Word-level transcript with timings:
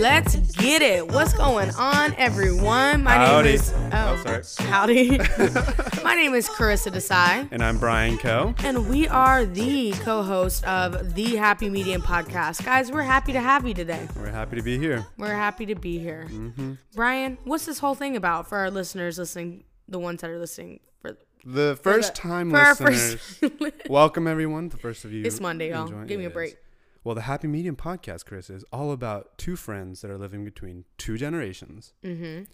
Let's 0.00 0.34
get 0.56 0.80
it. 0.80 1.06
What's 1.12 1.34
going 1.34 1.68
on, 1.72 2.14
everyone? 2.16 3.02
My 3.02 3.16
Howdy. 3.16 3.48
name 3.50 3.54
is 3.56 3.74
Oh, 3.92 4.22
sorry. 4.24 4.70
Howdy. 4.70 5.18
My 6.02 6.14
name 6.14 6.32
is 6.32 6.48
Karisha 6.48 6.90
Desai, 6.90 7.46
And 7.52 7.62
I'm 7.62 7.76
Bryan 7.76 8.16
Coe. 8.16 8.54
and 8.64 8.88
we 8.88 9.06
are 9.08 9.44
the 9.44 9.92
co-host 9.92 10.64
of 10.64 11.14
the 11.14 11.36
Happy 11.36 11.68
Medium 11.68 12.00
podcast. 12.00 12.64
Guys, 12.64 12.90
we're 12.90 13.02
happy 13.02 13.34
to 13.34 13.40
have 13.40 13.68
you 13.68 13.74
today. 13.74 14.08
We're 14.16 14.30
happy 14.30 14.56
to 14.56 14.62
be 14.62 14.78
here. 14.78 15.04
We're 15.18 15.34
happy 15.34 15.66
to 15.66 15.74
be 15.74 15.98
here. 15.98 16.28
Mm-hmm. 16.30 16.72
Bryan, 16.94 17.36
what's 17.44 17.66
this 17.66 17.78
whole 17.80 17.94
thing 17.94 18.16
about 18.16 18.48
for 18.48 18.56
our 18.56 18.70
listeners 18.70 19.18
listening, 19.18 19.64
the 19.86 19.98
ones 19.98 20.22
that 20.22 20.30
are 20.30 20.38
listening 20.38 20.80
for 21.02 21.18
The 21.44 21.78
first 21.82 22.14
time 22.14 22.50
for 22.50 22.56
our 22.56 22.70
listeners, 22.70 23.16
first 23.38 23.88
welcome 23.90 24.26
everyone. 24.26 24.70
The 24.70 24.78
first 24.78 25.04
of 25.04 25.12
you. 25.12 25.26
It's 25.26 25.40
Monday, 25.40 25.68
y'all. 25.70 25.88
Give 26.06 26.18
me 26.18 26.24
a 26.24 26.30
break. 26.30 26.52
is. 26.52 26.56
Well, 27.02 27.14
the 27.14 27.22
Happy 27.22 27.48
Medium 27.48 27.76
podcast, 27.76 28.26
Chris, 28.26 28.50
is 28.50 28.64
all 28.72 28.92
about 28.92 29.38
two 29.38 29.56
friends 29.56 30.02
that 30.02 30.10
are 30.10 30.18
living 30.18 30.44
between 30.44 30.84
two 30.98 31.16
generations, 31.16 31.94
Mm-hmm. 32.04 32.44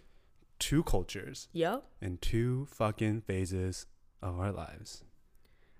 two 0.58 0.82
cultures, 0.84 1.48
Yep. 1.52 1.84
and 2.00 2.22
two 2.22 2.66
fucking 2.70 3.22
phases 3.22 3.86
of 4.22 4.38
our 4.38 4.52
lives. 4.52 5.02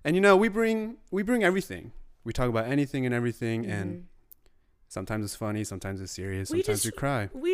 And 0.03 0.15
you 0.15 0.21
know, 0.21 0.35
we 0.37 0.47
bring 0.49 0.97
we 1.11 1.23
bring 1.23 1.43
everything. 1.43 1.91
We 2.23 2.33
talk 2.33 2.49
about 2.49 2.67
anything 2.67 3.05
and 3.05 3.15
everything, 3.15 3.65
and 3.65 4.07
sometimes 4.89 5.23
it's 5.25 5.35
funny, 5.35 5.63
sometimes 5.63 6.01
it's 6.01 6.11
serious, 6.11 6.49
Mm-hmm. 6.49 6.57
We 6.57 6.63
sometimes 6.63 6.83
just- 6.83 6.95
we 6.95 6.99
cry. 6.99 7.29
We 7.33 7.53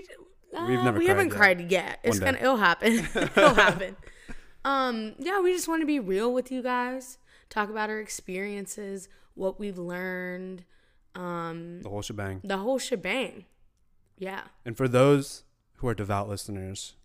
uh, 0.55 0.66
We've 0.68 0.84
never 0.84 0.99
we 0.99 1.05
cried 1.05 1.16
haven't 1.18 1.30
yet. 1.30 1.38
cried 1.38 1.71
yet. 1.71 1.99
It's 2.04 2.20
One 2.20 2.34
day. 2.34 2.40
gonna 2.40 2.43
it'll 2.43 2.57
happen. 2.57 2.93
it'll 3.16 3.54
happen. 3.55 3.95
Um, 4.66 5.16
yeah, 5.20 5.41
we 5.41 5.52
just 5.54 5.68
want 5.68 5.82
to 5.82 5.85
be 5.88 5.99
real 5.99 6.34
with 6.34 6.52
you 6.52 6.62
guys. 6.63 7.18
Talk 7.49 7.70
about 7.70 7.90
our 7.90 7.99
experiences, 7.99 9.09
what 9.35 9.59
we've 9.59 9.77
learned, 9.80 10.63
um, 11.15 11.81
The 11.81 11.89
whole 11.89 12.01
shebang. 12.01 12.41
the 12.43 12.57
whole 12.57 12.79
shebang. 12.79 13.45
Yeah. 14.17 14.41
And 14.65 14.77
for 14.77 14.87
those 14.87 15.43
who 15.77 15.87
are 15.87 15.93
devout 15.93 16.29
listeners 16.29 16.95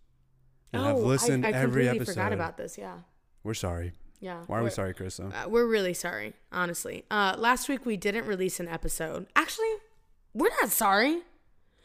and 0.72 0.82
have 0.84 0.98
listened 0.98 1.44
Oh, 1.44 1.48
I, 1.48 1.52
I 1.52 1.54
every 1.54 1.84
completely 1.84 2.00
episode, 2.00 2.12
forgot 2.14 2.32
about 2.32 2.56
this. 2.56 2.78
Yeah. 2.78 2.98
we're 3.42 3.54
sorry. 3.54 3.92
Yeah. 4.20 4.42
Why 4.46 4.58
are 4.58 4.64
we 4.64 4.70
sorry, 4.70 4.94
Chris? 4.94 5.20
Uh, 5.20 5.30
we're 5.48 5.66
really 5.66 5.94
sorry, 5.94 6.34
honestly. 6.50 7.04
Uh, 7.10 7.34
last 7.38 7.68
week 7.68 7.86
we 7.86 7.96
didn't 7.96 8.26
release 8.26 8.58
an 8.60 8.66
episode. 8.68 9.26
Actually, 9.36 9.72
we're 10.34 10.50
not 10.60 10.70
sorry. 10.70 11.22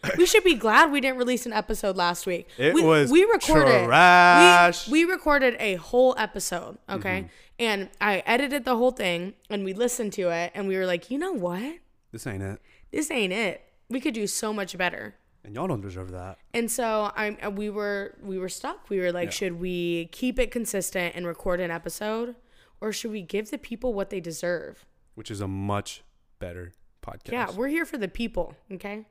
We 0.18 0.26
should 0.26 0.44
be 0.44 0.56
glad 0.56 0.92
we 0.92 1.00
didn't 1.00 1.18
release 1.18 1.46
an 1.46 1.54
episode 1.54 1.96
last 1.96 2.26
week. 2.28 2.50
It 2.58 2.74
we, 2.74 2.84
was 2.84 3.10
we 3.10 3.24
recorded 3.24 3.86
trash. 3.86 4.90
We, 4.90 5.06
we 5.06 5.12
recorded 5.14 5.56
a 5.62 5.76
whole 5.76 6.14
episode, 6.18 6.78
okay? 6.90 7.20
Mm-hmm. 7.22 7.28
And 7.60 7.90
I 8.02 8.22
edited 8.26 8.66
the 8.66 8.76
whole 8.76 8.92
thing 8.92 9.34
and 9.50 9.64
we 9.64 9.74
listened 9.74 10.12
to 10.14 10.30
it 10.30 10.52
and 10.54 10.68
we 10.68 10.76
were 10.76 10.86
like, 10.86 11.10
you 11.10 11.18
know 11.18 11.32
what? 11.32 11.78
This 12.14 12.26
ain't 12.26 12.42
it. 12.42 12.62
This 12.92 13.12
ain't 13.12 13.34
it. 13.34 13.62
We 13.90 14.00
could 14.00 14.14
do 14.14 14.26
so 14.28 14.54
much 14.54 14.78
better. 14.78 15.16
And 15.44 15.54
y'all 15.56 15.68
don't 15.68 15.82
deserve 15.82 16.12
that. 16.12 16.38
And 16.54 16.72
so 16.72 17.12
I 17.18 17.32
uh, 17.44 17.50
we 17.50 17.70
were 17.70 18.16
we 18.24 18.38
were 18.40 18.48
stuck. 18.48 18.90
We 18.90 19.00
were 19.00 19.12
like, 19.12 19.26
Yeah. 19.26 19.32
should 19.32 19.60
we 19.60 20.06
keep 20.14 20.40
it 20.40 20.52
consistent 20.52 21.16
and 21.18 21.28
record 21.28 21.60
an 21.60 21.70
episode, 21.72 22.36
or 22.80 22.94
should 22.94 23.12
we 23.12 23.22
give 23.22 23.52
the 23.52 23.58
people 23.58 23.94
what 23.94 24.10
they 24.10 24.22
deserve? 24.22 24.86
Which 25.16 25.30
is 25.30 25.42
a 25.42 25.48
much 25.50 26.02
better 26.40 26.72
podcast. 27.02 27.32
Yeah, 27.34 27.52
we're 27.52 27.68
here 27.68 27.84
for 27.84 27.98
the 27.98 28.08
people, 28.08 28.56
okay? 28.72 29.06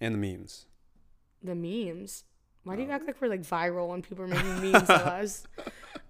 and 0.00 0.14
the 0.14 0.18
memes. 0.18 0.66
The 1.42 1.54
memes. 1.54 2.24
Why 2.64 2.76
do 2.76 2.82
you 2.82 2.90
act 2.90 3.06
like 3.06 3.20
we're 3.20 3.28
like 3.28 3.40
viral 3.42 3.88
when 3.88 4.02
people 4.02 4.24
are 4.24 4.28
making 4.28 4.60
memes 4.60 4.82
of 4.82 4.90
us? 4.90 5.44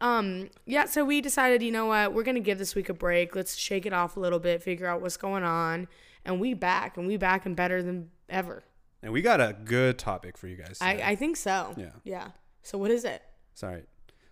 Um, 0.00 0.50
yeah, 0.66 0.86
so 0.86 1.04
we 1.04 1.20
decided, 1.20 1.62
you 1.62 1.70
know 1.70 1.86
what, 1.86 2.12
we're 2.14 2.22
gonna 2.24 2.40
give 2.40 2.58
this 2.58 2.74
week 2.74 2.88
a 2.88 2.94
break. 2.94 3.36
Let's 3.36 3.54
shake 3.56 3.86
it 3.86 3.92
off 3.92 4.16
a 4.16 4.20
little 4.20 4.38
bit, 4.40 4.62
figure 4.62 4.86
out 4.86 5.00
what's 5.00 5.16
going 5.16 5.44
on, 5.44 5.86
and 6.28 6.38
we 6.38 6.54
back, 6.54 6.96
and 6.96 7.06
we 7.06 7.16
back 7.16 7.46
and 7.46 7.56
better 7.56 7.82
than 7.82 8.10
ever. 8.28 8.62
And 9.02 9.12
we 9.12 9.22
got 9.22 9.40
a 9.40 9.56
good 9.64 9.98
topic 9.98 10.36
for 10.36 10.46
you 10.46 10.56
guys. 10.56 10.78
I. 10.80 11.00
I 11.02 11.16
think 11.16 11.36
so. 11.36 11.74
Yeah. 11.76 11.90
Yeah. 12.04 12.28
So 12.62 12.78
what 12.78 12.90
is 12.90 13.04
it? 13.04 13.22
Sorry. 13.54 13.84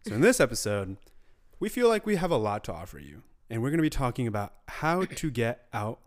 So 0.07 0.15
in 0.15 0.21
this 0.21 0.39
episode, 0.39 0.99
we 1.59 1.69
feel 1.69 1.89
like 1.89 2.07
we 2.07 2.17
have 2.17 2.31
a 2.31 2.37
lot 2.37 2.63
to 2.65 2.73
offer 2.73 2.99
you, 2.99 3.23
and 3.49 3.63
we're 3.63 3.71
going 3.71 3.79
to 3.79 3.83
be 3.83 3.91
talking 3.91 4.27
about 4.27 4.53
how 4.69 5.05
to 5.05 5.31
get 5.31 5.67
out 5.73 6.01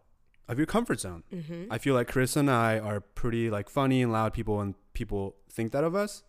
of 0.47 0.57
your 0.57 0.67
comfort 0.67 0.99
zone. 0.99 1.23
Mm-hmm. 1.33 1.71
I 1.71 1.79
feel 1.79 1.95
like 1.95 2.07
Chris 2.07 2.35
and 2.35 2.49
I 2.49 2.79
are 2.79 3.01
pretty 3.01 3.49
like 3.49 3.69
funny 3.69 4.01
and 4.01 4.11
loud 4.11 4.33
people, 4.33 4.61
and 4.61 4.75
people 4.93 5.35
think 5.51 5.71
that 5.71 5.83
of 5.83 5.95
us. 5.95 6.23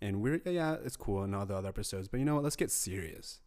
And 0.00 0.20
we're 0.20 0.40
yeah, 0.44 0.76
it's 0.84 0.96
cool 0.96 1.24
in 1.24 1.34
all 1.34 1.46
the 1.46 1.54
other 1.54 1.68
episodes, 1.68 2.06
but 2.06 2.20
you 2.20 2.26
know 2.26 2.34
what? 2.34 2.44
Let's 2.44 2.56
get 2.56 2.70
serious. 2.70 3.40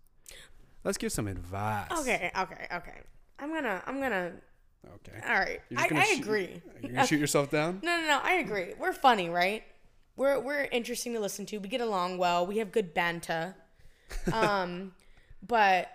Let's 0.83 0.97
give 0.97 1.11
some 1.11 1.27
advice. 1.27 1.91
Okay, 1.99 2.31
okay, 2.37 2.67
okay. 2.73 3.01
I'm 3.39 3.53
gonna 3.53 3.81
I'm 3.85 4.01
gonna 4.01 4.33
Okay. 4.95 5.19
all 5.27 5.35
right. 5.39 5.61
I, 5.77 5.87
I 5.91 6.03
shoot- 6.05 6.19
agree. 6.21 6.61
You're 6.81 6.91
gonna 6.93 7.07
shoot 7.07 7.19
yourself 7.19 7.49
down. 7.51 7.79
No, 7.83 7.97
no, 7.97 8.07
no. 8.07 8.19
I 8.23 8.33
agree. 8.35 8.73
We're 8.79 8.93
funny, 8.93 9.29
right? 9.29 9.63
We're 10.15 10.39
we're 10.39 10.63
interesting 10.71 11.13
to 11.13 11.19
listen 11.19 11.45
to. 11.47 11.57
We 11.59 11.67
get 11.69 11.81
along 11.81 12.17
well. 12.17 12.45
We 12.45 12.57
have 12.57 12.71
good 12.71 12.93
banter. 12.93 13.55
Um, 14.33 14.91
but 15.41 15.87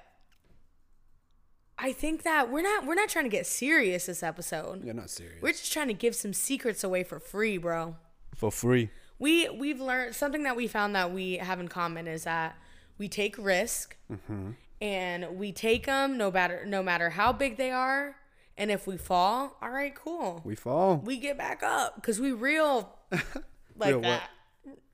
I 1.79 1.93
think 1.93 2.23
that 2.23 2.51
we're 2.51 2.63
not 2.63 2.87
we're 2.87 2.95
not 2.95 3.11
trying 3.11 3.27
to 3.27 3.31
get 3.31 3.47
serious 3.47 4.07
this 4.07 4.23
episode. 4.23 4.83
You're 4.85 4.95
not 4.95 5.11
serious. 5.11 5.43
We're 5.43 5.53
just 5.53 5.71
trying 5.73 5.89
to 5.89 5.95
give 5.95 6.15
some 6.15 6.33
secrets 6.33 6.83
away 6.83 7.05
for 7.05 7.21
free, 7.21 7.59
bro. 7.59 7.97
For 8.35 8.51
free. 8.51 8.89
We 9.19 9.49
we've 9.51 9.81
learned 9.81 10.15
something 10.15 10.45
that 10.45 10.57
we 10.57 10.67
found 10.67 10.95
that 10.95 11.13
we 11.13 11.37
have 11.37 11.61
in 11.61 11.69
common 11.69 12.07
is 12.09 12.25
that 12.25 12.57
we 12.99 13.09
take 13.09 13.37
risk 13.39 13.97
and 14.81 15.37
we 15.39 15.53
take 15.53 15.85
them 15.87 16.17
no 16.17 16.31
matter 16.31 16.65
no 16.67 16.83
matter 16.83 17.11
how 17.11 17.33
big 17.33 17.59
they 17.59 17.71
are. 17.71 18.17
And 18.59 18.71
if 18.71 18.87
we 18.87 18.97
fall, 18.97 19.57
all 19.61 19.71
right, 19.71 19.95
cool 19.95 20.41
We 20.45 20.55
fall. 20.55 20.97
we 21.05 21.19
get 21.19 21.37
back 21.37 21.63
up 21.63 21.97
because 21.97 22.19
we 22.21 22.33
real 22.33 22.97
like 23.77 23.89
Real 23.89 23.97
what? 23.97 24.03
that. 24.03 24.31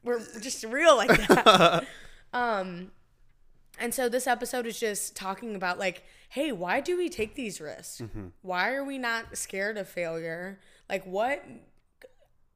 We're 0.04 0.20
just 0.40 0.64
real 0.64 0.96
like 0.96 1.28
that. 1.28 1.86
um, 2.32 2.90
and 3.78 3.94
so 3.94 4.08
this 4.08 4.26
episode 4.26 4.66
is 4.66 4.78
just 4.80 5.14
talking 5.14 5.54
about 5.54 5.78
like, 5.78 6.02
hey, 6.28 6.50
why 6.50 6.80
do 6.80 6.96
we 6.98 7.08
take 7.08 7.34
these 7.36 7.60
risks? 7.60 8.00
Mm-hmm. 8.02 8.26
Why 8.42 8.72
are 8.74 8.84
we 8.84 8.98
not 8.98 9.36
scared 9.38 9.78
of 9.78 9.88
failure? 9.88 10.58
Like, 10.90 11.04
what? 11.04 11.44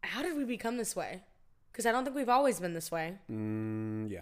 How 0.02 0.22
did 0.22 0.36
we 0.36 0.44
become 0.44 0.76
this 0.76 0.96
way? 0.96 1.22
Because 1.70 1.86
I 1.86 1.92
don't 1.92 2.04
think 2.04 2.16
we've 2.16 2.28
always 2.28 2.58
been 2.58 2.74
this 2.74 2.90
way. 2.90 3.18
Mm, 3.30 4.10
yeah. 4.10 4.20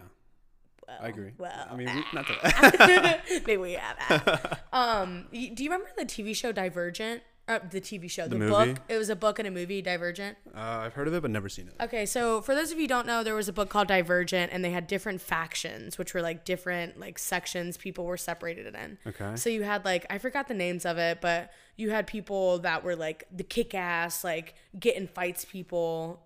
I 0.89 1.09
agree. 1.09 1.33
well, 1.39 1.67
I 1.71 1.77
mean, 1.77 1.89
we, 1.95 2.05
not 2.13 2.27
that. 2.29 3.23
Maybe 3.47 3.57
we 3.57 3.73
have. 3.73 4.61
um, 4.73 5.27
do 5.33 5.39
you 5.39 5.71
remember 5.71 5.89
the 5.97 6.05
TV 6.05 6.35
show 6.35 6.53
Divergent? 6.53 7.23
Uh, 7.47 7.59
the 7.71 7.79
TV 7.79 8.11
show, 8.11 8.27
the, 8.27 8.37
movie? 8.37 8.73
book. 8.73 8.81
It 8.89 8.97
was 8.97 9.11
a 9.11 9.17
book 9.17 9.39
and 9.39 9.47
a 9.47 9.51
movie, 9.51 9.83
Divergent. 9.83 10.39
uh, 10.57 10.59
I've 10.59 10.95
heard 10.95 11.09
of 11.09 11.13
it, 11.13 11.21
but 11.21 11.31
never 11.31 11.51
seen 11.51 11.69
it. 11.69 11.75
Okay, 11.79 12.07
so 12.07 12.41
for 12.41 12.55
those 12.55 12.71
of 12.73 12.79
you 12.79 12.85
who 12.85 12.89
don't 12.89 13.07
know, 13.07 13.23
there 13.23 13.35
was 13.35 13.51
a 13.51 13.53
book 13.53 13.69
called 13.69 13.87
Divergent, 13.89 14.51
and 14.51 14.65
they 14.65 14.71
had 14.71 14.87
different 14.87 15.21
factions, 15.21 15.99
which 15.99 16.15
were 16.15 16.23
like 16.23 16.47
different 16.47 16.99
like 16.99 17.19
sections 17.19 17.77
people 17.77 18.07
were 18.07 18.17
separated 18.17 18.75
in. 18.75 18.97
Okay. 19.07 19.37
So 19.37 19.51
you 19.51 19.63
had 19.63 19.85
like 19.85 20.07
I 20.09 20.17
forgot 20.17 20.49
the 20.49 20.55
names 20.55 20.87
of 20.87 20.97
it, 20.97 21.21
but 21.21 21.51
you 21.77 21.91
had 21.91 22.07
people 22.07 22.61
that 22.61 22.83
were 22.83 22.97
like 22.97 23.25
the 23.31 23.45
kick 23.45 23.75
ass, 23.75 24.25
like 24.25 24.55
get 24.79 24.97
in 24.97 25.07
fights 25.07 25.45
people. 25.45 26.23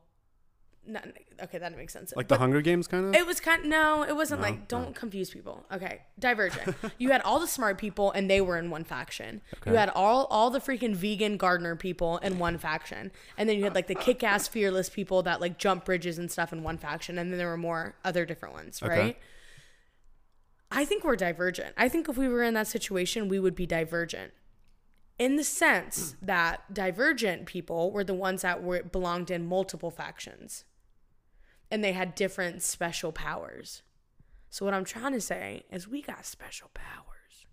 Not, 0.91 1.06
okay, 1.43 1.59
that 1.59 1.76
makes 1.76 1.93
sense. 1.93 2.15
Like 2.16 2.28
But- 2.28 2.37
the 2.37 2.38
Hunger 2.41 2.62
Games, 2.62 2.87
kind 2.88 3.04
of. 3.06 3.15
it 3.15 3.26
was 3.26 3.41
kind 3.41 3.65
no, 3.66 4.03
it 4.04 4.16
wasn't 4.16 4.41
No? 4.41 4.47
like 4.49 4.69
don't 4.69 4.94
confuse 4.94 5.28
people. 5.31 5.66
Okay, 5.71 6.00
Divergent. 6.19 6.75
you 6.99 7.10
had 7.10 7.21
all 7.22 7.38
the 7.38 7.47
smart 7.47 7.76
people 7.76 8.10
and 8.12 8.31
they 8.31 8.41
were 8.41 8.56
in 8.56 8.71
one 8.71 8.84
faction. 8.84 9.43
Okay. 9.59 9.71
You 9.72 9.77
had 9.77 9.91
all 9.91 10.25
all 10.31 10.48
the 10.50 10.60
freaking 10.60 10.94
vegan 10.97 11.37
gardener 11.37 11.77
people 11.77 12.16
in 12.19 12.38
one 12.38 12.56
faction. 12.56 13.12
And 13.37 13.48
then 13.48 13.59
you 13.59 13.65
had 13.65 13.75
like 13.75 13.87
the 13.87 13.94
kick-ass 13.94 14.48
fearless 14.48 14.88
people 14.88 15.22
that 15.25 15.41
like 15.43 15.59
jump 15.59 15.84
bridges 15.84 16.16
and 16.19 16.32
stuff 16.32 16.53
in 16.53 16.62
one 16.62 16.78
faction 16.78 17.19
and 17.19 17.31
then 17.31 17.38
there 17.38 17.48
were 17.48 17.56
more 17.59 17.94
other 18.04 18.25
different 18.25 18.54
ones, 18.54 18.82
Okay. 18.82 18.98
right? 18.98 19.19
I 20.71 20.84
think 20.84 21.04
we're 21.04 21.16
divergent. 21.16 21.75
I 21.77 21.88
think 21.88 22.09
if 22.09 22.16
we 22.16 22.28
were 22.28 22.43
in 22.43 22.54
that 22.54 22.66
situation, 22.66 23.28
we 23.28 23.39
would 23.39 23.54
be 23.54 23.66
divergent. 23.66 24.33
In 25.18 25.36
the 25.36 25.45
sense 25.45 26.15
that 26.22 26.72
divergent 26.72 27.47
people 27.47 27.91
were 27.91 28.04
the 28.04 28.15
ones 28.15 28.42
that 28.42 28.62
were 28.62 28.83
belonged 28.84 29.30
in 29.30 29.47
multiple 29.47 29.91
factions 29.91 30.65
and 31.70 31.82
they 31.84 31.92
had 31.92 32.15
different 32.15 32.62
special 32.62 33.12
powers. 33.12 33.82
So 34.50 34.65
what 34.65 34.74
I'm 34.74 34.84
trying 34.84 35.12
to 35.12 35.20
say 35.20 35.65
is 35.70 35.86
we 35.88 36.00
got 36.03 36.24
special 36.24 36.70
powers. 36.74 37.47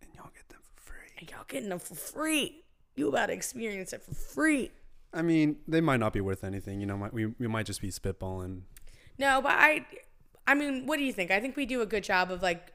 and 0.00 0.10
y'all 0.14 0.30
get 0.34 0.48
them 0.48 0.60
for 0.62 0.80
free. 0.92 1.08
And 1.18 1.30
y'all 1.30 1.44
getting 1.46 1.68
them 1.68 1.78
for 1.78 1.94
free. 1.94 2.64
You 2.96 3.08
about 3.08 3.26
to 3.26 3.32
experience 3.32 3.92
it 3.92 4.02
for 4.02 4.14
free. 4.14 4.70
I 5.14 5.22
mean, 5.22 5.56
they 5.68 5.80
might 5.80 6.00
not 6.00 6.12
be 6.12 6.20
worth 6.20 6.44
anything. 6.44 6.80
You 6.80 6.86
know, 6.86 7.08
we 7.12 7.26
we 7.26 7.46
might 7.46 7.66
just 7.66 7.80
be 7.82 7.88
spitballing. 7.90 8.62
No, 9.18 9.40
but 9.42 9.52
I 9.52 9.86
I 10.46 10.54
mean, 10.54 10.86
what 10.86 10.98
do 10.98 11.04
you 11.04 11.12
think? 11.12 11.30
I 11.30 11.38
think 11.40 11.56
we 11.56 11.66
do 11.66 11.82
a 11.82 11.86
good 11.86 12.04
job 12.04 12.30
of 12.30 12.42
like 12.42 12.72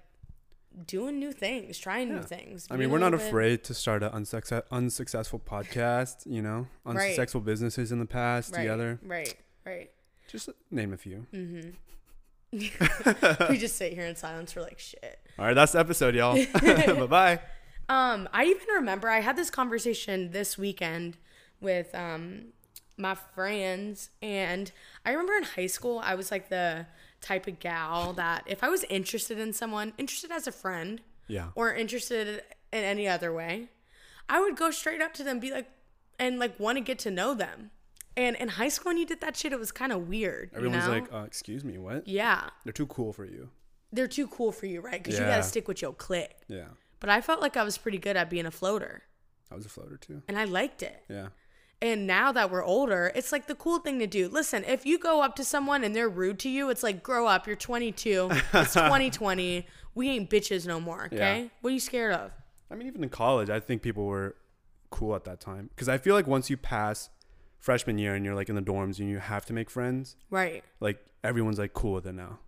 doing 0.86 1.18
new 1.18 1.32
things, 1.32 1.80
trying 1.80 2.10
new 2.14 2.22
things. 2.22 2.68
I 2.70 2.78
mean, 2.78 2.92
we're 2.92 3.00
not 3.00 3.12
bit- 3.14 3.22
afraid 3.22 3.64
to 3.66 3.74
start 3.74 4.04
an 4.04 4.12
unsuccess, 4.12 4.64
unsuccessful 4.72 5.40
podcast. 5.40 6.26
You 6.28 6.44
know, 6.44 6.68
Right. 6.86 6.96
unsuccessful 7.02 7.42
businesses 7.42 7.92
in 7.92 7.98
the 8.00 8.06
past 8.06 8.54
right, 8.54 8.60
together. 8.60 9.00
Right, 9.04 9.34
right. 9.66 9.90
Just 10.28 10.50
name 10.72 10.94
a 10.94 10.98
few. 10.98 11.26
we 12.52 13.58
just 13.58 13.76
sit 13.76 13.94
here 13.94 14.06
in 14.06 14.16
silence. 14.16 14.56
We're 14.56 14.62
like, 14.64 14.80
shit. 14.80 15.20
All 15.38 15.46
right, 15.46 15.54
that's 15.54 15.74
the 15.74 15.80
episode, 15.80 16.16
y'all. 16.16 16.36
bye 16.54 17.06
bye. 17.08 17.40
Um, 17.90 18.28
I 18.34 18.46
even 18.46 18.68
remember 18.76 19.10
I 19.10 19.22
had 19.22 19.36
this 19.38 19.50
conversation 19.50 20.32
this 20.32 20.58
weekend 20.58 21.18
with 21.62 21.94
um 21.96 22.48
my 22.98 23.16
friends. 23.16 24.10
And 24.22 24.72
I 25.06 25.12
remember 25.12 25.34
in 25.34 25.44
high 25.44 25.68
school, 25.68 26.02
I 26.04 26.16
was 26.16 26.32
like 26.32 26.50
the 26.50 26.88
type 27.22 27.48
of 27.48 27.60
gal 27.60 28.14
that 28.14 28.44
if 28.48 28.64
I 28.64 28.70
was 28.70 28.84
interested 28.86 29.38
in 29.40 29.54
someone, 29.54 29.94
interested 29.98 30.32
as 30.32 30.48
a 30.48 30.52
friend, 30.52 31.02
Yeah. 31.28 31.50
or 31.56 31.74
interested 31.74 32.28
in 32.74 32.84
any 32.84 33.08
other 33.08 33.32
way, 33.34 33.70
I 34.28 34.40
would 34.42 34.56
go 34.58 34.72
straight 34.72 35.02
up 35.02 35.14
to 35.16 35.24
them, 35.24 35.40
be 35.40 35.52
like, 35.52 35.68
and 36.20 36.40
like 36.40 36.60
want 36.60 36.78
to 36.78 36.84
get 36.84 37.00
to 37.00 37.12
know 37.12 37.34
them. 37.34 37.70
And 38.18 38.36
in 38.36 38.48
high 38.50 38.68
school, 38.70 38.90
when 38.90 38.98
you 38.98 39.06
did 39.06 39.22
that 39.22 39.38
shit, 39.38 39.54
it 39.54 39.60
was 39.60 39.72
kind 39.72 39.92
of 39.94 40.10
weird. 40.10 40.50
you 40.52 40.58
Everyone's 40.58 40.86
know? 40.88 40.92
like, 40.92 41.14
uh, 41.14 41.20
excuse 41.26 41.64
me, 41.64 41.78
what? 41.78 42.08
yeah, 42.08 42.50
They're 42.66 42.74
too 42.74 42.88
cool 42.88 43.14
for 43.14 43.24
you. 43.26 43.50
they're 43.94 44.08
too 44.08 44.28
cool 44.28 44.52
for 44.52 44.66
you, 44.66 44.82
right? 44.82 45.02
Because 45.02 45.20
you 45.20 45.26
got 45.26 45.38
to 45.38 45.44
stick 45.44 45.68
with 45.68 45.82
your 45.82 45.94
clique. 45.94 46.36
Yeah. 46.50 46.66
But 47.00 47.10
I 47.10 47.22
felt 47.22 47.42
like 47.42 47.56
I 47.56 47.64
was 47.64 47.78
pretty 47.78 48.00
good 48.00 48.18
at 48.18 48.30
being 48.30 48.46
a 48.48 48.52
floater, 48.52 49.04
I 49.52 49.56
was 49.56 49.66
a 49.66 49.70
floater 49.70 49.96
too. 49.98 50.24
and 50.28 50.38
I 50.38 50.44
liked 50.44 50.82
it. 50.84 51.04
Yeah. 51.10 51.28
And 51.80 52.08
now 52.08 52.32
that 52.32 52.50
we're 52.50 52.64
older, 52.66 53.12
it's 53.14 53.32
like 53.32 53.46
the 53.46 53.54
cool 53.54 53.78
thing 53.78 54.00
to 54.00 54.08
do. 54.08 54.28
Listen, 54.30 54.64
if 54.64 54.84
you 54.84 54.98
go 54.98 55.22
up 55.22 55.36
to 55.36 55.44
someone 55.46 55.84
and 55.84 55.96
they're 55.96 56.10
rude 56.10 56.40
to 56.40 56.50
you, 56.50 56.72
it's 56.72 56.82
like, 56.82 57.04
grow 57.04 57.28
up. 57.28 57.46
You're 57.46 57.56
22. 57.56 58.30
It's 58.32 58.50
2020. 58.74 59.68
We 59.94 60.10
ain't 60.10 60.28
bitches 60.28 60.66
no 60.66 60.80
more. 60.80 61.06
Okay. 61.06 61.18
Yeah. 61.44 61.48
What 61.62 61.70
are 61.70 61.74
you 61.74 61.80
scared 61.80 62.14
of? 62.16 62.32
I 62.72 62.76
mean, 62.76 62.88
even 62.88 63.04
in 63.04 63.10
college, 63.10 63.52
I 63.52 63.60
think 63.60 63.84
people 63.84 64.06
were 64.06 64.36
cool 64.90 65.14
at 65.16 65.24
that 65.26 65.40
time 65.40 65.70
because 65.76 65.88
I 65.88 66.00
feel 66.00 66.16
like 66.16 66.26
once 66.26 66.50
you 66.50 66.58
pass 66.58 67.10
freshman 67.60 67.98
year 67.98 68.16
and 68.16 68.24
you're 68.26 68.36
like 68.36 68.50
in 68.50 68.56
the 68.56 68.62
dorms 68.62 69.00
and 69.00 69.10
you 69.10 69.20
have 69.20 69.46
to 69.48 69.54
make 69.54 69.70
friends, 69.70 70.16
Right. 70.30 70.64
like 70.80 71.04
everyone's 71.24 71.60
like 71.60 71.74
cool 71.74 71.94
with 71.94 72.06
it 72.08 72.14
now. 72.14 72.40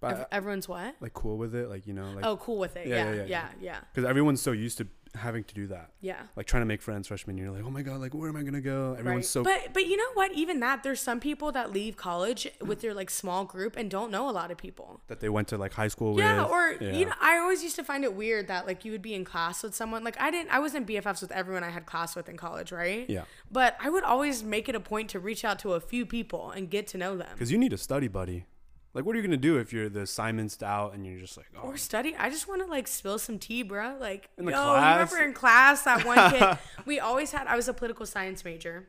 But 0.00 0.12
Ev- 0.14 0.26
Everyone's 0.32 0.68
what? 0.68 0.96
like 1.00 1.14
cool 1.14 1.36
with 1.38 1.54
it, 1.54 1.68
like 1.68 1.86
you 1.86 1.92
know, 1.92 2.10
like 2.12 2.24
Oh, 2.24 2.36
cool 2.36 2.58
with 2.58 2.76
it. 2.76 2.86
Yeah, 2.88 2.96
Yeah. 2.96 3.04
yeah, 3.04 3.14
Yeah. 3.14 3.16
yeah, 3.16 3.26
Yeah. 3.26 3.26
yeah. 3.28 3.48
Yeah. 3.60 3.80
because 3.92 4.08
everyone's 4.08 4.42
so 4.42 4.52
used 4.52 4.78
to 4.78 4.86
having 5.14 5.44
to 5.44 5.54
do 5.54 5.66
that, 5.66 5.90
Yeah. 6.00 6.22
like 6.36 6.46
trying 6.46 6.62
to 6.62 6.66
make 6.66 6.80
friends 6.80 7.08
freshman 7.08 7.36
year. 7.36 7.50
Like, 7.50 7.64
oh 7.64 7.70
my 7.70 7.82
god, 7.82 8.00
like 8.00 8.14
where 8.14 8.28
am 8.30 8.36
I 8.36 8.42
gonna 8.42 8.60
go? 8.62 8.92
Everyone's 8.98 9.16
Right. 9.16 9.24
so 9.26 9.42
But 9.42 9.72
but 9.74 9.86
you 9.86 9.96
know 9.96 10.10
what? 10.14 10.32
Even 10.32 10.60
that, 10.60 10.82
there's 10.82 11.00
some 11.00 11.20
people 11.20 11.52
that 11.52 11.70
leave 11.72 11.96
college 11.96 12.48
with 12.60 12.80
their 12.80 12.94
like 12.94 13.10
small 13.10 13.44
group 13.44 13.76
and 13.76 13.90
don't 13.90 14.10
know 14.10 14.28
a 14.28 14.32
lot 14.32 14.50
of 14.50 14.56
people. 14.58 15.00
that 15.08 15.20
they 15.20 15.28
went 15.28 15.48
to 15.48 15.58
like 15.58 15.74
high 15.74 15.88
school 15.88 16.18
Yeah, 16.18 16.42
with. 16.42 16.50
or 16.50 16.72
Yeah. 16.80 16.90
Or 16.90 16.92
you 16.94 17.04
know, 17.04 17.12
I 17.20 17.36
always 17.38 17.62
used 17.62 17.76
to 17.76 17.84
find 17.84 18.04
it 18.04 18.14
weird 18.14 18.48
that 18.48 18.66
like 18.66 18.84
you 18.84 18.92
would 18.92 19.02
be 19.02 19.14
in 19.14 19.24
class 19.24 19.62
with 19.62 19.74
someone. 19.74 20.02
Like 20.04 20.18
I 20.20 20.30
didn't, 20.30 20.50
I 20.50 20.58
wasn't 20.60 20.86
BFFs 20.86 21.20
with 21.20 21.32
everyone 21.32 21.62
I 21.64 21.70
had 21.70 21.84
class 21.86 22.16
with 22.16 22.28
in 22.28 22.36
college, 22.36 22.72
right? 22.72 23.08
Yeah. 23.10 23.24
But 23.50 23.76
I 23.80 23.90
would 23.90 24.04
always 24.04 24.42
make 24.42 24.68
it 24.68 24.74
a 24.74 24.80
point 24.80 25.10
to 25.10 25.18
reach 25.20 25.44
out 25.44 25.58
to 25.60 25.74
a 25.74 25.80
few 25.80 26.06
people 26.06 26.50
and 26.50 26.70
get 26.70 26.86
to 26.88 26.98
know 26.98 27.16
them. 27.16 27.28
because 27.34 27.52
you 27.52 27.58
need 27.58 27.72
a 27.72 27.78
study 27.78 28.08
buddy. 28.08 28.46
Like, 28.94 29.06
what 29.06 29.14
are 29.14 29.18
you 29.18 29.22
gonna 29.24 29.36
do 29.38 29.56
if 29.58 29.72
you're 29.72 29.88
the 29.88 30.06
Simon 30.06 30.48
Stout 30.48 30.92
and 30.94 31.06
you're 31.06 31.18
just 31.20 31.36
like, 31.38 31.46
oh, 31.56 31.68
Or 31.68 31.76
study. 31.78 32.14
I 32.18 32.28
just 32.28 32.46
want 32.46 32.60
to 32.62 32.66
like 32.66 32.86
spill 32.86 33.18
some 33.18 33.38
tea, 33.38 33.62
bro. 33.62 33.96
Like, 33.98 34.28
In 34.36 34.44
the 34.44 34.52
yo, 34.52 34.58
class? 34.58 35.10
remember 35.12 35.28
in 35.28 35.34
class 35.34 35.82
that 35.84 36.04
one 36.04 36.30
kid? 36.30 36.58
we 36.86 37.00
always 37.00 37.32
had. 37.32 37.46
I 37.46 37.56
was 37.56 37.68
a 37.68 37.72
political 37.74 38.04
science 38.04 38.44
major, 38.44 38.86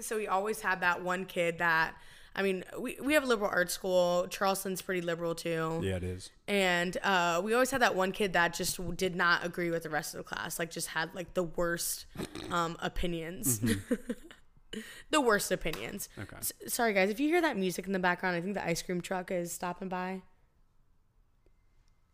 so 0.00 0.16
we 0.16 0.26
always 0.26 0.60
had 0.62 0.80
that 0.80 1.02
one 1.02 1.26
kid 1.26 1.58
that. 1.58 1.94
I 2.34 2.42
mean, 2.42 2.62
we, 2.78 2.96
we 3.02 3.14
have 3.14 3.24
a 3.24 3.26
liberal 3.26 3.50
arts 3.52 3.72
school. 3.74 4.28
Charleston's 4.30 4.80
pretty 4.82 5.00
liberal 5.00 5.34
too. 5.34 5.80
yeah, 5.82 5.96
it 5.96 6.04
is. 6.04 6.30
And 6.46 6.96
uh, 7.02 7.40
we 7.44 7.54
always 7.54 7.72
had 7.72 7.82
that 7.82 7.96
one 7.96 8.12
kid 8.12 8.34
that 8.34 8.54
just 8.54 8.78
did 8.96 9.16
not 9.16 9.44
agree 9.44 9.70
with 9.72 9.82
the 9.82 9.90
rest 9.90 10.14
of 10.14 10.18
the 10.18 10.24
class. 10.24 10.56
Like, 10.58 10.70
just 10.70 10.86
had 10.88 11.12
like 11.12 11.34
the 11.34 11.42
worst 11.42 12.06
um, 12.52 12.76
opinions. 12.80 13.60
the 15.10 15.20
worst 15.20 15.50
opinions. 15.50 16.08
Okay. 16.18 16.36
S- 16.36 16.52
sorry, 16.66 16.92
guys. 16.92 17.10
If 17.10 17.20
you 17.20 17.28
hear 17.28 17.40
that 17.40 17.56
music 17.56 17.86
in 17.86 17.92
the 17.92 17.98
background, 17.98 18.36
I 18.36 18.40
think 18.40 18.54
the 18.54 18.66
ice 18.66 18.82
cream 18.82 19.00
truck 19.00 19.30
is 19.30 19.52
stopping 19.52 19.88
by. 19.88 20.22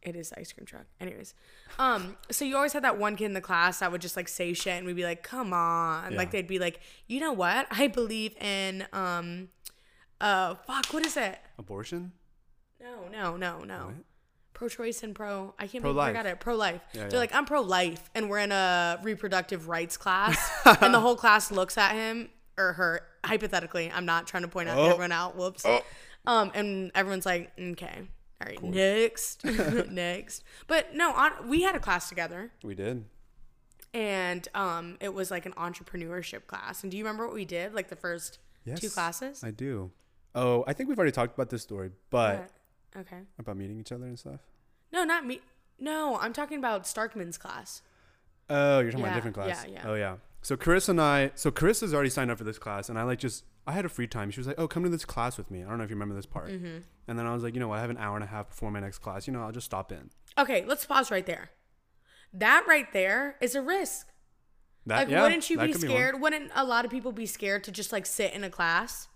It 0.02 0.14
is 0.14 0.30
the 0.30 0.38
ice 0.38 0.52
cream 0.52 0.66
truck. 0.66 0.86
Anyways, 1.00 1.34
um, 1.80 2.16
so 2.30 2.44
you 2.44 2.54
always 2.56 2.72
had 2.72 2.84
that 2.84 2.96
one 2.96 3.16
kid 3.16 3.24
in 3.24 3.32
the 3.32 3.40
class 3.40 3.80
that 3.80 3.90
would 3.90 4.00
just 4.00 4.16
like 4.16 4.28
say 4.28 4.52
shit, 4.52 4.74
and 4.74 4.86
we'd 4.86 4.94
be 4.94 5.02
like, 5.02 5.24
"Come 5.24 5.52
on!" 5.52 6.12
Yeah. 6.12 6.18
Like 6.18 6.30
they'd 6.30 6.46
be 6.46 6.60
like, 6.60 6.78
"You 7.08 7.18
know 7.18 7.32
what? 7.32 7.66
I 7.72 7.88
believe 7.88 8.36
in 8.36 8.86
um, 8.92 9.48
uh, 10.20 10.54
fuck, 10.66 10.86
what 10.92 11.04
is 11.04 11.16
it? 11.16 11.38
Abortion. 11.58 12.12
No, 12.80 13.08
no, 13.10 13.36
no, 13.36 13.64
no. 13.64 13.86
What? 13.86 13.94
Pro-choice 14.54 15.02
and 15.02 15.14
pro. 15.14 15.54
I 15.58 15.66
can't 15.66 15.82
Pro-life. 15.82 16.10
I 16.10 16.12
got 16.14 16.26
it. 16.26 16.40
Pro-life. 16.40 16.80
Yeah, 16.94 17.02
They're 17.02 17.12
yeah. 17.12 17.18
like, 17.18 17.34
I'm 17.34 17.44
pro-life, 17.44 18.08
and 18.14 18.30
we're 18.30 18.38
in 18.38 18.52
a 18.52 18.98
reproductive 19.02 19.68
rights 19.68 19.96
class, 19.98 20.50
and 20.80 20.94
the 20.94 21.00
whole 21.00 21.16
class 21.16 21.50
looks 21.50 21.76
at 21.76 21.92
him 21.92 22.30
or 22.58 22.72
her. 22.74 23.00
Hypothetically, 23.24 23.90
I'm 23.92 24.06
not 24.06 24.26
trying 24.26 24.42
to 24.44 24.48
point 24.48 24.68
out 24.68 24.78
Oh. 24.78 24.84
everyone 24.86 25.12
out. 25.12 25.36
Whoops. 25.36 25.64
Um, 26.26 26.50
and 26.54 26.90
everyone's 26.94 27.26
like, 27.26 27.52
okay, 27.58 28.02
all 28.40 28.46
right, 28.48 28.62
next, 28.62 29.44
next. 29.90 30.42
But 30.66 30.94
no, 30.94 31.12
on, 31.12 31.48
we 31.48 31.62
had 31.62 31.74
a 31.76 31.80
class 31.80 32.08
together, 32.08 32.50
We 32.64 32.74
did. 32.74 33.04
and 33.94 34.46
um, 34.54 34.96
it 35.00 35.14
was 35.14 35.30
like 35.30 35.46
an 35.46 35.52
entrepreneurship 35.52 36.46
class. 36.46 36.82
And 36.82 36.90
do 36.90 36.96
you 36.98 37.04
remember 37.04 37.26
what 37.26 37.34
we 37.34 37.44
did? 37.44 37.74
Like 37.74 37.88
the 37.88 37.96
first 37.96 38.38
two 38.76 38.90
classes. 38.90 39.44
I 39.44 39.50
do. 39.52 39.90
Oh, 40.34 40.64
I 40.66 40.72
think 40.72 40.88
we've 40.88 40.98
already 40.98 41.12
talked 41.12 41.34
about 41.34 41.48
this 41.50 41.62
story, 41.62 41.90
but 42.10 42.38
What? 42.94 43.02
Okay. 43.02 43.20
about 43.38 43.56
meeting 43.56 43.78
each 43.80 43.92
other 43.92 44.04
and 44.06 44.18
stuff. 44.18 44.40
No, 44.92 45.04
not 45.04 45.24
me. 45.26 45.40
No, 45.78 46.18
I'm 46.20 46.32
talking 46.32 46.58
about 46.58 46.84
Starkman's 46.84 47.38
class. 47.38 47.82
Oh, 48.50 48.80
you're 48.80 48.90
talking 48.90 49.04
about 49.04 49.12
a 49.12 49.14
different 49.16 49.34
class. 49.36 49.64
yeah, 49.66 49.72
yeah. 49.72 49.82
Oh 49.84 49.94
yeah. 49.94 50.16
So 50.46 50.56
Chris 50.56 50.88
and 50.88 51.00
I, 51.00 51.32
so 51.34 51.50
Chris 51.50 51.80
has 51.80 51.92
already 51.92 52.08
signed 52.08 52.30
up 52.30 52.38
for 52.38 52.44
this 52.44 52.56
class, 52.56 52.88
and 52.88 52.96
I 52.96 53.02
like 53.02 53.18
just 53.18 53.42
I 53.66 53.72
had 53.72 53.84
a 53.84 53.88
free 53.88 54.06
time. 54.06 54.30
She 54.30 54.38
was 54.38 54.46
like, 54.46 54.54
"Oh, 54.60 54.68
come 54.68 54.84
to 54.84 54.88
this 54.88 55.04
class 55.04 55.36
with 55.36 55.50
me." 55.50 55.64
I 55.64 55.68
don't 55.68 55.76
know 55.76 55.82
if 55.82 55.90
you 55.90 55.96
remember 55.96 56.14
this 56.14 56.24
part. 56.24 56.50
Mm-hmm. 56.50 56.78
And 57.08 57.18
then 57.18 57.26
I 57.26 57.34
was 57.34 57.42
like, 57.42 57.54
you 57.54 57.58
know 57.58 57.66
what? 57.66 57.78
I 57.78 57.80
have 57.80 57.90
an 57.90 57.96
hour 57.96 58.14
and 58.14 58.22
a 58.22 58.28
half 58.28 58.50
before 58.50 58.70
my 58.70 58.78
next 58.78 58.98
class. 58.98 59.26
You 59.26 59.32
know, 59.32 59.42
I'll 59.42 59.50
just 59.50 59.66
stop 59.66 59.90
in. 59.90 60.08
Okay, 60.38 60.64
let's 60.64 60.86
pause 60.86 61.10
right 61.10 61.26
there. 61.26 61.50
That 62.32 62.64
right 62.68 62.86
there 62.92 63.34
is 63.40 63.56
a 63.56 63.60
risk. 63.60 64.06
That 64.86 64.98
Like, 64.98 65.08
yeah, 65.08 65.22
wouldn't 65.22 65.50
you 65.50 65.58
be 65.58 65.72
scared? 65.72 66.20
Wouldn't 66.20 66.52
a 66.54 66.64
lot 66.64 66.84
of 66.84 66.92
people 66.92 67.10
be 67.10 67.26
scared 67.26 67.64
to 67.64 67.72
just 67.72 67.90
like 67.90 68.06
sit 68.06 68.32
in 68.32 68.44
a 68.44 68.50
class? 68.50 69.08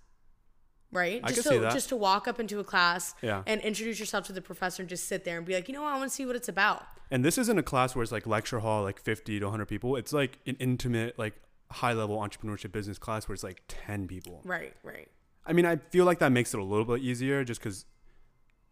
Right? 0.91 1.21
I 1.23 1.29
just 1.29 1.49
to 1.49 1.61
that. 1.61 1.73
just 1.73 1.91
to 1.91 1.97
walk 1.97 2.27
up 2.27 2.41
into 2.41 2.59
a 2.59 2.65
class 2.65 3.15
Yeah. 3.23 3.44
and 3.47 3.61
introduce 3.61 4.00
yourself 4.00 4.27
to 4.27 4.32
the 4.32 4.43
professor 4.43 4.82
and 4.82 4.91
just 4.91 5.06
sit 5.06 5.25
there 5.25 5.37
and 5.37 5.47
be 5.47 5.55
like, 5.55 5.69
you 5.69 5.75
know 5.75 5.82
what, 5.82 5.93
I 5.93 5.97
want 5.97 6.11
to 6.11 6.15
see 6.17 6.27
what 6.27 6.35
it's 6.35 6.49
about. 6.49 6.82
And 7.10 7.24
this 7.24 7.38
isn't 7.38 7.58
a 7.58 7.62
class 7.62 7.94
where 7.94 8.02
it's 8.02 8.12
like 8.12 8.26
lecture 8.26 8.60
hall, 8.60 8.82
like 8.82 9.00
50 9.00 9.40
to 9.40 9.46
100 9.46 9.66
people. 9.66 9.96
It's 9.96 10.12
like 10.12 10.38
an 10.46 10.56
intimate, 10.60 11.18
like 11.18 11.34
high 11.70 11.92
level 11.92 12.18
entrepreneurship 12.18 12.72
business 12.72 12.98
class 12.98 13.28
where 13.28 13.34
it's 13.34 13.42
like 13.42 13.62
10 13.68 14.06
people. 14.06 14.40
Right, 14.44 14.74
right. 14.84 15.08
I 15.46 15.52
mean, 15.52 15.66
I 15.66 15.76
feel 15.76 16.04
like 16.04 16.18
that 16.20 16.30
makes 16.30 16.54
it 16.54 16.60
a 16.60 16.64
little 16.64 16.84
bit 16.84 17.00
easier 17.00 17.42
just 17.44 17.60
because, 17.60 17.84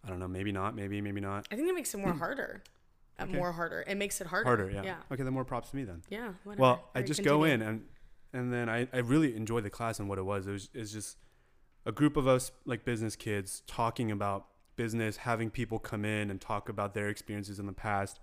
I 0.05 0.09
don't 0.09 0.21
know, 0.21 0.29
maybe 0.29 0.53
not, 0.53 0.77
maybe, 0.77 1.01
maybe 1.01 1.21
not. 1.21 1.49
I 1.51 1.57
think 1.57 1.69
it 1.69 1.75
makes 1.75 1.93
it 1.95 1.99
more 1.99 2.13
harder. 2.25 2.63
Uh, 2.65 3.25
Okay. 3.25 3.33
More 3.33 3.51
harder. 3.51 3.83
It 3.89 3.97
makes 3.97 4.21
it 4.21 4.29
harder. 4.29 4.45
Harder, 4.45 4.71
yeah. 4.71 4.83
Yeah. 4.85 4.97
Okay, 5.11 5.25
then 5.25 5.33
more 5.33 5.45
props 5.45 5.71
to 5.71 5.77
me 5.77 5.83
then. 5.83 6.03
Yeah. 6.09 6.35
Whatever. 6.45 6.63
Well, 6.63 6.85
I 6.95 7.03
just 7.03 7.19
continue. 7.19 7.39
go 7.41 7.45
in 7.45 7.63
and 7.63 7.85
and 8.33 8.53
then 8.53 8.69
I, 8.69 8.87
I 8.93 8.99
really 8.99 9.35
enjoyed 9.35 9.65
the 9.65 9.71
class 9.71 9.99
and 9.99 10.09
what 10.09 10.19
it 10.19 10.25
was. 10.25 10.47
It 10.47 10.53
was 10.53 10.69
it's 10.73 10.93
just 10.93 11.17
a 11.85 11.91
group 11.91 12.17
of 12.17 12.29
us 12.29 12.53
like 12.65 12.85
business 12.85 13.17
kids 13.17 13.63
talking 13.67 14.13
about 14.13 14.47
business, 14.77 15.17
having 15.17 15.51
people 15.51 15.81
come 15.81 16.05
in 16.05 16.31
and 16.31 16.41
talk 16.41 16.69
about 16.69 16.95
their 16.95 17.09
experiences 17.09 17.59
in 17.59 17.67
the 17.67 17.73
past. 17.73 18.21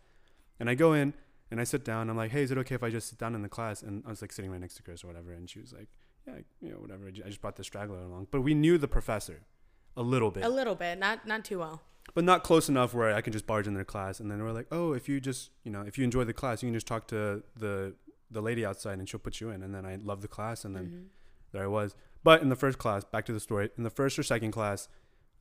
And 0.60 0.70
I 0.70 0.76
go 0.76 0.94
in 0.94 1.14
and 1.52 1.60
I 1.60 1.64
sit 1.64 1.84
down. 1.86 2.10
I'm 2.10 2.18
like, 2.18 2.32
hey, 2.32 2.44
is 2.44 2.52
it 2.52 2.58
okay 2.60 2.76
if 2.76 2.84
I 2.84 2.90
just 2.90 3.10
sit 3.10 3.20
down 3.20 3.36
in 3.36 3.42
the 3.42 3.50
class? 3.50 3.82
And 3.84 4.04
I 4.06 4.10
was 4.10 4.22
like 4.22 4.32
sitting 4.32 4.52
right 4.52 4.60
next 4.62 4.76
to 4.76 4.84
Chris 4.84 5.04
or 5.04 5.08
whatever, 5.08 5.32
and 5.34 5.50
she 5.50 5.60
was 5.60 5.74
like, 5.74 5.88
yeah, 6.28 6.36
you 6.62 6.70
know, 6.72 6.78
whatever. 6.78 7.08
I 7.08 7.12
just 7.28 7.42
brought 7.42 7.56
the 7.56 7.64
straggler 7.64 8.00
along, 8.00 8.28
but 8.32 8.42
we 8.42 8.54
knew 8.54 8.78
the 8.78 8.88
professor 8.88 9.42
a 9.98 10.02
little 10.02 10.32
bit 10.32 10.44
A 10.44 10.50
little 10.50 10.76
bit, 10.76 10.98
not 10.98 11.26
not 11.28 11.46
too 11.46 11.60
well. 11.60 11.82
but 12.14 12.24
not 12.24 12.44
close 12.44 12.68
enough 12.70 12.94
where 12.94 13.14
I 13.14 13.22
can 13.22 13.32
just 13.34 13.46
barge 13.48 13.68
in 13.68 13.74
their 13.76 13.84
class. 13.86 14.20
And 14.20 14.30
then 14.32 14.42
we're 14.44 14.52
like, 14.52 14.68
oh, 14.72 14.94
if 14.94 15.08
you 15.10 15.20
just, 15.20 15.52
you 15.64 15.72
know, 15.72 15.82
if 15.82 15.98
you 15.98 16.04
enjoy 16.04 16.24
the 16.24 16.34
class, 16.34 16.62
you 16.64 16.68
can 16.68 16.74
just 16.74 16.88
talk 16.88 17.08
to 17.10 17.44
the 17.56 17.96
the 18.32 18.42
lady 18.42 18.66
outside 18.66 18.98
and 18.98 19.08
she'll 19.08 19.20
put 19.20 19.40
you 19.40 19.50
in. 19.52 19.62
And 19.62 19.74
then 19.74 19.86
I 19.86 19.96
love 19.98 20.22
the 20.22 20.28
class, 20.28 20.66
and 20.66 20.76
then 20.76 20.86
Mm-hmm. 20.86 21.04
there 21.52 21.64
I 21.64 21.68
was. 21.68 21.96
But 22.24 22.42
in 22.42 22.50
the 22.50 22.56
first 22.56 22.80
class, 22.80 23.04
back 23.04 23.26
to 23.28 23.34
the 23.34 23.40
story. 23.40 23.70
In 23.78 23.84
the 23.84 23.90
first 23.92 24.18
or 24.18 24.24
second 24.24 24.52
class, 24.52 24.88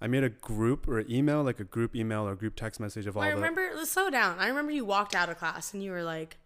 I 0.00 0.06
made 0.06 0.24
a 0.24 0.28
group 0.28 0.86
or 0.88 1.00
email, 1.08 1.42
like 1.42 1.60
a 1.60 1.64
group 1.64 1.96
email 1.96 2.26
or 2.28 2.34
group 2.34 2.56
text 2.56 2.78
message 2.80 3.06
of 3.06 3.16
all 3.16 3.22
of 3.22 3.28
them. 3.28 3.38
I 3.38 3.40
the. 3.40 3.50
remember. 3.50 3.76
Let's 3.76 3.90
slow 3.92 4.10
down. 4.10 4.38
I 4.38 4.48
remember 4.48 4.70
you 4.72 4.84
walked 4.84 5.14
out 5.14 5.28
of 5.30 5.38
class 5.38 5.72
and 5.72 5.82
you 5.82 5.90
were 5.92 6.02
like, 6.02 6.36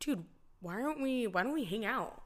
"Dude, 0.00 0.24
why 0.60 0.80
don't 0.80 1.00
we? 1.02 1.26
Why 1.26 1.42
don't 1.42 1.54
we 1.54 1.64
hang 1.64 1.84
out?" 1.84 2.22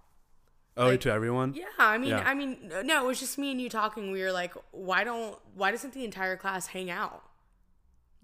oh, 0.77 0.87
like- 0.89 1.01
to 1.03 1.13
everyone. 1.13 1.55
Yeah, 1.55 1.65
I 1.79 1.99
mean, 1.99 2.11
Yeah. 2.11 2.25
I 2.27 2.35
mean, 2.35 2.71
no, 2.85 3.05
it 3.05 3.07
was 3.07 3.21
just 3.21 3.39
me 3.39 3.51
and 3.53 3.61
you 3.61 3.69
talking. 3.71 4.11
We 4.11 4.23
were 4.23 4.33
like, 4.33 4.55
"Why 4.73 5.05
don't? 5.05 5.39
Why 5.55 5.71
doesn't 5.71 5.95
the 5.95 6.05
entire 6.05 6.37
class 6.37 6.69
hang 6.69 6.91
out?" 6.91 7.23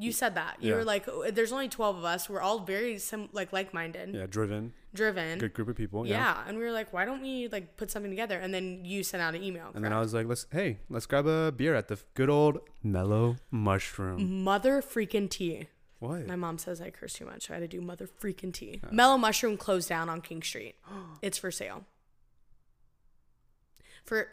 You 0.00 0.12
said 0.12 0.34
that. 0.36 0.62
You 0.62 0.70
Yeah. 0.70 0.76
were 0.76 0.84
like, 0.84 1.08
"Oh, 1.08 1.30
"There's 1.30 1.52
only 1.52 1.68
twelve 1.68 1.96
of 1.96 2.04
us. 2.04 2.28
We're 2.28 2.40
all 2.40 2.60
very 2.60 2.98
sim- 2.98 3.30
like 3.32 3.52
like-minded, 3.52 4.14
Yeah, 4.14 4.26
driven, 4.26 4.74
driven." 4.94 5.38
good 5.38 5.54
group 5.54 5.68
of 5.68 5.76
people. 5.76 6.06
yeah. 6.06 6.18
Yeah. 6.18 6.44
and 6.46 6.58
we 6.58 6.64
were 6.64 6.72
like, 6.72 6.92
"Why 6.92 7.04
don't 7.04 7.22
we 7.22 7.48
like 7.48 7.76
put 7.76 7.90
something 7.90 8.10
together?" 8.10 8.38
And 8.38 8.52
then 8.52 8.84
you 8.84 9.02
sent 9.02 9.22
out 9.22 9.34
an 9.34 9.42
email. 9.42 9.70
And 9.74 9.84
then 9.84 9.92
I 9.92 10.00
was 10.00 10.14
like, 10.14 10.26
let's 10.26 10.46
hey, 10.50 10.78
let's 10.88 11.06
grab 11.06 11.26
a 11.26 11.52
beer 11.52 11.74
at 11.74 11.88
the 11.88 11.98
good 12.14 12.30
old 12.30 12.60
Mellow 12.82 13.36
Mushroom. 13.50 14.42
mother 14.44 14.82
freaking 14.82 15.28
tea. 15.28 15.68
What? 16.00 16.26
My 16.26 16.36
mom 16.36 16.58
says 16.58 16.80
I 16.80 16.90
curse 16.90 17.14
too 17.14 17.24
much, 17.24 17.46
so 17.48 17.54
I 17.54 17.58
had 17.58 17.68
to 17.70 17.76
do 17.76 17.80
mother 17.80 18.06
freaking 18.06 18.52
tea. 18.52 18.80
Mellow 18.92 19.18
Mushroom 19.18 19.56
closed 19.56 19.88
down 19.88 20.08
on 20.08 20.20
King 20.20 20.42
Street. 20.42 20.76
it's 21.22 21.38
for 21.38 21.50
sale. 21.50 21.84
For 24.04 24.28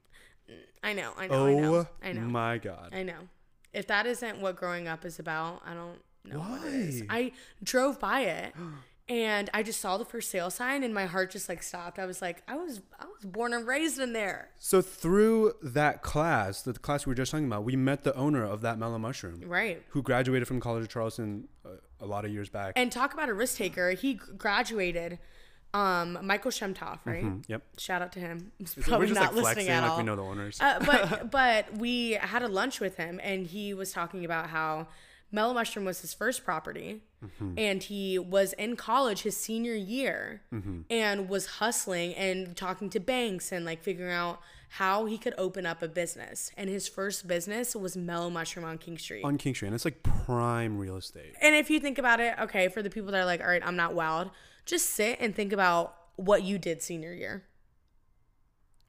I 0.82 0.92
know, 0.92 1.12
I 1.16 1.26
know, 1.26 1.46
I 1.46 1.54
know, 1.54 1.74
oh 1.74 1.86
I 2.02 2.12
know, 2.12 2.20
my 2.22 2.58
god. 2.58 2.92
I 2.92 3.02
know. 3.02 3.28
If 3.72 3.86
that 3.88 4.06
isn't 4.06 4.40
what 4.40 4.56
growing 4.56 4.88
up 4.88 5.04
is 5.04 5.18
about, 5.18 5.62
I 5.64 5.74
don't 5.74 5.98
know 6.24 6.38
what 6.40 6.64
it 6.66 6.74
is. 6.74 7.02
I 7.08 7.32
drove 7.62 8.00
by 8.00 8.20
it 8.22 8.54
and 9.08 9.48
I 9.54 9.62
just 9.62 9.80
saw 9.80 9.96
the 9.96 10.04
for 10.04 10.20
sale 10.20 10.50
sign 10.50 10.82
and 10.82 10.92
my 10.92 11.06
heart 11.06 11.30
just 11.30 11.48
like 11.48 11.62
stopped. 11.62 11.98
I 11.98 12.04
was 12.06 12.20
like, 12.20 12.42
I 12.46 12.56
was 12.56 12.80
I 13.00 13.06
was 13.06 13.24
born 13.24 13.52
and 13.54 13.66
raised 13.66 13.98
in 13.98 14.12
there. 14.12 14.50
So 14.58 14.82
through 14.82 15.54
that 15.62 16.02
class, 16.02 16.62
the 16.62 16.74
class 16.74 17.06
we 17.06 17.10
were 17.10 17.14
just 17.14 17.30
talking 17.30 17.46
about, 17.46 17.64
we 17.64 17.76
met 17.76 18.04
the 18.04 18.14
owner 18.14 18.44
of 18.44 18.60
that 18.62 18.78
mellow 18.78 18.98
mushroom, 18.98 19.42
Right. 19.46 19.82
who 19.90 20.02
graduated 20.02 20.46
from 20.46 20.60
College 20.60 20.82
of 20.82 20.88
Charleston 20.90 21.48
uh, 21.64 21.70
a 22.00 22.06
lot 22.06 22.24
of 22.24 22.32
years 22.32 22.48
back. 22.48 22.74
And 22.76 22.92
talk 22.92 23.14
about 23.14 23.28
a 23.28 23.34
risk 23.34 23.56
taker. 23.56 23.92
He 23.92 24.14
graduated 24.14 25.18
um 25.74 26.18
Michael 26.22 26.50
Shemtoff, 26.50 27.00
right? 27.04 27.24
Mm, 27.24 27.44
yep. 27.46 27.62
Shout 27.76 28.00
out 28.00 28.12
to 28.12 28.20
him. 28.20 28.52
He's 28.58 28.74
we're 28.76 28.84
probably 28.84 29.08
just 29.08 29.20
not 29.20 29.34
like 29.34 29.44
listening 29.44 29.66
flexing 29.66 29.68
at 29.68 29.82
like 29.82 29.90
all. 29.92 29.98
we 29.98 30.02
know 30.04 30.16
the 30.16 30.22
owners. 30.22 30.58
uh, 30.60 30.78
but 30.84 31.30
but 31.30 31.76
we 31.76 32.12
had 32.12 32.42
a 32.42 32.48
lunch 32.48 32.80
with 32.80 32.96
him 32.96 33.20
and 33.22 33.46
he 33.46 33.74
was 33.74 33.92
talking 33.92 34.24
about 34.24 34.48
how 34.48 34.88
Mellow 35.30 35.52
Mushroom 35.54 35.84
was 35.84 36.00
his 36.00 36.14
first 36.14 36.44
property 36.44 37.02
Mm-hmm. 37.24 37.54
and 37.58 37.82
he 37.82 38.16
was 38.16 38.52
in 38.52 38.76
college 38.76 39.22
his 39.22 39.36
senior 39.36 39.74
year 39.74 40.42
Mm-hmm. 40.52 40.82
and 40.88 41.28
was 41.28 41.46
hustling 41.46 42.14
and 42.14 42.56
talking 42.56 42.88
to 42.90 43.00
banks 43.00 43.50
and 43.50 43.64
like 43.64 43.82
figuring 43.82 44.12
out 44.12 44.40
how 44.72 45.06
he 45.06 45.18
could 45.18 45.34
open 45.36 45.66
up 45.66 45.82
a 45.82 45.88
business 45.88 46.52
and 46.56 46.70
his 46.70 46.86
first 46.86 47.26
business 47.26 47.74
was 47.74 47.96
Mellow 47.96 48.30
Mushroom 48.30 48.64
on 48.64 48.78
King 48.78 48.98
Street. 48.98 49.24
on 49.24 49.36
King 49.36 49.54
Street, 49.54 49.66
and 49.68 49.74
it's 49.74 49.84
like 49.84 50.02
prime 50.04 50.78
real 50.78 50.96
estate. 50.96 51.34
and 51.40 51.56
if 51.56 51.70
you 51.70 51.80
think 51.80 51.98
about 51.98 52.20
it, 52.20 52.34
okay, 52.38 52.68
for 52.68 52.82
the 52.82 52.90
people 52.90 53.10
that 53.10 53.18
are 53.20 53.24
like, 53.24 53.40
all 53.40 53.48
right, 53.48 53.62
I'm 53.66 53.76
not 53.76 53.94
wild, 53.94 54.30
just 54.64 54.90
sit 54.90 55.18
and 55.20 55.34
think 55.34 55.52
about 55.52 55.96
what 56.16 56.42
you 56.44 56.56
did 56.58 56.82
senior 56.82 57.12
year. 57.12 57.44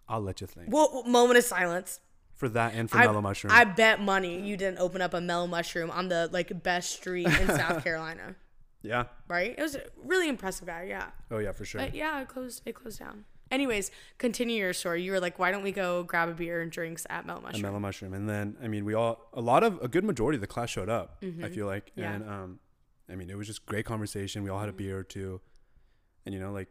I'll 0.07 0.21
let 0.21 0.41
you 0.41 0.47
think 0.47 0.67
Well, 0.71 1.03
moment 1.05 1.37
of 1.37 1.43
silence. 1.45 1.99
For 2.39 2.49
that 2.49 2.73
and 2.73 2.89
for 2.89 2.97
I, 2.97 3.05
mellow 3.05 3.21
mushroom. 3.21 3.51
I 3.53 3.63
bet 3.65 4.01
money 4.01 4.41
you 4.41 4.57
didn't 4.57 4.79
open 4.79 5.01
up 5.01 5.13
a 5.13 5.21
mellow 5.21 5.45
mushroom 5.45 5.91
on 5.91 6.07
the 6.07 6.29
like 6.31 6.63
best 6.63 6.91
street 6.93 7.27
in 7.27 7.47
South 7.61 7.83
Carolina, 7.83 8.35
yeah. 8.81 9.03
right? 9.27 9.53
It 9.57 9.61
was 9.61 9.75
a 9.75 9.83
really 10.03 10.27
impressive 10.29 10.65
guy, 10.65 10.83
yeah. 10.89 11.09
Oh 11.29 11.37
yeah, 11.37 11.51
for 11.51 11.65
sure. 11.65 11.81
But 11.81 11.93
yeah, 11.93 12.19
it 12.21 12.27
closed. 12.27 12.63
It 12.65 12.73
closed 12.73 12.99
down. 12.99 13.25
Anyways, 13.51 13.89
continue 14.19 14.57
your 14.57 14.73
story. 14.73 15.01
You 15.03 15.11
were 15.11 15.19
like, 15.19 15.37
why 15.39 15.51
don't 15.51 15.63
we 15.63 15.71
go 15.71 16.03
grab 16.03 16.29
a 16.29 16.33
beer 16.33 16.61
and 16.61 16.71
drinks 16.71 17.05
at 17.09 17.25
Mellow 17.25 17.41
Mushroom? 17.41 17.61
mellow 17.63 17.79
mushroom 17.79 18.13
and 18.13 18.29
then 18.29 18.55
i 18.63 18.67
mean 18.67 18.85
we 18.85 18.93
all 18.93 19.27
a 19.33 19.41
lot 19.41 19.63
of 19.63 19.79
a 19.81 19.87
good 19.87 20.03
majority 20.03 20.37
of 20.37 20.41
the 20.41 20.47
class 20.47 20.69
showed 20.69 20.87
up 20.89 21.17
i 21.43 21.49
feel 21.49 21.65
like 21.65 21.87
Mm-hmm. 21.87 21.99
Yeah. 22.01 22.13
and 22.13 22.29
um 22.29 22.59
i 23.11 23.15
mean 23.15 23.29
it 23.29 23.35
was 23.37 23.47
just 23.47 23.65
great 23.65 23.85
conversation 23.85 24.43
we 24.43 24.49
all 24.51 24.59
had 24.59 24.69
a 24.69 24.73
beer 24.73 24.97
or 24.99 25.03
two 25.03 25.41
and 26.25 26.33
you 26.35 26.39
know 26.39 26.51
like 26.51 26.67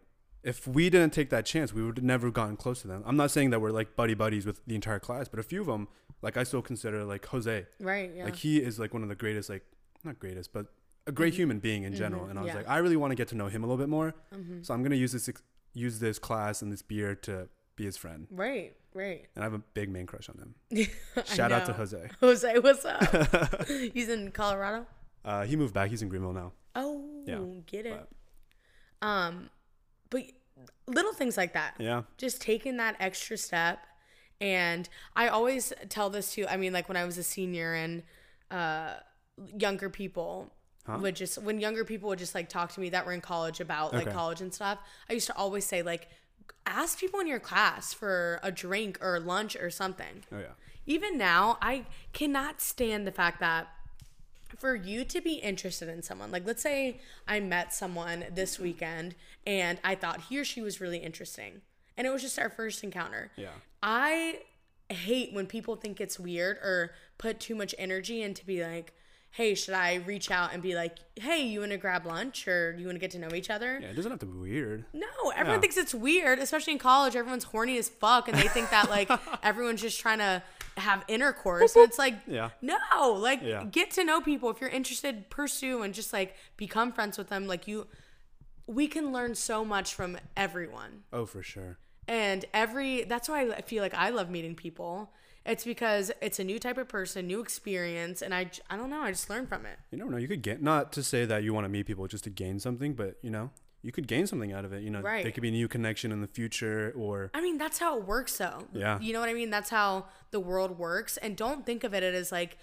if 0.49 0.67
we 0.67 0.89
didn't 0.91 1.13
take 1.13 1.31
that 1.31 1.45
chance 1.53 1.73
we 1.73 1.83
would 1.85 1.97
have 1.99 2.05
never 2.15 2.31
gotten 2.31 2.57
close 2.57 2.81
to 2.83 2.89
them 2.89 3.03
i'm 3.07 3.17
not 3.17 3.31
saying 3.31 3.51
that 3.51 3.61
we're 3.61 3.71
like 3.81 3.95
buddy 3.97 4.15
buddies 4.15 4.45
with 4.47 4.59
the 4.67 4.75
entire 4.75 4.99
class 5.07 5.29
but 5.29 5.39
a 5.39 5.43
few 5.43 5.61
of 5.61 5.67
them 5.67 5.87
like 6.23 6.37
i 6.37 6.43
still 6.43 6.63
consider 6.63 7.05
like 7.05 7.25
jose 7.27 7.67
right. 7.81 8.11
Yeah. 8.17 8.25
like 8.25 8.37
he 8.37 8.59
is 8.69 8.79
like 8.79 8.93
one 8.95 9.03
of 9.03 9.09
the 9.09 9.15
greatest 9.25 9.49
like 9.51 9.65
not 10.05 10.19
greatest 10.19 10.53
but 10.53 10.67
a 11.07 11.13
great 11.13 11.35
human 11.35 11.59
being 11.59 11.83
in 11.85 11.95
general 11.95 12.25
and 12.27 12.39
i 12.39 12.43
was 12.43 12.49
Mm-hmm. 12.51 12.57
Yeah. 12.59 12.63
Mm-hmm. 12.63 12.71
like 12.71 12.77
i 12.77 12.79
really 12.79 12.97
want 12.97 13.11
to 13.13 13.15
get 13.17 13.29
to 13.29 13.35
know 13.35 13.49
him 13.49 13.63
a 13.65 13.67
little 13.67 13.83
bit 13.85 13.89
more 13.99 14.15
so 14.63 14.75
i'm 14.75 14.81
going 14.83 14.91
to 14.99 15.03
use 15.07 15.13
this 15.13 15.29
use 15.75 15.99
this 16.01 16.19
class 16.19 16.63
and 16.63 16.73
this 16.73 16.83
beer 16.83 17.15
to 17.29 17.49
be 17.77 17.85
his 17.85 17.97
friend 17.97 18.27
right. 18.31 18.75
Right. 18.95 19.27
and 19.35 19.43
i 19.43 19.47
have 19.47 19.55
a 19.55 19.63
big 19.75 19.91
man 19.91 20.07
crush 20.07 20.29
on 20.29 20.37
him 20.45 20.87
shout 21.27 21.53
out 21.53 21.67
to 21.67 21.73
jose 21.75 22.09
Jose, 22.21 22.59
what's 22.61 22.85
up? 22.85 23.67
He's 23.95 24.09
in 24.09 24.31
Colorado. 24.33 24.87
Uh, 25.25 25.45
he 25.45 25.57
moved 25.57 25.75
back. 25.75 25.91
He's 25.91 26.01
in 26.03 26.09
Greenville 26.09 26.33
now. 26.33 26.53
Oh, 26.75 27.05
Yeah, 27.27 27.41
get 27.67 27.85
it. 27.87 28.09
Um, 29.03 29.51
but 30.11 30.23
little 30.87 31.13
things 31.13 31.37
like 31.37 31.53
that. 31.55 31.75
Yeah. 31.79 32.03
Just 32.17 32.41
taking 32.41 32.77
that 32.79 32.97
extra 33.01 33.37
step. 33.37 33.81
And 34.41 34.89
I 35.17 35.29
always 35.29 35.73
tell 35.89 36.11
this 36.11 36.35
to, 36.35 36.47
I 36.47 36.57
mean, 36.57 36.73
like 36.73 36.89
when 36.89 36.97
I 36.97 37.05
was 37.05 37.19
a 37.19 37.23
senior 37.23 37.75
and 37.75 38.03
uh, 38.51 38.95
younger 39.59 39.91
people 39.91 40.53
would 40.89 41.17
just, 41.17 41.39
when 41.43 41.61
younger 41.61 41.85
people 41.85 42.09
would 42.09 42.19
just 42.19 42.35
like 42.35 42.49
talk 42.49 42.73
to 42.73 42.81
me 42.81 42.89
that 42.91 43.05
were 43.05 43.13
in 43.13 43.21
college 43.21 43.61
about 43.61 43.93
like 43.93 44.07
Okay. 44.07 44.13
college 44.13 44.41
and 44.41 44.55
stuff, 44.55 44.79
I 45.11 45.13
used 45.13 45.27
to 45.27 45.37
always 45.37 45.65
say, 45.65 45.83
like, 45.83 46.09
ask 46.67 46.99
people 46.99 47.21
in 47.21 47.27
your 47.27 47.41
class 47.41 47.93
for 47.93 48.41
a 48.43 48.51
drink 48.53 48.99
or 49.03 49.19
lunch 49.21 49.57
or 49.57 49.71
something 49.71 50.25
Oh 50.33 50.39
yeah. 50.39 50.53
even 50.87 51.19
now, 51.19 51.59
I 51.61 51.85
cannot 52.13 52.61
stand 52.61 53.07
the 53.07 53.13
fact 53.13 53.41
that 53.41 53.69
for 54.57 54.75
you 54.75 55.05
to 55.05 55.21
be 55.21 55.35
interested 55.35 55.89
in 55.89 56.03
someone, 56.03 56.31
like 56.31 56.47
let's 56.47 56.63
say 56.63 57.01
I 57.27 57.41
met 57.41 57.73
someone 57.73 58.25
this 58.33 58.55
mm-hmm. 58.55 58.65
weekend 58.65 59.15
and 59.47 59.79
I 59.85 59.95
thought 59.95 60.23
he 60.29 60.39
or 60.39 60.45
she 60.45 60.61
was 60.61 60.81
really 60.81 60.99
interesting, 60.99 61.63
and 61.97 62.07
it 62.07 62.11
was 62.11 62.23
just 62.23 62.39
our 62.39 62.51
first 62.51 62.83
encounter. 62.83 63.31
Yeah. 63.37 63.51
I 63.83 64.41
hate 64.89 65.33
when 65.33 65.47
people 65.47 65.77
think 65.77 66.01
it's 66.01 66.19
weird 66.19 66.57
or 66.59 66.93
put 67.19 67.41
too 67.41 67.55
much 67.55 67.75
energy 67.79 68.23
into 68.23 68.45
be 68.45 68.63
like, 68.65 68.95
hey, 69.39 69.55
should 69.55 69.75
I 69.75 69.95
reach 70.05 70.33
out 70.33 70.53
and 70.53 70.61
be 70.61 70.75
like, 70.75 70.97
hey, 71.15 71.43
you 71.47 71.61
want 71.61 71.71
to 71.71 71.79
grab 71.79 72.05
lunch 72.05 72.49
or 72.49 72.75
you 72.77 72.87
want 72.87 72.97
to 72.97 72.99
get 72.99 73.13
to 73.13 73.21
know 73.21 73.33
each 73.37 73.51
other? 73.51 73.79
Yeah. 73.81 73.91
It 73.91 73.95
doesn't 73.95 74.11
have 74.11 74.19
to 74.19 74.27
be 74.27 74.37
weird. 74.37 74.85
No, 74.93 75.07
everyone 75.33 75.59
Yeah. 75.59 75.61
thinks 75.61 75.77
it's 75.77 75.95
weird, 75.95 76.41
especially 76.41 76.73
in 76.73 76.81
college. 76.81 77.15
Everyone's 77.15 77.45
horny 77.45 77.79
as 77.79 77.89
fuck, 77.89 78.27
and 78.27 78.37
they 78.37 78.49
think 78.49 78.71
that 78.71 78.91
like 78.91 79.09
everyone's 79.45 79.81
just 79.81 80.01
trying 80.01 80.19
to 80.19 80.43
have 80.77 81.05
intercourse. 81.07 81.77
And 81.77 81.85
it's 81.85 82.01
like, 82.01 82.15
Yeah. 82.27 82.51
no, 82.61 83.13
like 83.13 83.41
Yeah. 83.41 83.63
get 83.71 83.93
to 83.93 84.03
know 84.03 84.21
people. 84.21 84.51
If 84.51 84.61
you're 84.61 84.71
interested, 84.71 85.31
pursue 85.31 85.83
and 85.83 85.95
just 85.95 86.13
like 86.13 86.35
become 86.57 86.91
friends 86.93 87.17
with 87.17 87.29
them. 87.29 87.47
Like 87.47 87.69
you, 87.69 87.87
we 88.67 88.89
can 88.89 89.13
learn 89.13 89.37
so 89.37 89.65
much 89.65 89.95
from 89.95 90.19
everyone, 90.37 91.05
Oh, 91.13 91.27
for 91.27 91.45
sure. 91.45 91.79
and 92.09 92.45
every. 92.53 93.05
That's 93.05 93.29
why 93.29 93.43
I 93.51 93.61
feel 93.63 93.85
like 93.85 93.95
I 93.95 94.11
love 94.11 94.31
meeting 94.31 94.57
people. 94.57 95.13
It's 95.49 95.65
because 95.65 96.13
it's 96.21 96.39
a 96.39 96.45
new 96.45 96.59
type 96.59 96.79
of 96.79 96.89
person, 96.89 97.27
new 97.27 97.41
experience, 97.41 98.23
and 98.23 98.35
I, 98.35 98.51
I 98.71 98.77
don't 98.77 98.91
know, 98.91 99.01
I 99.01 99.11
just 99.11 99.29
learn 99.31 99.47
from 99.47 99.65
it. 99.67 99.79
You 99.91 99.99
never 99.99 100.11
know. 100.11 100.17
You 100.19 100.29
could 100.29 100.43
get 100.43 100.63
not 100.63 100.93
to 100.93 101.03
say 101.03 101.25
that 101.25 101.43
you 101.43 101.55
want 101.55 101.65
to 101.65 101.69
meet 101.69 101.87
people 101.87 102.07
just 102.07 102.25
to 102.25 102.31
gain 102.31 102.59
something, 102.61 102.95
but 102.95 103.17
you 103.23 103.31
know, 103.31 103.51
you 103.83 103.91
could 103.93 104.07
gain 104.07 104.27
something 104.27 104.53
out 104.53 104.65
of 104.65 104.73
it. 104.73 104.83
You 104.83 104.91
know, 104.91 105.01
Right. 105.01 105.23
there 105.23 105.33
could 105.33 105.43
be 105.43 105.49
a 105.49 105.53
new 105.53 105.69
connection 105.69 106.13
in 106.13 106.21
the 106.21 106.27
future, 106.27 106.93
or 106.97 107.31
I 107.33 107.41
mean, 107.41 107.59
that's 107.59 107.79
how 107.79 107.97
it 107.99 108.05
works, 108.07 108.37
though. 108.37 108.67
Yeah. 108.73 108.99
You 109.01 109.13
know 109.13 109.21
what 109.21 109.29
I 109.29 109.35
mean? 109.35 109.51
That's 109.51 109.71
how 109.71 110.07
the 110.33 110.41
world 110.41 110.79
works. 110.79 111.17
And 111.17 111.37
don't 111.37 111.65
think 111.65 111.83
of 111.85 111.95
it 111.95 112.03
as 112.03 112.31
like 112.33 112.59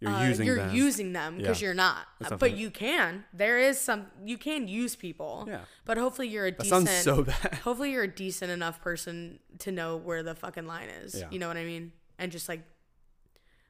you're 0.00 0.10
uh, 0.12 0.28
using 0.28 0.46
you're 0.46 0.56
them. 0.56 0.74
using 0.74 1.12
them 1.12 1.38
because 1.38 1.60
Yeah. 1.62 1.66
you're 1.66 1.74
not. 1.74 1.96
Uh, 2.20 2.28
not 2.28 2.30
but 2.38 2.50
funny. 2.50 2.60
you 2.60 2.70
can. 2.70 3.24
There 3.32 3.58
is 3.58 3.80
some. 3.80 4.06
You 4.24 4.36
can 4.38 4.68
use 4.68 4.94
people. 4.94 5.44
Yeah. 5.48 5.60
But 5.84 5.96
hopefully 5.98 6.28
you're 6.28 6.46
a 6.46 6.50
that 6.50 6.60
decent. 6.60 6.88
sounds 6.88 7.02
so 7.02 7.22
bad. 7.32 7.54
hopefully 7.64 7.90
you're 7.92 8.04
a 8.04 8.08
decent 8.08 8.50
enough 8.50 8.80
person 8.80 9.38
to 9.60 9.72
know 9.72 9.96
where 9.96 10.22
the 10.22 10.34
fucking 10.34 10.66
line 10.66 10.88
is. 10.88 11.14
Yeah. 11.18 11.28
You 11.30 11.38
know 11.38 11.48
what 11.48 11.56
I 11.56 11.64
mean? 11.64 11.92
And 12.18 12.32
just 12.32 12.48
like, 12.48 12.62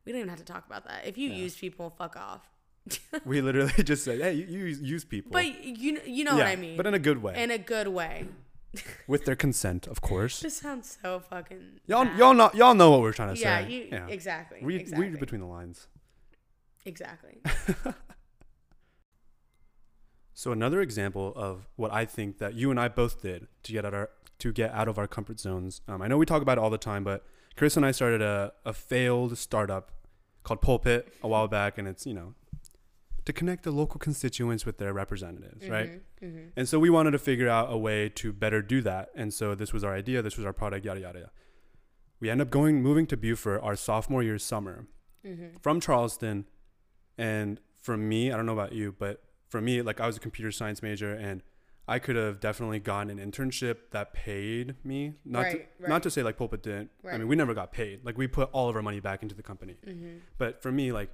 we 0.05 0.13
don't 0.13 0.21
even 0.21 0.29
have 0.31 0.39
to 0.39 0.45
talk 0.45 0.67
about 0.67 0.87
that. 0.87 1.07
If 1.07 1.19
you 1.19 1.31
use 1.31 1.55
people, 1.57 1.91
fuck 1.91 2.17
off. 2.17 2.49
we 3.25 3.41
literally 3.41 3.73
just 3.85 4.05
said, 4.05 4.21
hey, 4.21 4.33
you, 4.33 4.47
you 4.47 4.65
use- 4.81 5.05
people. 5.05 5.33
But 5.33 5.65
you 5.65 6.01
you 6.07 6.25
know 6.25 6.33
yeah, 6.33 6.39
what 6.39 6.47
I 6.47 6.57
mean. 6.57 6.77
but 6.77 6.87
in 6.87 6.95
a 6.95 6.99
good 6.99 7.23
way, 7.23 7.43
in 7.43 7.51
a 7.51 7.59
good 7.59 7.89
way. 7.89 8.27
with 9.07 9.25
their 9.25 9.37
consent, 9.37 9.87
of 9.87 10.01
course. 10.01 10.41
This 10.41 10.57
sounds 10.57 10.99
so 11.03 11.21
fucking. 11.21 11.81
Y'all, 11.87 12.05
bad. 12.05 12.19
y'all 12.19 12.35
know, 12.35 12.51
y'all 12.55 12.75
know 12.75 12.91
what 12.91 13.01
we're 13.01 13.13
trying 13.13 13.35
to 13.35 13.41
Yeah. 13.41 13.67
say. 13.67 13.71
You 13.91 14.05
exactly. 14.09 14.59
Read, 14.63 14.81
exactly. 14.81 15.09
read 15.09 15.21
between 15.21 15.41
the 15.41 15.47
lines. 15.47 15.87
Exactly. 16.85 17.39
So 20.39 20.53
another 20.53 20.81
example 20.81 21.33
of 21.35 21.67
what 21.75 21.93
I 21.93 22.05
think 22.05 22.39
that 22.39 22.55
you 22.55 22.71
and 22.71 22.79
I 22.79 22.87
both 22.87 23.21
did 23.21 23.49
to 23.65 23.73
get 23.73 23.85
out 23.85 23.93
our 23.93 24.11
to 24.39 24.53
get 24.53 24.71
out 24.73 24.87
of 24.87 24.97
our 24.97 25.09
comfort 25.09 25.41
zones. 25.41 25.81
Um, 25.89 26.01
I 26.01 26.07
know 26.07 26.17
we 26.17 26.27
talk 26.27 26.43
about 26.43 26.59
it 26.59 26.61
all 26.61 26.71
the 26.71 26.79
time, 26.79 27.03
but 27.03 27.27
Chris 27.59 27.77
and 27.77 27.85
I 27.85 27.91
started 27.91 28.23
a, 28.23 28.53
a 28.65 28.73
failed 28.73 29.37
startup 29.37 29.91
called 30.45 30.61
Pulpit 30.61 31.13
a 31.23 31.29
while 31.29 31.49
back, 31.49 31.77
and 31.77 31.89
it's 31.89 32.07
you 32.07 32.15
know 32.15 32.35
to 33.25 33.33
connect 33.33 33.65
the 33.65 33.73
local 33.73 33.99
constituents 33.99 34.65
with 34.65 34.79
their 34.79 34.93
representatives, 34.93 35.69
right? 35.69 36.01
Mm-hmm. 36.23 36.39
And 36.57 36.69
so 36.69 36.79
we 36.79 36.89
wanted 36.89 37.11
to 37.11 37.19
figure 37.19 37.49
out 37.49 37.71
a 37.71 37.77
way 37.77 38.09
to 38.11 38.33
better 38.33 38.63
do 38.63 38.81
that, 38.83 39.11
and 39.15 39.35
so 39.35 39.57
this 39.57 39.73
was 39.73 39.83
our 39.83 39.93
idea. 39.93 40.23
This 40.23 40.37
was 40.37 40.47
our 40.47 40.53
product, 40.53 40.85
yada 40.85 41.01
yada. 41.01 41.19
yada. 41.19 41.31
We 42.21 42.31
end 42.31 42.41
up 42.41 42.49
going 42.49 42.81
moving 42.81 43.07
to 43.09 43.17
Beaufort 43.17 43.61
our 43.63 43.77
sophomore 43.77 44.23
year 44.23 44.39
summer 44.39 44.87
Mm-hmm. 45.27 45.57
from 45.61 45.81
Charleston, 45.81 46.47
and 47.19 47.61
for 47.83 47.97
me, 47.97 48.31
I 48.31 48.37
don't 48.37 48.47
know 48.47 48.53
about 48.53 48.73
you, 48.73 48.95
but 48.97 49.21
for 49.49 49.61
me, 49.61 49.83
like 49.83 50.01
I 50.01 50.07
was 50.07 50.17
a 50.17 50.21
computer 50.21 50.53
science 50.53 50.81
major, 50.81 51.13
and 51.13 51.43
I 51.89 51.99
could 51.99 52.17
have 52.17 52.39
definitely 52.41 52.79
gotten 52.81 53.19
an 53.19 53.31
internship 53.33 53.77
that 53.93 54.13
paid 54.13 54.75
me. 54.85 55.15
Not 55.25 55.41
Right, 55.45 55.53
to, 55.53 55.83
right. 55.83 55.89
not 55.89 56.03
to 56.05 56.11
say 56.11 56.23
like 56.23 56.37
Pulpit 56.37 56.63
didn't. 56.63 56.91
I 57.11 57.17
mean, 57.19 57.29
we 57.29 57.35
never 57.37 57.55
got 57.55 57.73
paid. 57.73 58.05
Like 58.05 58.19
we 58.19 58.27
put 58.27 58.51
all 58.53 58.69
of 58.69 58.77
our 58.77 58.83
money 58.83 59.01
back 59.01 59.23
into 59.23 59.35
the 59.35 59.43
company. 59.43 59.77
Mm-hmm. 59.87 60.19
But 60.37 60.61
for 60.63 60.71
me, 60.71 60.93
like 60.93 61.11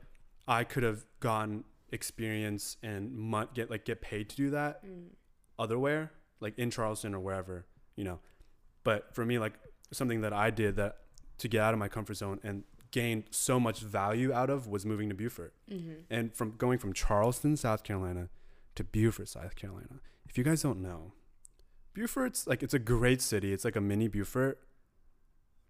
I 0.48 0.64
could 0.64 0.82
have 0.82 1.06
gotten 1.20 1.64
experience 1.92 2.76
and 2.82 3.12
mon- 3.14 3.48
get 3.54 3.70
like 3.70 3.84
get 3.84 4.00
paid 4.02 4.28
to 4.30 4.36
do 4.36 4.50
that 4.50 4.84
Mm. 4.84 5.10
otherwhere, 5.58 6.12
like 6.40 6.58
in 6.58 6.70
Charleston 6.70 7.14
or 7.14 7.20
wherever, 7.20 7.66
you 7.96 8.04
know. 8.04 8.18
But 8.82 9.14
for 9.14 9.24
me, 9.24 9.38
like 9.38 9.54
something 9.92 10.20
that 10.22 10.32
I 10.32 10.50
did 10.50 10.76
that 10.76 10.98
to 11.38 11.48
get 11.48 11.60
out 11.62 11.72
of 11.72 11.78
my 11.78 11.88
comfort 11.88 12.14
zone 12.14 12.40
and 12.42 12.64
gained 12.90 13.24
so 13.30 13.58
much 13.58 13.80
value 13.80 14.32
out 14.32 14.50
of 14.50 14.66
was 14.68 14.84
moving 14.84 15.08
to 15.08 15.14
Beaufort. 15.14 15.54
Mm-hmm. 15.70 15.92
And 16.10 16.34
from 16.34 16.52
going 16.58 16.78
from 16.78 16.92
Charleston, 16.92 17.56
South 17.56 17.82
Carolina 17.84 18.28
to 18.74 18.84
Beaufort, 18.84 19.28
South 19.28 19.54
Carolina. 19.56 20.00
If 20.28 20.36
you 20.38 20.44
guys 20.44 20.62
don't 20.62 20.80
know, 20.82 21.12
Beaufort's 21.94 22.46
like 22.46 22.62
it's 22.62 22.74
a 22.74 22.78
great 22.78 23.20
city. 23.22 23.52
It's 23.52 23.64
like 23.64 23.76
a 23.76 23.80
mini 23.80 24.08
Beaufort. 24.08 24.58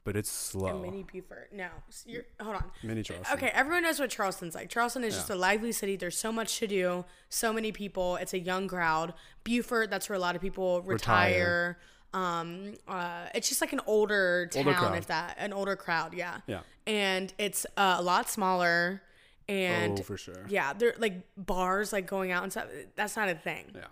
but 0.04 0.16
it's 0.16 0.30
slow. 0.30 0.78
A 0.78 0.82
mini 0.82 1.02
Beaufort. 1.02 1.48
No, 1.52 1.68
you're, 2.06 2.24
hold 2.40 2.56
on. 2.56 2.64
Mini 2.82 3.02
Charleston. 3.02 3.36
Okay, 3.38 3.50
everyone 3.54 3.82
knows 3.82 3.98
what 3.98 4.10
Charleston's 4.10 4.54
like. 4.54 4.68
Charleston 4.68 5.02
is 5.04 5.14
just 5.14 5.30
a 5.30 5.34
lively 5.34 5.72
city. 5.72 5.96
There's 5.96 6.16
so 6.18 6.30
much 6.30 6.58
to 6.58 6.66
do, 6.66 7.04
so 7.28 7.52
many 7.52 7.72
people. 7.72 8.16
It's 8.16 8.34
a 8.34 8.38
young 8.38 8.68
crowd. 8.68 9.14
Beaufort, 9.44 9.90
that's 9.90 10.08
where 10.08 10.16
a 10.16 10.20
lot 10.20 10.36
of 10.36 10.42
people 10.42 10.82
retire. 10.82 11.30
retire. 11.30 11.78
Um, 12.12 12.74
uh, 12.86 13.26
it's 13.34 13.48
just 13.48 13.60
like 13.60 13.72
an 13.72 13.80
older 13.86 14.48
town, 14.52 14.68
Older 14.68 14.96
if 14.96 15.06
that, 15.08 15.36
an 15.38 15.52
older 15.52 15.74
crowd, 15.74 16.14
yeah. 16.14 16.38
Yeah. 16.46 16.60
And 16.86 17.32
it's 17.38 17.66
uh, 17.76 17.96
a 17.98 18.02
lot 18.02 18.30
smaller, 18.30 19.02
and 19.48 19.98
oh, 19.98 20.02
for 20.02 20.16
sure. 20.16 20.44
yeah, 20.48 20.72
they're 20.72 20.94
like 20.98 21.22
bars, 21.36 21.92
like 21.92 22.06
going 22.06 22.30
out 22.32 22.42
and 22.42 22.52
stuff. 22.52 22.66
That's 22.96 23.16
not 23.16 23.28
a 23.28 23.34
thing. 23.34 23.66
Yeah. 23.74 23.84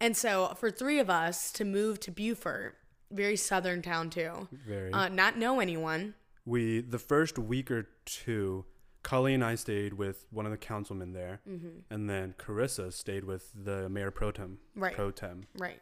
And 0.00 0.16
so 0.16 0.54
for 0.58 0.70
three 0.70 0.98
of 1.00 1.08
us 1.10 1.52
to 1.52 1.64
move 1.64 2.00
to 2.00 2.10
Beaufort, 2.10 2.76
very 3.10 3.36
southern 3.36 3.82
town 3.82 4.10
too, 4.10 4.48
Very. 4.66 4.92
uh, 4.92 5.08
not 5.08 5.36
know 5.38 5.60
anyone. 5.60 6.14
we 6.44 6.80
the 6.80 6.98
first 6.98 7.38
week 7.38 7.70
or 7.70 7.88
two, 8.04 8.64
Cully 9.02 9.34
and 9.34 9.44
I 9.44 9.54
stayed 9.56 9.94
with 9.94 10.26
one 10.30 10.46
of 10.46 10.52
the 10.52 10.58
councilmen 10.58 11.12
there, 11.12 11.40
Mm-hmm. 11.48 11.80
and 11.90 12.08
then 12.10 12.34
Karisha 12.38 12.92
stayed 12.92 13.24
with 13.24 13.50
the 13.54 13.88
mayor 13.88 14.10
pro 14.10 14.30
tem. 14.32 14.58
Right. 14.76 14.94
Pro 14.94 15.10
tem, 15.10 15.44
Right. 15.58 15.80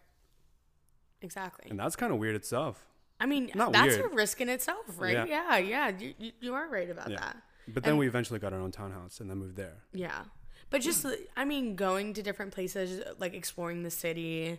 Exactly. 1.22 1.70
and 1.70 1.78
that's 1.78 1.96
kind 1.96 2.12
of 2.12 2.18
weird 2.18 2.34
itself. 2.34 2.86
I 3.22 3.26
mean, 3.26 3.50
Not 3.54 3.72
that's 3.72 3.98
weird. 3.98 4.12
a 4.12 4.14
risk 4.14 4.40
in 4.40 4.48
itself, 4.48 4.86
right? 4.98 5.12
Yeah. 5.28 5.58
Yeah, 5.58 5.58
yeah. 5.58 5.88
You, 5.98 6.14
you, 6.18 6.32
you 6.40 6.54
are 6.54 6.66
right 6.68 6.88
about 6.88 7.10
Yeah. 7.10 7.18
that. 7.20 7.36
But 7.74 7.82
then 7.84 7.92
And- 7.92 7.98
we 7.98 8.06
eventually 8.06 8.38
got 8.38 8.52
our 8.52 8.60
own 8.60 8.72
townhouse 8.72 9.20
and 9.20 9.30
then 9.30 9.38
moved 9.38 9.56
there. 9.56 9.78
Yeah. 9.92 10.24
But 10.70 10.82
just, 10.82 11.04
I 11.36 11.44
mean, 11.44 11.74
going 11.74 12.14
to 12.14 12.22
different 12.22 12.52
places, 12.52 13.02
like 13.18 13.34
exploring 13.34 13.82
the 13.82 13.90
city, 13.90 14.58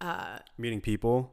uh, 0.00 0.38
Meeting 0.58 0.80
people. 0.80 1.32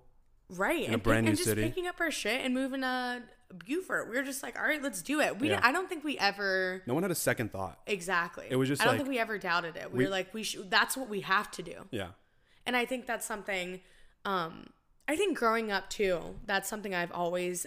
right? 0.50 0.88
a 0.90 0.94
and, 0.94 1.04
brand 1.04 1.20
and 1.20 1.28
new 1.28 1.36
just 1.36 1.44
city. 1.50 1.62
picking 1.64 1.88
up 1.88 2.00
our 2.00 2.10
shit 2.12 2.44
and 2.44 2.54
moving 2.54 2.82
to 2.82 3.22
Beaufort. 3.66 4.10
We 4.10 4.16
were 4.16 4.24
just 4.24 4.42
like, 4.44 4.58
all 4.58 4.66
right, 4.66 4.82
let's 4.82 5.02
do 5.04 5.22
it. 5.22 5.40
We, 5.40 5.50
Yeah. 5.50 5.60
I 5.64 5.72
don't 5.72 5.88
think 5.90 6.04
we 6.04 6.18
ever 6.18 6.82
No 6.88 6.94
one 6.96 7.04
had 7.04 7.12
a 7.12 7.16
second 7.16 7.52
thought. 7.52 7.80
exactly. 7.88 8.48
It 8.50 8.56
was 8.56 8.68
just 8.68 8.82
I 8.82 8.86
don't 8.86 8.94
like- 8.94 9.00
think 9.02 9.10
we 9.10 9.20
ever 9.20 9.38
doubted 9.38 9.76
it. 9.76 9.92
We, 9.92 10.00
we- 10.00 10.04
were 10.06 10.12
like, 10.12 10.34
we 10.34 10.44
should. 10.44 10.70
That's 10.72 10.96
what 10.98 11.08
we 11.10 11.22
have 11.22 11.52
to 11.52 11.62
do. 11.64 11.76
Yeah. 11.92 12.10
And 12.66 12.76
I 12.76 12.86
think 12.86 13.06
that's 13.08 13.26
something, 13.26 13.82
um, 14.26 14.68
I 15.08 15.16
think 15.16 15.38
growing 15.38 15.72
up 15.72 15.90
too, 15.90 16.36
that's 16.46 16.70
something 16.70 16.94
I've 16.94 17.12
always 17.12 17.66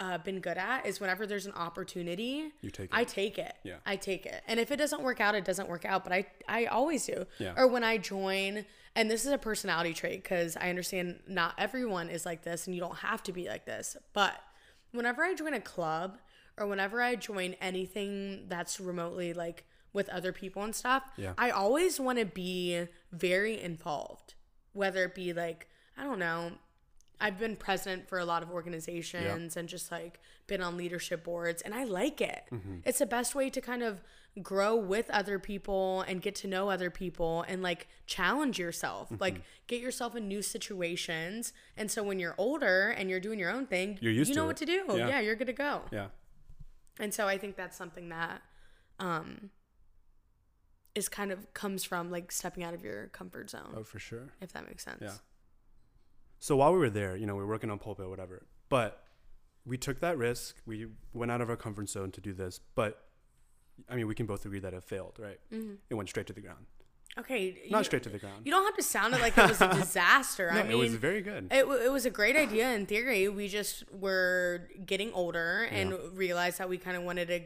uh, 0.00 0.18
been 0.18 0.40
good 0.40 0.58
at 0.58 0.86
is 0.86 1.00
whenever 1.00 1.26
there's 1.26 1.46
an 1.46 1.52
opportunity, 1.52 2.50
You 2.62 2.70
take 2.70 2.86
it. 2.86 2.90
I 2.92 3.04
take 3.04 3.38
it. 3.38 3.54
Yeah. 3.62 3.76
I 3.86 3.96
take 3.96 4.26
it. 4.26 4.42
And 4.48 4.58
if 4.58 4.70
it 4.70 4.76
doesn't 4.76 5.02
work 5.02 5.20
out, 5.20 5.34
it 5.34 5.44
doesn't 5.44 5.68
work 5.68 5.84
out, 5.84 6.02
but 6.04 6.12
I, 6.12 6.26
I 6.48 6.66
always 6.66 7.06
do. 7.06 7.26
Yeah. 7.38 7.54
Or 7.56 7.66
when 7.68 7.84
I 7.84 7.98
join, 7.98 8.64
and 8.96 9.10
this 9.10 9.24
is 9.24 9.32
a 9.32 9.38
personality 9.38 9.94
trait 9.94 10.22
because 10.22 10.56
I 10.56 10.68
understand 10.70 11.20
not 11.28 11.54
everyone 11.58 12.10
is 12.10 12.24
like 12.26 12.42
this 12.42 12.66
and 12.66 12.74
you 12.74 12.80
don't 12.80 12.96
have 12.98 13.22
to 13.24 13.32
be 13.32 13.48
like 13.48 13.64
this. 13.66 13.96
But 14.12 14.34
whenever 14.92 15.22
I 15.22 15.34
join 15.34 15.54
a 15.54 15.60
club 15.60 16.18
or 16.56 16.66
whenever 16.66 17.00
I 17.02 17.16
join 17.16 17.54
anything 17.60 18.44
that's 18.48 18.78
remotely 18.80 19.32
like 19.32 19.64
with 19.92 20.08
other 20.08 20.32
people 20.32 20.62
and 20.62 20.74
stuff, 20.74 21.04
Yeah. 21.16 21.34
I 21.38 21.50
always 21.50 22.00
want 22.00 22.18
to 22.18 22.24
be 22.26 22.86
very 23.12 23.60
involved. 23.60 24.34
Whether 24.72 25.04
it 25.04 25.14
be 25.14 25.32
like, 25.32 25.68
I 25.96 26.02
don't 26.02 26.18
know, 26.18 26.52
I've 27.20 27.38
been 27.38 27.56
president 27.56 28.08
for 28.08 28.18
a 28.18 28.24
lot 28.24 28.42
of 28.42 28.50
organizations 28.50 29.56
and 29.56 29.68
just 29.68 29.90
like 29.92 30.20
been 30.46 30.60
on 30.60 30.76
leadership 30.76 31.24
boards 31.24 31.62
and 31.62 31.72
I 31.74 31.84
like 31.84 32.20
it. 32.20 32.42
Mm-hmm. 32.52 32.78
It's 32.84 32.98
the 32.98 33.06
best 33.06 33.34
way 33.34 33.48
to 33.50 33.60
kind 33.60 33.82
of 33.82 34.02
grow 34.42 34.74
with 34.74 35.08
other 35.10 35.38
people 35.38 36.00
and 36.02 36.20
get 36.20 36.34
to 36.34 36.48
know 36.48 36.68
other 36.68 36.90
people 36.90 37.44
and 37.46 37.62
like 37.62 37.86
challenge 38.06 38.58
yourself. 38.58 39.08
Mm-hmm. 39.10 39.20
Like 39.22 39.42
get 39.68 39.80
yourself 39.80 40.16
in 40.16 40.26
new 40.26 40.42
situations. 40.42 41.52
And 41.76 41.90
so 41.90 42.02
when 42.02 42.18
you're 42.18 42.34
older 42.36 42.90
and 42.90 43.08
you're 43.08 43.20
doing 43.20 43.38
your 43.38 43.50
own 43.50 43.66
thing, 43.66 43.96
You're 44.00 44.12
used 44.12 44.28
you 44.30 44.36
know 44.36 44.44
it. 44.44 44.48
what 44.48 44.56
to 44.58 44.66
do. 44.66 44.84
Yeah. 44.88 45.08
Yeah, 45.08 45.20
you're 45.20 45.36
good 45.36 45.46
to 45.46 45.52
go. 45.52 45.82
Yeah. 45.92 46.08
And 46.98 47.14
so 47.14 47.26
I 47.28 47.38
think 47.38 47.56
that's 47.56 47.76
something 47.76 48.08
that 48.08 48.42
um 48.98 49.50
is 50.94 51.08
kind 51.08 51.32
of 51.32 51.52
comes 51.54 51.82
from 51.84 52.10
like 52.10 52.30
stepping 52.30 52.62
out 52.62 52.74
of 52.74 52.84
your 52.84 53.08
comfort 53.08 53.50
zone, 53.50 53.74
Oh, 53.76 53.82
for 53.82 53.98
sure. 53.98 54.28
if 54.40 54.52
that 54.52 54.66
makes 54.66 54.84
sense. 54.84 54.98
Yeah. 55.02 55.14
So 56.38 56.56
while 56.56 56.72
we 56.72 56.78
were 56.78 56.90
there, 56.90 57.16
you 57.16 57.26
know, 57.26 57.34
we 57.34 57.42
were 57.42 57.48
working 57.48 57.70
on 57.70 57.78
pulpit, 57.78 58.08
whatever. 58.08 58.46
But 58.68 59.02
we 59.64 59.78
took 59.78 60.00
that 60.00 60.18
risk. 60.18 60.56
We 60.66 60.86
went 61.12 61.30
out 61.32 61.40
of 61.40 61.48
our 61.48 61.56
comfort 61.56 61.88
zone 61.88 62.10
to 62.12 62.20
do 62.20 62.32
this. 62.32 62.60
But 62.74 63.02
I 63.88 63.96
mean, 63.96 64.06
we 64.06 64.14
can 64.14 64.26
both 64.26 64.44
agree 64.44 64.60
that 64.60 64.74
it 64.74 64.84
failed, 64.84 65.14
right? 65.18 65.40
Mm-hmm. 65.52 65.74
It 65.90 65.94
went 65.94 66.08
straight 66.08 66.26
to 66.28 66.32
the 66.32 66.40
ground. 66.40 66.66
Okay. 67.16 67.56
Not 67.70 67.78
you- 67.78 67.84
straight 67.84 68.02
to 68.02 68.08
the 68.08 68.18
ground. 68.18 68.42
You 68.44 68.52
don't 68.52 68.64
have 68.64 68.76
to 68.76 68.82
sound 68.82 69.14
it 69.14 69.20
like 69.20 69.38
it 69.38 69.48
was 69.48 69.60
a 69.60 69.68
disaster. 69.74 70.50
no, 70.52 70.60
I 70.60 70.62
mean, 70.64 70.72
it 70.72 70.76
was 70.76 70.94
very 70.94 71.22
good. 71.22 71.48
It, 71.50 71.64
it 71.66 71.92
was 71.92 72.04
a 72.06 72.10
great 72.10 72.36
idea 72.36 72.70
in 72.74 72.86
theory. 72.86 73.28
We 73.28 73.48
just 73.48 73.84
were 73.92 74.68
getting 74.84 75.12
older 75.12 75.68
and 75.70 75.90
Yeah. 75.90 75.96
realized 76.12 76.58
that 76.58 76.68
we 76.68 76.76
kind 76.76 76.96
of 76.96 77.04
wanted 77.04 77.28
to 77.28 77.40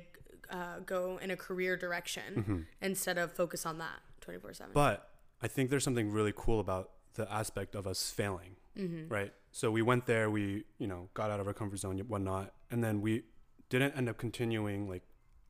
uh, 0.57 0.79
go 0.87 1.19
in 1.23 1.31
a 1.31 1.37
career 1.37 1.77
direction 1.77 2.35
Mm-hmm. 2.37 2.59
instead 2.83 3.19
of 3.19 3.33
focus 3.33 3.67
on 3.67 3.77
that 3.79 4.01
24 4.23 4.55
7. 4.55 4.73
But 4.73 5.09
I 5.43 5.49
think 5.49 5.69
there's 5.71 5.85
something 5.85 6.11
really 6.11 6.33
cool 6.35 6.59
about 6.61 6.91
the 7.15 7.31
aspect 7.33 7.75
of 7.75 7.87
us 7.87 8.11
failing, 8.11 8.57
Mm-hmm. 8.79 9.13
right? 9.13 9.33
So 9.53 9.71
we 9.71 9.83
went 9.83 10.07
there, 10.07 10.31
we 10.31 10.65
you 10.79 10.87
know 10.87 11.09
got 11.15 11.31
out 11.31 11.41
of 11.41 11.47
our 11.47 11.55
comfort 11.55 11.79
zone, 11.79 11.99
whatnot, 12.01 12.53
and 12.71 12.83
then 12.85 13.01
we 13.01 13.25
didn't 13.71 13.95
end 13.97 14.09
up 14.09 14.17
continuing 14.19 14.89
like 14.89 15.03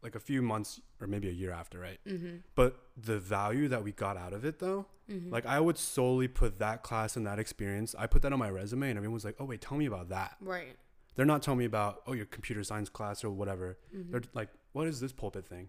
like 0.02 0.14
a 0.14 0.20
few 0.20 0.40
months 0.42 0.80
or 1.00 1.06
maybe 1.08 1.28
a 1.28 1.32
year 1.32 1.50
after, 1.50 1.78
right? 1.78 1.98
Mm-hmm. 2.06 2.36
But 2.54 2.78
the 2.96 3.18
value 3.18 3.66
that 3.68 3.82
we 3.82 3.90
got 3.90 4.16
out 4.16 4.32
of 4.32 4.44
it, 4.44 4.60
though, 4.60 4.86
like 5.30 5.46
I 5.46 5.58
would 5.58 5.78
solely 5.78 6.28
put 6.28 6.58
that 6.58 6.82
class 6.82 7.16
and 7.16 7.26
that 7.26 7.38
experience. 7.38 7.94
I 7.98 8.06
put 8.06 8.22
that 8.22 8.32
on 8.32 8.38
my 8.38 8.50
resume, 8.50 8.88
and 8.90 8.96
everyone 8.98 9.14
was 9.14 9.24
like, 9.24 9.36
"Oh 9.40 9.44
wait, 9.46 9.60
tell 9.60 9.76
me 9.78 9.86
about 9.86 10.08
that." 10.10 10.36
Right. 10.40 10.76
They're 11.16 11.26
not 11.26 11.42
telling 11.42 11.58
me 11.58 11.64
about 11.64 12.02
oh 12.06 12.12
your 12.12 12.26
computer 12.26 12.62
science 12.62 12.88
class 12.88 13.24
or 13.24 13.30
whatever. 13.30 13.78
Mm-hmm. 13.96 14.12
They're 14.12 14.22
like, 14.34 14.50
"What 14.72 14.86
is 14.86 15.00
this 15.00 15.12
pulpit 15.12 15.46
thing?" 15.46 15.68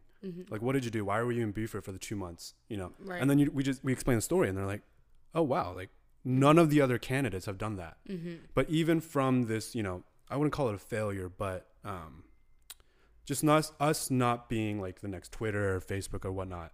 Like, 0.49 0.61
what 0.61 0.73
did 0.73 0.83
you 0.83 0.91
do? 0.91 1.05
Why 1.05 1.21
were 1.23 1.31
you 1.31 1.43
in 1.43 1.51
Beaufort 1.53 1.85
for 1.85 1.93
the 1.93 1.97
two 1.97 2.17
months? 2.17 2.53
You 2.67 2.75
know, 2.75 2.91
Right. 2.99 3.21
and 3.21 3.29
then 3.29 3.39
you, 3.39 3.49
we 3.51 3.63
just 3.63 3.83
we 3.83 3.93
explain 3.93 4.17
the 4.17 4.21
story, 4.21 4.49
and 4.49 4.57
they're 4.57 4.65
like, 4.65 4.81
"Oh 5.33 5.41
wow, 5.43 5.73
like 5.73 5.89
none 6.23 6.57
of 6.57 6.69
the 6.69 6.81
other 6.81 6.97
candidates 6.97 7.45
have 7.45 7.57
done 7.57 7.75
that." 7.77 7.97
Mm-hmm. 8.07 8.35
But 8.53 8.69
even 8.69 9.01
from 9.01 9.47
this, 9.47 9.75
you 9.75 9.83
know, 9.83 10.03
I 10.29 10.37
wouldn't 10.37 10.53
call 10.53 10.69
it 10.69 10.75
a 10.75 10.79
failure, 10.79 11.29
but 11.29 11.67
um, 11.83 12.23
just 13.25 13.43
not 13.43 13.71
us 13.79 14.09
not 14.09 14.49
being 14.49 14.81
like 14.81 15.01
the 15.01 15.07
next 15.07 15.31
Twitter 15.31 15.75
or 15.75 15.81
Facebook 15.81 16.25
or 16.25 16.31
whatnot, 16.31 16.71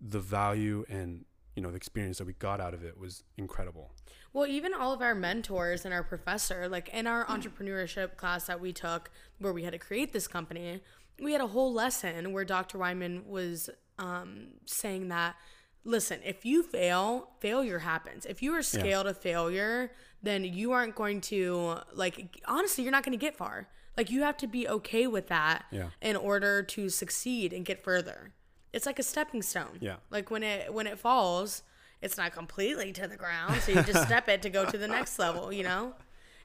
the 0.00 0.20
value 0.20 0.84
and 0.88 1.24
you 1.54 1.62
know 1.62 1.70
the 1.70 1.76
experience 1.76 2.18
that 2.18 2.26
we 2.26 2.32
got 2.34 2.60
out 2.60 2.74
of 2.74 2.84
it 2.84 2.98
was 2.98 3.24
incredible. 3.36 3.90
Well, 4.32 4.46
even 4.46 4.72
all 4.72 4.92
of 4.92 5.02
our 5.02 5.14
mentors 5.14 5.84
and 5.84 5.92
our 5.92 6.02
professor, 6.02 6.68
like 6.68 6.88
in 6.88 7.06
our 7.06 7.26
entrepreneurship 7.26 8.16
class 8.16 8.46
that 8.46 8.60
we 8.60 8.72
took, 8.72 9.10
where 9.38 9.52
we 9.52 9.64
had 9.64 9.72
to 9.72 9.78
create 9.78 10.14
this 10.14 10.26
company, 10.26 10.80
we 11.20 11.32
had 11.32 11.42
a 11.42 11.48
whole 11.48 11.72
lesson 11.72 12.32
where 12.32 12.44
Dr. 12.44 12.78
Wyman 12.78 13.24
was 13.26 13.68
um, 13.98 14.48
saying 14.64 15.08
that, 15.08 15.36
listen, 15.84 16.20
if 16.24 16.44
you 16.44 16.62
fail, 16.62 17.30
failure 17.40 17.80
happens. 17.80 18.26
If 18.26 18.42
you 18.42 18.52
are 18.54 18.62
scaled 18.62 19.06
to 19.06 19.14
failure, 19.14 19.92
then 20.22 20.44
you 20.44 20.72
aren't 20.72 20.94
going 20.94 21.20
to, 21.22 21.78
like, 21.92 22.40
honestly, 22.46 22.84
you're 22.84 22.92
not 22.92 23.04
going 23.04 23.18
to 23.18 23.20
get 23.20 23.36
far. 23.36 23.68
Like, 23.96 24.10
you 24.10 24.22
have 24.22 24.36
to 24.38 24.46
be 24.46 24.68
okay 24.68 25.06
with 25.06 25.28
that 25.28 25.64
Yeah. 25.70 25.88
in 26.00 26.16
order 26.16 26.62
to 26.62 26.88
succeed 26.88 27.52
and 27.52 27.64
get 27.64 27.82
further. 27.82 28.32
It's 28.72 28.86
like 28.86 28.98
a 28.98 29.02
stepping 29.02 29.42
stone. 29.42 29.76
Yeah. 29.80 29.96
Like 30.08 30.30
when 30.30 30.42
it 30.42 30.72
when 30.72 30.86
it 30.86 30.98
falls, 30.98 31.62
it's 32.00 32.16
not 32.16 32.32
completely 32.32 32.90
to 32.92 33.06
the 33.06 33.18
ground, 33.18 33.60
so 33.60 33.72
you 33.72 33.82
just 33.82 34.02
step 34.06 34.28
it 34.30 34.40
to 34.42 34.48
go 34.50 34.64
to 34.64 34.78
the 34.78 34.88
next 34.88 35.18
level, 35.18 35.52
you 35.52 35.62
know? 35.62 35.94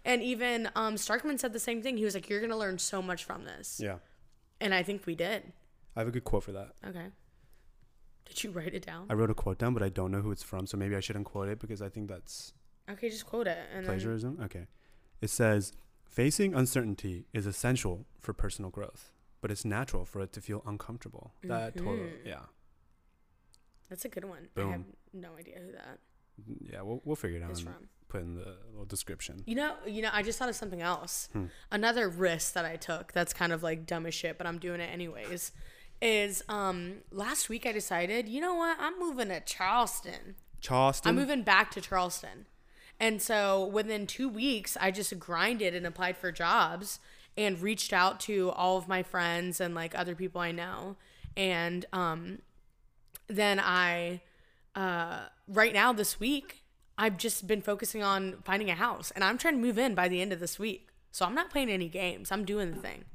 And 0.03 0.21
even 0.21 0.69
um, 0.75 0.95
Starkman 0.95 1.39
said 1.39 1.53
the 1.53 1.59
same 1.59 1.81
thing. 1.81 1.95
He 1.95 2.03
was 2.03 2.15
like, 2.15 2.29
"You're 2.29 2.41
gonna 2.41 2.57
learn 2.57 2.79
so 2.79 3.01
much 3.01 3.23
from 3.23 3.45
this," 3.45 3.79
Yeah, 3.81 3.99
and 4.59 4.73
I 4.73 4.83
think 4.83 5.05
we 5.05 5.15
did. 5.15 5.53
I 5.95 5.99
have 6.01 6.09
a 6.09 6.11
good 6.11 6.25
quote 6.25 6.43
for 6.43 6.51
that. 6.51 6.73
Okay. 6.85 7.05
Did 8.27 8.43
you 8.43 8.51
write 8.51 8.73
it 8.73 8.85
down? 8.85 9.07
I 9.09 9.13
wrote 9.13 9.29
a 9.29 9.33
quote 9.33 9.57
down, 9.57 9.73
but 9.73 9.83
I 9.83 9.89
don't 9.89 10.11
know 10.11 10.21
who 10.21 10.31
it's 10.31 10.43
from, 10.43 10.67
so 10.67 10.77
maybe 10.77 10.95
I 10.95 10.99
shouldn't 10.99 11.25
quote 11.25 11.49
it 11.49 11.59
because 11.59 11.81
I 11.81 11.89
think 11.89 12.07
that's 12.09 12.53
Okay, 12.89 13.09
just 13.09 13.25
quote 13.25 13.47
it. 13.47 13.57
And 13.73 13.85
then, 13.85 13.91
plagiarism. 13.91 14.39
Okay, 14.43 14.67
it 15.21 15.29
says, 15.29 15.73
"Facing 16.05 16.53
uncertainty 16.53 17.25
is 17.33 17.45
essential 17.45 18.05
for 18.19 18.33
personal 18.33 18.71
growth." 18.71 19.11
But 19.39 19.51
it's 19.51 19.63
natural 19.63 20.03
for 20.03 20.21
it 20.21 20.33
to 20.33 20.41
feel 20.41 20.63
uncomfortable. 20.65 21.33
That 21.43 21.77
totally, 21.77 22.11
yeah, 22.25 22.45
that's 23.89 24.03
a 24.03 24.09
good 24.09 24.25
one. 24.25 24.49
Boom. 24.55 24.67
I 24.69 24.71
have 24.71 24.85
no 25.13 25.29
idea 25.37 25.59
who 25.59 25.71
that 25.73 25.99
yeah. 26.61 26.81
We'll 26.81 27.01
we'll 27.03 27.15
figure 27.15 27.37
it 27.37 27.43
out. 27.43 27.59
from. 27.59 27.89
Put 28.09 28.21
in 28.21 28.35
the 28.35 28.55
little 28.71 28.85
description. 28.85 29.43
You 29.45 29.55
know, 29.55 29.73
you 29.85 30.01
know. 30.01 30.09
I 30.13 30.23
just 30.23 30.39
thought 30.39 30.47
of 30.47 30.55
something 30.55 30.81
else. 30.81 31.27
Hmm. 31.33 31.45
Another 31.69 32.07
risk 32.07 32.53
that 32.53 32.63
I 32.63 32.77
took. 32.77 33.11
That's 33.11 33.33
kind 33.33 33.51
of 33.51 33.63
like 33.63 33.85
dumb 33.85 34.05
as 34.05 34.13
shit, 34.13 34.37
but 34.37 34.47
I'm 34.47 34.59
doing 34.59 34.79
it 34.79 34.89
anyways. 34.93 35.51
Is 36.01 36.43
um 36.47 36.97
last 37.11 37.49
week 37.49 37.65
I 37.65 37.71
decided, 37.71 38.29
you 38.29 38.39
know 38.39 38.53
what? 38.53 38.77
I'm 38.79 38.99
moving 38.99 39.29
to 39.29 39.39
Charleston. 39.39 40.35
Charleston. 40.61 41.09
I'm 41.09 41.15
moving 41.15 41.43
back 41.43 41.71
to 41.71 41.81
Charleston. 41.81 42.45
And 42.99 43.21
so 43.21 43.65
within 43.65 44.07
two 44.07 44.27
weeks, 44.27 44.75
I 44.79 44.91
just 44.91 45.17
grinded 45.19 45.75
and 45.75 45.85
applied 45.85 46.17
for 46.17 46.31
jobs 46.31 46.99
and 47.37 47.61
reached 47.61 47.93
out 47.93 48.19
to 48.21 48.51
all 48.51 48.77
of 48.77 48.87
my 48.87 49.03
friends 49.03 49.61
and 49.61 49.75
like 49.75 49.97
other 49.97 50.15
people 50.15 50.41
I 50.41 50.51
know. 50.51 50.95
And 51.35 51.85
um, 51.93 52.39
then 53.27 53.59
I, 53.59 54.21
uh, 54.75 55.25
right 55.47 55.73
now 55.73 55.93
this 55.93 56.19
week, 56.19 56.63
I've 56.97 57.17
just 57.17 57.45
been 57.45 57.61
focusing 57.61 58.01
on 58.01 58.37
finding 58.43 58.71
a 58.71 58.75
house 58.75 59.11
and 59.11 59.23
I'm 59.23 59.37
trying 59.37 59.53
to 59.53 59.59
move 59.59 59.77
in 59.77 59.93
by 59.93 60.07
the 60.07 60.19
end 60.19 60.33
of 60.33 60.39
this 60.39 60.57
week. 60.57 60.89
So 61.11 61.25
I'm 61.25 61.35
not 61.35 61.51
playing 61.51 61.69
any 61.69 61.89
games. 61.89 62.31
I'm 62.31 62.43
doing 62.43 62.71
the 62.71 62.81
thing. 62.81 63.05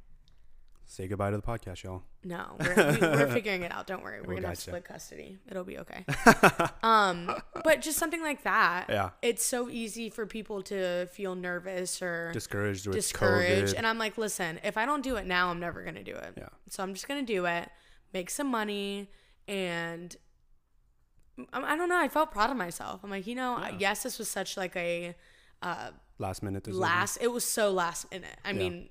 Say 0.86 1.08
goodbye 1.08 1.30
to 1.30 1.36
the 1.36 1.42
podcast, 1.42 1.82
y'all. 1.82 2.04
No, 2.24 2.56
we're, 2.60 2.74
we, 2.92 2.98
we're 3.00 3.32
figuring 3.32 3.62
it 3.62 3.72
out. 3.72 3.86
Don't 3.88 4.02
worry. 4.02 4.20
We're 4.20 4.28
We 4.28 4.34
gonna 4.36 4.48
have 4.48 4.56
gotcha. 4.56 4.70
split 4.70 4.84
custody. 4.84 5.38
It'll 5.50 5.64
be 5.64 5.78
okay. 5.78 6.04
um, 6.84 7.34
but 7.64 7.80
just 7.82 7.98
something 7.98 8.22
like 8.22 8.44
that. 8.44 8.86
Yeah. 8.88 9.10
It's 9.22 9.44
so 9.44 9.68
easy 9.68 10.08
for 10.08 10.24
people 10.26 10.62
to 10.64 11.06
feel 11.06 11.34
nervous 11.34 12.00
or 12.00 12.30
Discouraged 12.32 12.86
with 12.86 12.94
discouraged. 12.94 13.74
COVID. 13.74 13.78
And 13.78 13.86
I'm 13.86 13.98
like, 13.98 14.18
listen, 14.18 14.60
if 14.62 14.76
I 14.76 14.86
don't 14.86 15.02
do 15.02 15.16
it 15.16 15.26
now, 15.26 15.48
I'm 15.50 15.58
never 15.58 15.82
gonna 15.82 16.04
do 16.04 16.14
it. 16.14 16.34
Yeah. 16.36 16.48
So 16.68 16.82
I'm 16.84 16.94
just 16.94 17.08
gonna 17.08 17.22
do 17.22 17.44
it, 17.46 17.68
make 18.12 18.30
some 18.30 18.46
money, 18.48 19.10
and 19.48 20.14
I, 21.52 21.72
I 21.72 21.76
don't 21.76 21.88
know. 21.88 21.98
I 21.98 22.08
felt 22.08 22.30
proud 22.30 22.50
of 22.50 22.56
myself. 22.56 23.00
I'm 23.02 23.10
like, 23.10 23.26
you 23.26 23.34
know, 23.34 23.58
Yeah. 23.58 23.76
yes, 23.80 24.04
this 24.04 24.18
was 24.20 24.28
such 24.28 24.56
like 24.56 24.76
a 24.76 25.16
uh, 25.60 25.90
last 26.18 26.42
minute 26.44 26.62
decision. 26.62 26.80
last. 26.82 27.18
It 27.20 27.32
was 27.32 27.44
so 27.44 27.72
last 27.72 28.10
minute. 28.12 28.36
I 28.44 28.52
mean, 28.52 28.90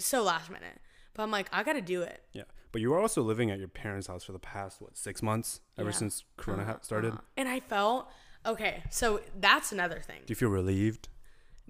so 0.00 0.24
last 0.24 0.50
minute. 0.50 0.80
But 1.18 1.24
I'm 1.24 1.32
like, 1.32 1.48
I 1.52 1.64
gotta 1.64 1.80
do 1.80 2.02
it. 2.02 2.22
Yeah. 2.32 2.44
But 2.70 2.80
you 2.80 2.90
were 2.90 2.98
also 3.00 3.22
living 3.22 3.50
at 3.50 3.58
your 3.58 3.66
parents' 3.66 4.06
house 4.06 4.22
for 4.22 4.30
the 4.30 4.38
past 4.38 4.80
what 4.80 4.96
six 4.96 5.20
months 5.20 5.60
ever 5.76 5.88
Yeah. 5.90 5.96
since 5.96 6.22
Corona 6.36 6.62
Uh-huh, 6.62 6.76
started. 6.80 7.12
uh-huh. 7.14 7.22
And 7.36 7.48
I 7.48 7.58
felt 7.58 8.08
okay. 8.46 8.84
So 8.90 9.20
that's 9.36 9.72
another 9.72 9.98
thing. 9.98 10.20
Do 10.26 10.30
you 10.30 10.36
feel 10.36 10.48
relieved 10.48 11.08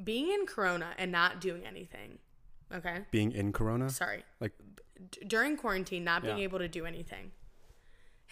Being 0.05 0.31
in 0.31 0.45
Corona 0.45 0.93
and 0.99 1.11
not 1.11 1.41
doing 1.41 1.65
anything. 1.65 2.19
Okay. 2.73 3.07
being 3.11 3.33
in 3.33 3.55
Corona? 3.55 3.89
Sorry. 3.89 4.23
Like, 4.39 4.53
D- 5.13 5.25
during 5.27 5.57
quarantine, 5.57 6.05
not 6.05 6.21
being 6.23 6.37
Yeah. 6.39 6.45
able 6.45 6.59
to 6.59 6.69
do 6.69 6.85
anything 6.85 7.33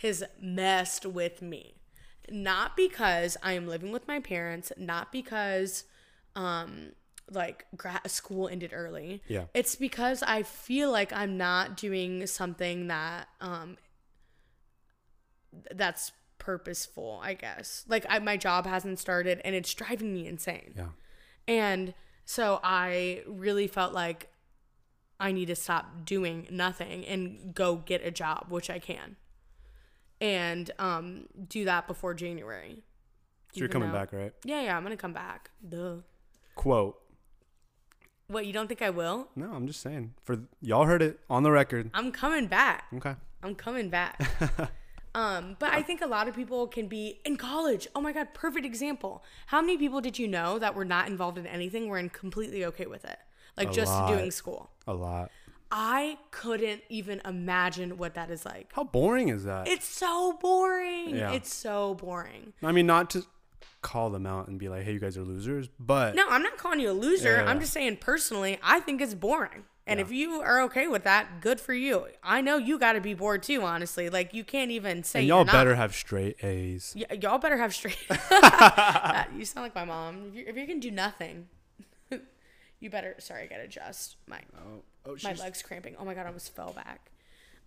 has 0.02 0.22
messed 0.38 1.06
with 1.06 1.40
me. 1.40 1.80
Not 2.28 2.76
because 2.76 3.38
I 3.42 3.52
am 3.52 3.66
living 3.66 3.90
with 3.90 4.06
my 4.06 4.20
parents, 4.20 4.70
not 4.76 5.10
because 5.12 5.84
um 6.34 6.92
like 7.30 7.66
gra- 7.76 8.00
school 8.06 8.48
ended 8.48 8.70
early. 8.72 9.22
Yeah. 9.28 9.44
It's 9.54 9.74
because 9.74 10.22
I 10.22 10.42
feel 10.42 10.90
like 10.92 11.12
I'm 11.12 11.36
not 11.36 11.76
doing 11.76 12.26
something 12.26 12.86
that 12.88 13.28
um 13.40 13.76
that's 15.74 16.12
purposeful, 16.38 17.20
I 17.22 17.34
guess. 17.34 17.84
Like 17.88 18.06
I, 18.08 18.18
my 18.18 18.36
job 18.36 18.66
hasn't 18.66 18.98
started 18.98 19.40
and 19.44 19.54
it's 19.54 19.72
driving 19.74 20.12
me 20.12 20.26
insane. 20.26 20.74
yeah. 20.76 20.88
And 21.48 21.94
so 22.24 22.60
I 22.62 23.22
really 23.26 23.66
felt 23.68 23.92
like 23.92 24.28
I 25.18 25.32
need 25.32 25.46
to 25.46 25.56
stop 25.56 26.04
doing 26.04 26.46
nothing 26.50 27.04
and 27.06 27.54
go 27.54 27.76
get 27.76 28.04
a 28.04 28.10
job, 28.10 28.46
which 28.50 28.68
I 28.68 28.78
can. 28.78 29.16
And 30.20 30.70
um 30.78 31.26
do 31.48 31.64
that 31.64 31.86
before 31.86 32.14
January. 32.14 32.82
So 33.52 33.60
you're 33.60 33.68
coming 33.68 33.90
though- 33.90 33.98
back, 33.98 34.12
right? 34.12 34.32
Yeah, 34.44 34.62
yeah, 34.62 34.76
I'm 34.76 34.82
gonna 34.82 34.96
come 34.96 35.12
back. 35.12 35.50
Duh. 35.66 35.96
Quote. 36.54 36.98
What, 38.28 38.46
you 38.46 38.52
don't 38.52 38.66
think 38.66 38.82
I 38.82 38.90
will? 38.90 39.28
No, 39.36 39.52
I'm 39.52 39.66
just 39.66 39.80
saying. 39.80 40.14
For 40.24 40.38
y'all 40.60 40.84
heard 40.84 41.02
it 41.02 41.20
on 41.30 41.42
the 41.42 41.50
record. 41.50 41.90
I'm 41.94 42.10
coming 42.10 42.46
back. 42.46 42.86
Okay. 42.94 43.14
I'm 43.42 43.54
coming 43.54 43.88
back. 43.88 44.20
um, 45.14 45.56
but 45.58 45.72
I 45.72 45.82
think 45.82 46.02
a 46.02 46.06
lot 46.06 46.26
of 46.26 46.34
people 46.34 46.66
can 46.66 46.88
be 46.88 47.20
in 47.24 47.36
college. 47.36 47.86
Oh 47.94 48.00
my 48.00 48.12
god, 48.12 48.34
perfect 48.34 48.66
example. 48.66 49.22
How 49.46 49.60
many 49.60 49.76
people 49.76 50.00
did 50.00 50.18
you 50.18 50.26
know 50.26 50.58
that 50.58 50.74
were 50.74 50.84
not 50.84 51.08
involved 51.08 51.38
in 51.38 51.46
anything 51.46 51.88
were 51.88 51.98
in 51.98 52.08
completely 52.10 52.64
okay 52.64 52.86
with 52.86 53.04
it? 53.04 53.18
Like 53.56 53.70
A 53.70 53.72
just 53.72 53.92
lot. 53.92 54.08
doing 54.08 54.30
school. 54.30 54.70
A 54.86 54.94
lot. 54.94 55.30
I 55.70 56.18
couldn't 56.30 56.82
even 56.88 57.20
imagine 57.24 57.96
what 57.98 58.14
that 58.14 58.30
is 58.30 58.44
like. 58.44 58.70
How 58.72 58.84
boring 58.84 59.28
is 59.28 59.44
that? 59.44 59.66
It's 59.66 59.86
so 59.86 60.38
boring. 60.40 61.16
Yeah. 61.16 61.32
It's 61.32 61.52
so 61.52 61.94
boring. 61.94 62.52
I 62.62 62.72
mean, 62.72 62.86
not 62.86 63.10
to 63.10 63.24
call 63.86 64.10
them 64.10 64.26
out 64.26 64.48
and 64.48 64.58
be 64.58 64.68
like, 64.68 64.82
"Hey, 64.84 64.92
you 64.92 64.98
guys 64.98 65.16
are 65.16 65.22
losers," 65.22 65.68
but 65.78 66.14
No, 66.14 66.26
I'm 66.28 66.42
not 66.42 66.56
calling 66.58 66.80
you 66.80 66.90
a 66.90 66.92
loser. 66.92 67.36
Yeah, 67.36 67.44
yeah, 67.44 67.50
I'm 67.50 67.60
just 67.60 67.72
saying 67.72 67.98
personally, 67.98 68.58
I 68.62 68.80
think 68.80 69.00
it's 69.00 69.14
boring. 69.14 69.64
And 69.88 70.00
Yeah. 70.00 70.06
if 70.06 70.10
you 70.10 70.40
are 70.40 70.60
okay 70.62 70.88
with 70.88 71.04
that, 71.04 71.40
good 71.40 71.60
for 71.60 71.72
you. 71.72 72.08
I 72.20 72.40
know 72.40 72.56
you 72.56 72.76
got 72.76 72.94
to 72.94 73.00
be 73.00 73.14
bored 73.14 73.44
too, 73.44 73.62
honestly. 73.62 74.10
Like 74.10 74.34
you 74.34 74.42
can't 74.42 74.72
even 74.72 75.04
say 75.04 75.20
and 75.20 75.28
y'all 75.28 75.44
better 75.44 75.76
have 75.76 75.94
straight 75.94 76.42
A's. 76.42 76.92
Y- 76.98 77.16
y'all 77.22 77.38
better 77.38 77.56
have 77.56 77.72
straight. 77.72 77.96
That- 78.08 79.28
you 79.36 79.44
sound 79.44 79.64
like 79.64 79.74
my 79.76 79.84
mom. 79.84 80.24
If 80.30 80.34
you, 80.34 80.44
if 80.48 80.56
you 80.56 80.66
can 80.66 80.80
do 80.80 80.90
nothing, 80.90 81.46
you 82.80 82.90
better. 82.90 83.14
Sorry, 83.18 83.44
I 83.44 83.46
gotta 83.46 83.62
adjust 83.62 84.16
my 84.26 84.40
Oh, 84.58 84.82
oh, 85.06 85.16
my 85.22 85.34
legs 85.34 85.62
cramping. 85.62 85.94
Oh 85.98 86.04
my 86.04 86.14
god, 86.14 86.24
I 86.24 86.26
almost 86.26 86.54
fell 86.54 86.72
back. 86.72 87.12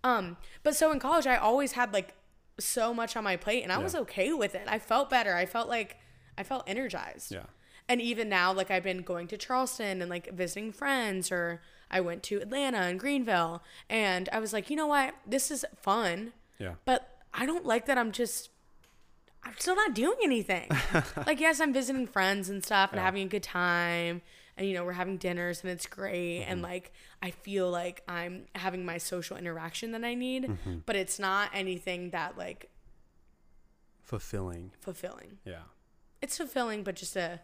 Um, 0.04 0.36
but 0.62 0.76
so 0.76 0.92
in 0.92 0.98
college, 0.98 1.26
I 1.26 1.36
always 1.36 1.72
had 1.72 1.92
like 1.94 2.14
so 2.58 2.92
much 2.92 3.16
on 3.16 3.24
my 3.24 3.36
plate, 3.36 3.62
and 3.62 3.72
I 3.72 3.78
was 3.78 3.94
okay 3.94 4.32
with 4.34 4.54
it. 4.54 4.64
I 4.66 4.78
felt 4.78 5.08
better. 5.08 5.34
I 5.34 5.46
felt 5.46 5.68
like 5.70 5.96
I 6.40 6.42
felt 6.42 6.64
energized. 6.66 7.30
Yeah. 7.32 7.44
And 7.88 8.00
even 8.00 8.28
now, 8.28 8.52
like 8.52 8.70
I've 8.70 8.82
been 8.84 9.02
going 9.02 9.26
to 9.28 9.36
Charleston 9.36 10.00
and 10.00 10.08
like 10.10 10.32
visiting 10.32 10.72
friends, 10.72 11.30
or 11.30 11.60
I 11.90 12.00
went 12.00 12.22
to 12.24 12.40
Atlanta 12.40 12.78
and 12.78 12.98
Greenville, 12.98 13.62
and 13.88 14.28
I 14.32 14.38
was 14.40 14.52
like, 14.52 14.70
you 14.70 14.76
know 14.76 14.86
what, 14.86 15.14
this 15.26 15.50
is 15.50 15.64
fun, 15.76 16.32
Yeah. 16.58 16.74
but 16.84 17.18
I 17.34 17.46
don't 17.46 17.66
like 17.66 17.86
that 17.86 17.98
I'm 17.98 18.12
just. 18.12 18.50
I'm 19.42 19.54
still 19.58 19.74
not 19.74 19.94
doing 19.94 20.18
anything. 20.22 20.68
like, 21.26 21.40
yes, 21.40 21.60
I'm 21.60 21.72
visiting 21.72 22.06
friends 22.06 22.50
and 22.50 22.62
stuff 22.62 22.90
and 22.92 22.98
Yeah. 22.98 23.04
having 23.06 23.22
a 23.22 23.28
good 23.28 23.42
time. 23.42 24.20
And, 24.58 24.68
you 24.68 24.74
know, 24.74 24.84
we're 24.84 24.92
having 24.92 25.16
dinners 25.16 25.62
and 25.62 25.70
it's 25.72 25.86
great. 25.86 26.40
Mm-hmm. 26.42 26.52
And, 26.52 26.60
like, 26.62 26.92
I 27.22 27.30
feel 27.30 27.70
like 27.70 28.02
I'm 28.06 28.44
having 28.54 28.84
my 28.84 28.98
social 28.98 29.38
interaction 29.38 29.92
that 29.92 30.04
I 30.04 30.12
need. 30.14 30.44
Mm-hmm. 30.44 30.78
But 30.84 30.96
it's 30.96 31.18
not 31.18 31.48
anything 31.54 32.10
that, 32.10 32.36
like, 32.36 32.68
Fulfilling. 34.02 34.72
fulfilling. 34.80 35.38
Yeah. 35.44 35.62
It's 36.22 36.36
fulfilling, 36.36 36.82
but 36.82 36.96
just 36.96 37.16
a, 37.16 37.40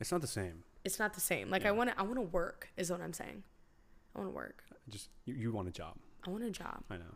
It's 0.00 0.10
not 0.12 0.20
the 0.20 0.26
same. 0.26 0.64
it's 0.84 0.98
not 0.98 1.14
the 1.14 1.20
same. 1.20 1.50
Like, 1.50 1.64
I 1.66 1.70
want 1.70 1.90
to, 1.90 1.98
I 1.98 2.02
want 2.02 2.16
to 2.16 2.22
work, 2.22 2.68
is 2.76 2.90
what 2.90 3.00
I'm 3.00 3.12
saying. 3.12 3.42
I 4.14 4.18
want 4.20 4.30
to 4.30 4.34
work. 4.34 4.64
Just 4.88 5.08
you, 5.24 5.34
you 5.34 5.52
want 5.52 5.68
a 5.68 5.70
job. 5.70 5.94
I 6.26 6.30
want 6.30 6.44
a 6.44 6.50
job. 6.50 6.82
I 6.90 6.96
know. 6.96 7.14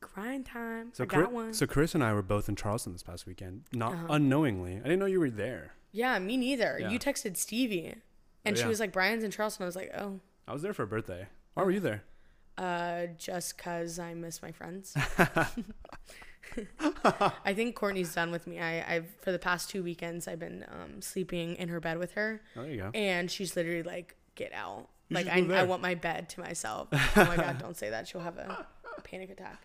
Grind 0.00 0.46
time. 0.46 0.90
So 0.92 1.04
I 1.04 1.06
Chris, 1.06 1.22
got 1.22 1.32
one. 1.32 1.54
so 1.54 1.66
Chris 1.66 1.94
and 1.94 2.04
I 2.04 2.12
were 2.12 2.22
both 2.22 2.48
in 2.48 2.56
Charleston 2.56 2.92
this 2.92 3.02
past 3.02 3.26
weekend, 3.26 3.62
not 3.72 3.92
Uh-huh. 3.92 4.06
unknowingly. 4.10 4.74
I 4.76 4.82
didn't 4.82 4.98
know 4.98 5.06
you 5.06 5.20
were 5.20 5.30
there. 5.30 5.72
yeah, 5.92 6.18
me 6.18 6.36
neither. 6.36 6.78
Yeah. 6.80 6.90
You 6.90 6.98
texted 6.98 7.36
Stevie. 7.36 7.94
And 8.44 8.56
she 8.58 8.62
yeah. 8.64 8.68
was 8.68 8.78
like, 8.80 8.92
Bryan's 8.92 9.24
in 9.24 9.30
Charleston. 9.30 9.64
I 9.64 9.66
was 9.66 9.76
like, 9.76 9.90
oh. 9.98 10.20
I 10.46 10.52
was 10.52 10.60
there 10.60 10.74
for 10.74 10.82
a 10.82 10.86
birthday. 10.86 11.26
Why 11.54 11.62
were 11.64 11.70
you 11.70 11.80
there? 11.80 12.04
Uh, 12.58 13.06
just 13.18 13.56
cause 13.58 13.98
I 13.98 14.12
miss 14.14 14.42
my 14.42 14.52
friends. 14.52 14.94
I 17.44 17.52
think 17.54 17.74
Courtney's 17.76 18.14
done 18.14 18.30
with 18.30 18.46
me. 18.46 18.60
I, 18.60 18.96
I've 18.96 19.06
for 19.20 19.32
the 19.32 19.38
past 19.38 19.70
two 19.70 19.82
weekends 19.82 20.26
I've 20.28 20.38
been 20.38 20.64
um, 20.70 21.00
sleeping 21.02 21.56
in 21.56 21.68
her 21.68 21.80
bed 21.80 21.98
with 21.98 22.12
her, 22.12 22.40
Oh, 22.56 22.62
there 22.62 22.70
you 22.70 22.78
go. 22.82 22.90
and 22.94 23.30
she's 23.30 23.56
literally 23.56 23.82
like, 23.82 24.14
"Get 24.34 24.52
out!" 24.54 24.88
You 25.08 25.16
like 25.16 25.26
I, 25.28 25.40
I 25.60 25.64
want 25.64 25.82
my 25.82 25.94
bed 25.94 26.28
to 26.30 26.40
myself. 26.40 26.88
oh 26.92 27.08
my 27.16 27.36
god, 27.36 27.58
don't 27.58 27.76
say 27.76 27.90
that. 27.90 28.06
She'll 28.08 28.20
have 28.22 28.38
a 28.38 28.64
panic 29.02 29.30
attack. 29.30 29.60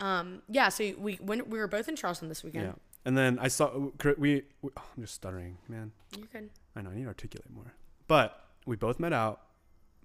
Um, 0.00 0.42
yeah. 0.48 0.68
So 0.68 0.92
we 0.98 1.14
when 1.16 1.48
we 1.50 1.58
were 1.58 1.66
both 1.68 1.88
in 1.88 1.96
Charleston 1.96 2.28
this 2.28 2.42
Yeah. 2.44 2.48
weekend. 2.48 2.80
And 3.04 3.16
then 3.16 3.38
I 3.40 3.48
saw 3.48 3.70
we. 4.18 4.42
we 4.62 4.70
oh, 4.76 4.82
I'm 4.96 5.02
just 5.02 5.14
stuttering, 5.14 5.56
man. 5.68 5.92
You 6.16 6.26
can. 6.26 6.50
I 6.76 6.82
know 6.82 6.90
I 6.90 6.94
need 6.94 7.02
to 7.02 7.08
articulate 7.08 7.50
more. 7.50 7.72
But 8.06 8.38
we 8.66 8.76
both 8.76 9.00
met 9.00 9.12
out. 9.12 9.40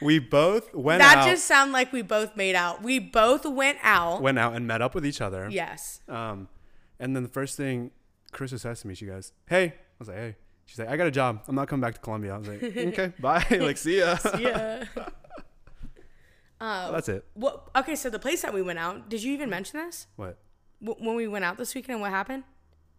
we 0.03 0.19
both 0.19 0.73
went 0.73 1.01
out 1.01 1.15
that 1.15 1.17
out. 1.19 1.29
just 1.29 1.45
sound 1.45 1.71
like 1.71 1.91
we 1.91 2.01
both 2.01 2.35
made 2.35 2.55
out. 2.55 2.81
We 2.83 2.99
both 2.99 3.45
went 3.45 3.77
out. 3.81 4.21
went 4.21 4.37
out 4.39 4.55
and 4.55 4.67
met 4.67 4.81
up 4.81 4.93
with 4.95 5.05
each 5.05 5.21
other. 5.21 5.47
yes. 5.49 6.01
Um, 6.07 6.47
and 6.99 7.15
then 7.15 7.23
the 7.23 7.29
first 7.29 7.57
thing 7.57 7.91
Karisha 8.31 8.59
says 8.59 8.81
to 8.81 8.87
me, 8.87 8.95
she 8.95 9.05
goes, 9.05 9.31
"Hey," 9.47 9.65
I 9.65 9.73
was 9.99 10.07
like, 10.07 10.17
"Hey." 10.17 10.35
She's 10.65 10.79
like, 10.79 10.87
"I 10.89 10.95
got 10.97 11.07
a 11.07 11.11
job. 11.11 11.43
I'm 11.47 11.55
not 11.55 11.67
coming 11.67 11.81
back 11.81 11.95
to 11.95 11.99
Columbia." 11.99 12.35
I 12.35 12.37
was 12.37 12.47
like, 12.47 12.63
"Okay, 12.77 13.13
bye. 13.19 13.45
like, 13.51 13.77
see 13.77 13.99
ya." 13.99 14.17
Yeah. 14.39 14.85
uh, 16.61 16.91
That's 16.91 17.09
it. 17.09 17.25
what? 17.33 17.69
Okay. 17.75 17.95
So 17.95 18.09
the 18.09 18.19
place 18.19 18.41
that 18.41 18.53
we 18.53 18.61
went 18.61 18.79
out. 18.79 19.09
Did 19.09 19.23
you 19.23 19.33
even 19.33 19.49
mention 19.49 19.79
this? 19.79 20.07
What? 20.15 20.37
w- 20.81 21.05
when 21.05 21.15
we 21.15 21.27
went 21.27 21.43
out 21.45 21.57
this 21.57 21.75
weekend, 21.75 22.01
what 22.01 22.11
happened? 22.11 22.43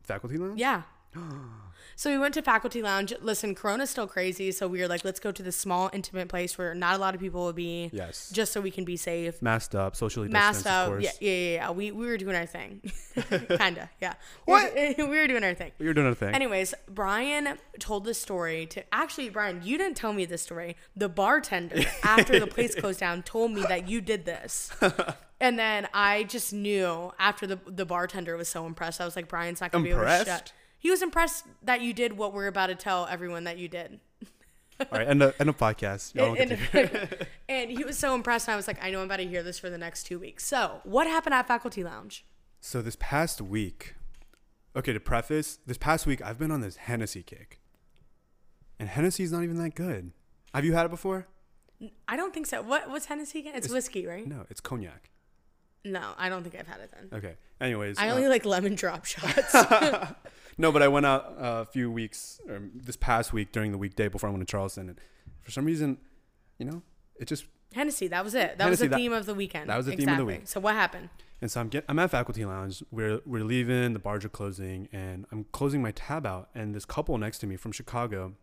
Faculty 0.03 0.37
lounge? 0.37 0.61
Yeah. 0.61 0.83
so 1.97 2.11
we 2.11 2.19
went 2.19 2.35
to 2.35 2.43
Faculty 2.43 2.83
Lounge. 2.83 3.13
Listen, 3.21 3.55
Corona's 3.55 3.91
still 3.91 4.07
crazy, 4.07 4.51
so 4.53 4.67
we 4.69 4.81
were 4.81 4.89
like, 4.89 5.05
let's 5.05 5.21
go 5.21 5.31
to 5.33 5.43
this 5.43 5.57
small, 5.57 5.91
intimate 5.93 6.29
place 6.29 6.57
where 6.59 6.75
not 6.75 6.95
a 6.97 6.99
lot 6.99 7.15
of 7.15 7.21
people 7.21 7.45
will 7.45 7.53
be, 7.53 7.91
Yes. 7.93 8.31
just 8.33 8.53
so 8.53 8.61
we 8.61 8.71
can 8.71 8.85
be 8.85 8.97
safe. 8.97 9.41
Masked 9.43 9.75
up, 9.75 9.97
socially 9.97 10.29
Masked 10.29 10.65
distanced, 10.65 10.67
of 10.67 10.83
up, 10.83 10.89
course. 10.89 11.05
yeah, 11.05 11.11
yeah, 11.21 11.33
yeah, 11.33 11.55
yeah. 11.55 11.71
We 11.71 11.91
we 11.93 12.07
were 12.07 12.17
doing 12.17 12.37
our 12.37 12.47
thing, 12.47 12.81
kinda, 13.59 13.91
yeah. 14.01 14.15
What? 14.45 14.75
We 14.75 14.95
were, 14.99 15.09
we 15.11 15.19
were 15.19 15.27
doing 15.27 15.45
our 15.45 15.55
thing. 15.55 15.73
We 15.79 15.85
you're 15.85 15.95
doing 15.95 16.07
our 16.07 16.15
thing. 16.15 16.35
Anyways, 16.35 16.75
Bryan 16.89 17.59
told 17.79 18.05
this 18.05 18.21
story 18.21 18.67
to 18.67 18.83
actually, 18.93 19.29
Bryan, 19.31 19.61
you 19.65 19.79
didn't 19.79 19.97
tell 19.97 20.13
me 20.13 20.25
this 20.25 20.43
story. 20.43 20.77
The 20.97 21.09
bartender, 21.09 21.83
after 22.03 22.39
the 22.41 22.47
place 22.47 22.75
closed 22.75 23.01
down, 23.01 23.23
told 23.23 23.53
me 23.53 23.63
that 23.63 23.89
you 23.89 24.01
did 24.01 24.25
this. 24.25 24.71
And 25.41 25.59
then 25.59 25.89
I 25.93 26.23
just 26.25 26.53
knew 26.53 27.13
after 27.19 27.47
the 27.47 27.59
the 27.67 27.85
bartender 27.85 28.37
was 28.37 28.49
so 28.49 28.67
impressed. 28.67 29.01
I 29.01 29.05
was 29.05 29.17
like, 29.17 29.29
Bryan's 29.29 29.61
not 29.61 29.73
gonna 29.73 29.85
be 29.85 29.91
able 29.91 30.03
to 30.05 30.25
shut. 30.25 30.53
He 30.85 30.91
was 30.91 31.01
impressed 31.01 31.47
that 31.63 31.81
you 31.81 31.95
did 31.95 32.19
what 32.19 32.35
we're 32.35 32.47
about 32.47 32.67
to 32.67 32.75
tell 32.75 33.07
everyone 33.11 33.45
that 33.45 33.57
you 33.57 33.69
did. 33.69 34.01
All 34.79 34.87
right, 34.93 35.09
end 35.09 35.23
of, 35.23 35.35
end 35.41 35.49
of 35.49 35.57
podcast. 35.57 36.15
Y'all 36.15 36.35
And, 36.39 36.53
hear- 36.53 37.09
and 37.49 37.71
he 37.71 37.85
was 37.85 37.97
so 37.97 38.15
impressed. 38.15 38.49
And 38.49 38.53
I 38.53 38.57
was 38.57 38.67
like, 38.69 38.85
I 38.85 38.91
know 38.91 38.99
I'm 38.99 39.07
about 39.07 39.17
to 39.17 39.27
hear 39.27 39.43
this 39.43 39.59
for 39.59 39.71
the 39.71 39.79
next 39.79 40.03
two 40.05 40.19
weeks. 40.19 40.45
So, 40.45 40.83
what 40.85 41.07
happened 41.07 41.33
at 41.33 41.49
Faculty 41.49 41.83
Lounge? 41.83 42.27
So 42.61 42.83
this 42.83 42.99
past 43.01 43.41
week, 43.41 43.95
okay, 44.77 44.93
to 44.93 45.01
preface, 45.01 45.59
this 45.67 45.79
past 45.79 46.07
week 46.07 46.21
I've 46.21 46.39
been 46.39 46.51
on 46.51 46.61
this 46.61 46.77
Hennessy 46.77 47.23
kick, 47.23 47.61
and 48.79 48.91
Hennessy's 48.91 49.33
not 49.33 49.43
even 49.43 49.57
that 49.57 49.75
good. 49.75 50.13
Have 50.53 50.67
you 50.67 50.75
had 50.75 50.85
it 50.85 50.91
before? 50.91 51.29
I 52.07 52.17
don't 52.19 52.35
think 52.35 52.45
so. 52.47 52.61
What 52.61 52.91
what's 52.91 53.07
Hennessy 53.07 53.39
again? 53.39 53.55
It's, 53.57 53.67
It's- 53.69 53.73
whiskey, 53.75 54.07
right? 54.07 54.27
No, 54.27 54.45
it's 54.51 54.61
cognac. 54.61 55.09
No, 55.83 56.13
I 56.19 56.29
don't 56.29 56.43
think 56.43 56.57
I've 56.57 56.67
had 56.67 56.81
it 56.81 56.91
then. 56.93 57.19
Okay. 57.19 57.37
Anyways, 57.59 57.99
I 57.99 58.11
uh, 58.11 58.15
only 58.17 58.29
like 58.29 58.45
lemon 58.45 58.75
drop 58.75 59.07
shots. 59.07 59.55
no, 60.59 60.71
but 60.73 60.83
I 60.83 60.89
went 60.89 61.07
out 61.07 61.35
a 61.39 61.65
few 61.65 61.91
weeks, 61.91 62.41
or 62.49 62.63
this 62.75 62.97
past 62.97 63.33
week 63.33 63.53
during 63.53 63.73
the 63.73 63.79
weekday 63.79 64.09
before 64.09 64.29
I 64.29 64.33
went 64.33 64.47
to 64.47 64.51
Charleston, 64.51 64.89
and 64.89 65.01
for 65.43 65.51
some 65.51 65.65
reason, 65.65 65.99
you 66.59 66.67
know, 66.67 66.83
it 67.19 67.27
just 67.29 67.47
Hennessy, 67.75 68.07
that 68.09 68.23
was 68.23 68.35
it. 68.35 68.57
That 68.59 68.65
Hennessy, 68.65 68.71
was 68.71 68.79
the 68.81 68.89
that- 68.89 68.97
theme 68.97 69.13
of 69.13 69.27
the 69.27 69.35
weekend. 69.35 69.69
that 69.69 69.77
was 69.77 69.87
the 69.87 69.93
theme 69.97 70.09
of 70.09 70.17
the 70.17 70.23
Exactly. 70.23 70.35
week. 70.39 70.49
So 70.49 70.61
what 70.61 70.75
happened? 70.75 71.09
And 71.43 71.51
so 71.51 71.61
I'm 71.61 71.69
get 71.69 71.85
I'm 71.89 71.99
at 71.99 72.11
faculty 72.11 72.45
lounge. 72.45 72.83
We're 72.91 73.21
we're 73.27 73.43
leaving. 73.45 73.93
The 73.93 73.99
bars 73.99 74.25
are 74.25 74.29
closing, 74.29 74.89
and 74.93 75.27
I'm 75.33 75.45
closing 75.53 75.83
my 75.83 75.91
tab 75.91 76.25
out. 76.25 76.49
And 76.55 76.75
this 76.75 76.85
couple 76.85 77.19
next 77.19 77.39
to 77.39 77.47
me 77.47 77.57
from 77.57 77.73
Chicago, 77.73 78.35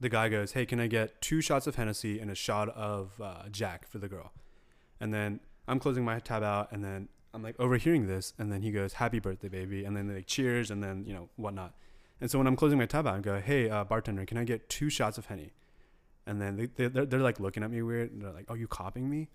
the 0.00 0.08
guy 0.08 0.28
goes, 0.28 0.52
"Hey, 0.52 0.64
can 0.64 0.78
I 0.80 0.86
get 0.86 1.20
two 1.20 1.40
shots 1.40 1.66
of 1.66 1.74
Hennessy 1.74 2.20
and 2.20 2.30
a 2.30 2.34
shot 2.34 2.68
of 2.70 3.20
uh, 3.20 3.48
Jack 3.50 3.86
for 3.88 3.98
the 3.98 4.08
girl?" 4.08 4.32
And 5.00 5.12
then 5.12 5.40
I'm 5.68 5.80
closing 5.80 6.04
my 6.04 6.20
tab 6.20 6.42
out, 6.44 6.70
and 6.72 6.82
then 6.84 7.08
I'm 7.34 7.42
like 7.42 7.58
overhearing 7.58 8.06
this, 8.06 8.34
and 8.38 8.52
then 8.52 8.62
he 8.62 8.70
goes, 8.70 8.94
"Happy 8.94 9.18
birthday, 9.18 9.48
baby!" 9.48 9.84
And 9.84 9.96
then 9.96 10.06
they 10.08 10.16
like 10.16 10.26
cheers, 10.26 10.70
and 10.70 10.82
then 10.82 11.04
you 11.06 11.14
know 11.14 11.28
whatnot. 11.36 11.74
And 12.20 12.30
so 12.30 12.38
when 12.38 12.46
I'm 12.46 12.56
closing 12.56 12.78
my 12.78 12.86
tab 12.86 13.06
I 13.06 13.18
go, 13.20 13.40
"Hey, 13.40 13.70
uh, 13.70 13.84
bartender, 13.84 14.24
can 14.26 14.38
I 14.38 14.44
get 14.44 14.68
two 14.68 14.90
shots 14.90 15.18
of 15.18 15.26
Henny?" 15.26 15.52
And 16.26 16.40
then 16.40 16.56
they, 16.56 16.66
they 16.66 16.88
they're, 16.88 17.06
they're 17.06 17.20
like 17.20 17.40
looking 17.40 17.62
at 17.62 17.70
me 17.70 17.82
weird. 17.82 18.12
And 18.12 18.22
they're 18.22 18.32
like, 18.32 18.46
"Oh, 18.48 18.54
you 18.54 18.66
copying 18.66 19.08
me?" 19.08 19.28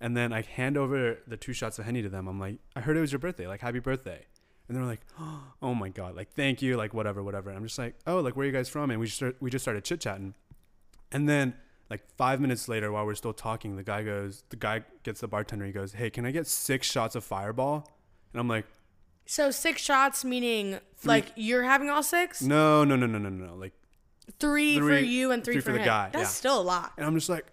And 0.00 0.16
then 0.16 0.32
I 0.32 0.42
hand 0.42 0.76
over 0.76 1.18
the 1.26 1.36
two 1.36 1.52
shots 1.52 1.78
of 1.78 1.84
Henny 1.84 2.02
to 2.02 2.08
them. 2.08 2.28
I'm 2.28 2.38
like, 2.38 2.58
I 2.76 2.80
heard 2.80 2.96
it 2.96 3.00
was 3.00 3.12
your 3.12 3.20
birthday. 3.20 3.46
Like, 3.46 3.60
happy 3.60 3.78
birthday. 3.78 4.26
And 4.68 4.76
they're 4.76 4.84
like, 4.84 5.00
oh 5.62 5.74
my 5.74 5.88
God, 5.88 6.16
like, 6.16 6.32
thank 6.32 6.62
you. 6.62 6.76
Like, 6.76 6.94
whatever, 6.94 7.22
whatever. 7.22 7.50
And 7.50 7.58
I'm 7.58 7.64
just 7.64 7.78
like, 7.78 7.94
oh, 8.06 8.20
like, 8.20 8.36
where 8.36 8.44
are 8.44 8.46
you 8.46 8.52
guys 8.52 8.68
from? 8.68 8.90
And 8.90 9.00
we 9.00 9.06
just, 9.06 9.16
start, 9.16 9.36
we 9.40 9.50
just 9.50 9.64
started 9.64 9.84
chit 9.84 10.00
chatting. 10.00 10.34
And 11.12 11.28
then, 11.28 11.54
like, 11.90 12.02
five 12.16 12.40
minutes 12.40 12.68
later, 12.68 12.90
while 12.92 13.04
we're 13.06 13.14
still 13.14 13.32
talking, 13.32 13.76
the 13.76 13.82
guy 13.82 14.02
goes, 14.02 14.42
the 14.50 14.56
guy 14.56 14.82
gets 15.02 15.20
the 15.20 15.28
bartender. 15.28 15.64
He 15.66 15.72
goes, 15.72 15.92
hey, 15.92 16.10
can 16.10 16.24
I 16.26 16.30
get 16.30 16.46
six 16.46 16.90
shots 16.90 17.14
of 17.14 17.24
fireball? 17.24 17.90
And 18.32 18.40
I'm 18.40 18.48
like, 18.48 18.66
So 19.26 19.50
six 19.50 19.80
shots 19.82 20.24
meaning 20.24 20.78
like 21.04 21.26
you're 21.36 21.62
having 21.62 21.90
all 21.90 22.02
six? 22.02 22.42
no, 22.42 22.84
no, 22.84 22.96
no, 22.96 23.06
no, 23.06 23.18
no, 23.18 23.28
no. 23.28 23.54
Like, 23.54 23.72
Three, 24.40 24.78
for 24.78 24.96
you 24.98 25.32
and 25.32 25.44
three, 25.44 25.54
three 25.54 25.60
for, 25.60 25.66
for 25.66 25.72
the 25.72 25.78
him. 25.80 25.84
guy, 25.84 26.10
That's 26.12 26.22
yeah. 26.24 26.28
still 26.28 26.60
a 26.60 26.62
lot. 26.62 26.92
and 26.96 27.04
I'm 27.06 27.14
just 27.14 27.28
like, 27.28 27.46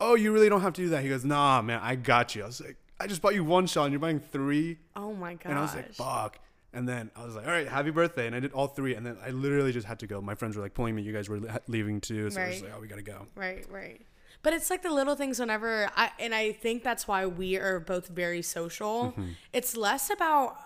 oh, 0.00 0.14
you 0.14 0.32
really 0.32 0.48
don't 0.48 0.60
have 0.60 0.72
to 0.74 0.82
do 0.82 0.88
that. 0.90 1.02
He 1.02 1.08
goes, 1.08 1.24
nah, 1.24 1.60
man, 1.62 1.80
I 1.82 1.96
got 1.96 2.34
you. 2.36 2.44
I 2.44 2.46
was 2.46 2.60
like, 2.60 2.76
I 3.00 3.06
just 3.08 3.20
bought 3.20 3.34
you 3.34 3.44
one 3.44 3.66
shot 3.66 3.84
and 3.84 3.92
you're 3.92 4.00
buying 4.00 4.20
three. 4.20 4.78
Oh 4.94 5.12
my 5.12 5.34
gosh. 5.34 5.42
And 5.46 5.58
I 5.58 5.62
was 5.62 5.74
like, 5.74 5.92
fuck. 5.94 6.38
And 6.76 6.88
then 6.88 7.10
I 7.16 7.24
was 7.24 7.34
like, 7.34 7.46
all 7.46 7.52
right, 7.52 7.66
happy 7.66 7.90
birthday. 7.90 8.26
And 8.26 8.36
I 8.36 8.40
did 8.40 8.52
all 8.52 8.66
three. 8.66 8.94
And 8.94 9.04
then 9.04 9.16
I 9.24 9.30
literally 9.30 9.72
just 9.72 9.86
had 9.86 9.98
to 10.00 10.06
go. 10.06 10.20
My 10.20 10.34
friends 10.34 10.56
were 10.56 10.62
like 10.62 10.74
pulling 10.74 10.94
me. 10.94 11.02
You 11.02 11.12
guys 11.12 11.28
were 11.28 11.40
leaving 11.66 12.00
too. 12.00 12.30
So 12.30 12.40
I 12.40 12.48
was 12.48 12.62
like, 12.62 12.72
oh, 12.76 12.80
we 12.80 12.86
got 12.86 12.96
to 12.96 13.02
go. 13.02 13.26
Right, 13.34 13.64
right. 13.70 14.02
But 14.42 14.52
it's 14.52 14.70
like 14.70 14.82
the 14.82 14.92
little 14.92 15.16
things 15.16 15.40
whenever 15.40 15.90
I 15.96 16.10
and 16.20 16.34
I 16.34 16.52
think 16.52 16.84
that's 16.84 17.08
why 17.08 17.26
we 17.26 17.56
are 17.56 17.80
both 17.80 18.08
very 18.08 18.42
social. 18.42 19.06
Mm-hmm. 19.12 19.30
It's 19.52 19.76
less 19.76 20.10
about 20.10 20.56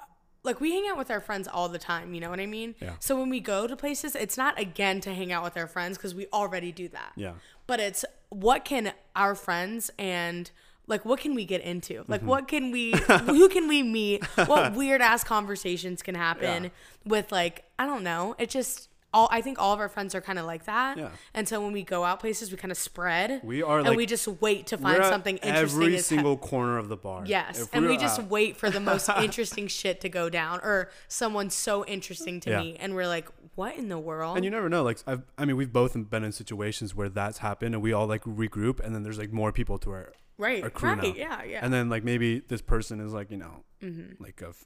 like 0.43 0.61
we 0.61 0.73
hang 0.73 0.87
out 0.91 0.99
with 0.99 1.11
our 1.11 1.21
friends 1.21 1.47
all 1.47 1.69
the 1.69 1.79
time, 1.79 2.13
you 2.13 2.21
know 2.21 2.31
what 2.31 2.41
I 2.41 2.47
mean? 2.47 2.75
Yeah. 2.81 2.95
So 2.99 3.19
when 3.19 3.29
we 3.29 3.41
go 3.41 3.67
to 3.67 3.77
places, 3.77 4.15
it's 4.15 4.37
not 4.37 4.59
again 4.59 5.01
to 5.03 5.15
hang 5.15 5.33
out 5.33 5.45
with 5.45 5.57
our 5.57 5.67
friends 5.67 5.97
because 5.97 6.15
we 6.15 6.27
already 6.33 6.73
do 6.73 6.89
that. 6.89 7.13
Yeah. 7.15 7.33
But 7.67 7.79
it's 7.81 8.05
what 8.31 8.65
can 8.65 8.93
our 9.15 9.35
friends 9.35 9.91
and 9.99 10.51
like 10.91 11.05
what 11.05 11.21
can 11.21 11.35
we 11.35 11.45
get 11.47 11.63
into? 11.63 12.05
Like 12.09 12.21
mm-hmm. 12.21 12.29
what 12.29 12.49
can 12.49 12.71
we 12.71 12.93
who 13.27 13.49
can 13.49 13.69
we 13.69 13.83
meet? 13.83 14.25
What 14.37 14.75
weird 14.81 15.01
ass 15.01 15.25
conversations 15.25 16.03
can 16.03 16.15
happen 16.15 16.65
Yeah. 16.65 16.71
with 17.05 17.33
like 17.33 17.65
I 17.79 17.87
don't 17.87 18.03
know. 18.03 18.35
It 18.39 18.51
just 18.51 18.89
all 19.13 19.29
I 19.31 19.41
think 19.41 19.59
all 19.59 19.73
of 19.73 19.81
our 19.81 19.89
friends 19.89 20.15
are 20.15 20.21
kind 20.21 20.39
of 20.39 20.47
like 20.47 20.67
that. 20.67 20.97
Yeah. 20.97 21.09
And 21.35 21.49
so 21.49 21.61
when 21.61 21.73
we 21.73 21.83
go 21.83 22.05
out 22.05 22.21
places, 22.21 22.51
we 22.51 22.57
kind 22.57 22.71
of 22.71 22.79
spread. 22.79 23.41
We 23.43 23.63
are, 23.63 23.79
and 23.79 23.89
like- 23.89 23.97
we 23.97 24.07
just 24.07 24.29
wait 24.41 24.67
to 24.69 24.79
find 24.79 24.99
We're 24.99 25.05
at 25.05 25.11
something 25.11 25.37
interesting. 25.39 25.83
Every 25.83 25.99
single 25.99 26.37
corner 26.37 26.79
of 26.79 26.89
the 26.89 26.97
bar. 26.97 27.25
Yes, 27.27 27.69
and 27.73 27.87
we 27.87 27.97
just 27.97 28.23
wait 28.25 28.57
for 28.57 28.71
the 28.71 28.81
most 28.81 29.09
interesting 29.19 29.67
shit 29.67 30.01
to 30.03 30.09
go 30.09 30.29
down, 30.29 30.61
or 30.61 30.91
someone 31.09 31.51
so 31.51 31.85
interesting 31.87 32.41
to 32.41 32.51
Yeah. 32.51 32.61
meet, 32.61 32.77
and 32.79 32.95
we're 32.95 33.09
like, 33.09 33.29
"What 33.57 33.77
in 33.77 33.89
the 33.89 33.99
world?" 33.99 34.37
And 34.37 34.45
you 34.45 34.51
never 34.51 34.69
know. 34.69 34.83
Like, 34.83 34.99
I've, 35.07 35.23
I 35.37 35.45
mean, 35.45 35.57
we've 35.57 35.73
both 35.73 35.97
been 36.11 36.25
in 36.25 36.33
situations 36.33 36.95
where 36.95 37.09
that's 37.09 37.39
happened 37.39 37.75
and 37.75 37.83
we 37.83 37.93
all 37.93 38.07
like 38.07 38.23
regroup 38.25 38.81
and 38.81 38.95
then 38.95 39.03
there's 39.03 39.19
like 39.19 39.33
more 39.33 39.53
people 39.53 39.79
to 39.79 39.91
our, 39.91 40.13
right, 40.41 40.75
crew 40.75 40.89
right, 40.91 41.03
now. 41.03 41.13
yeah, 41.15 41.43
yeah. 41.45 41.61
And 41.63 41.73
then 41.73 41.89
like 41.89 42.03
maybe 42.05 42.41
this 42.41 42.63
person 42.63 43.01
is 43.01 43.13
like, 43.13 43.31
you 43.31 43.37
know, 43.37 43.65
Mm-hmm. 43.83 44.23
like 44.23 44.43
a 44.43 44.49
f- 44.49 44.65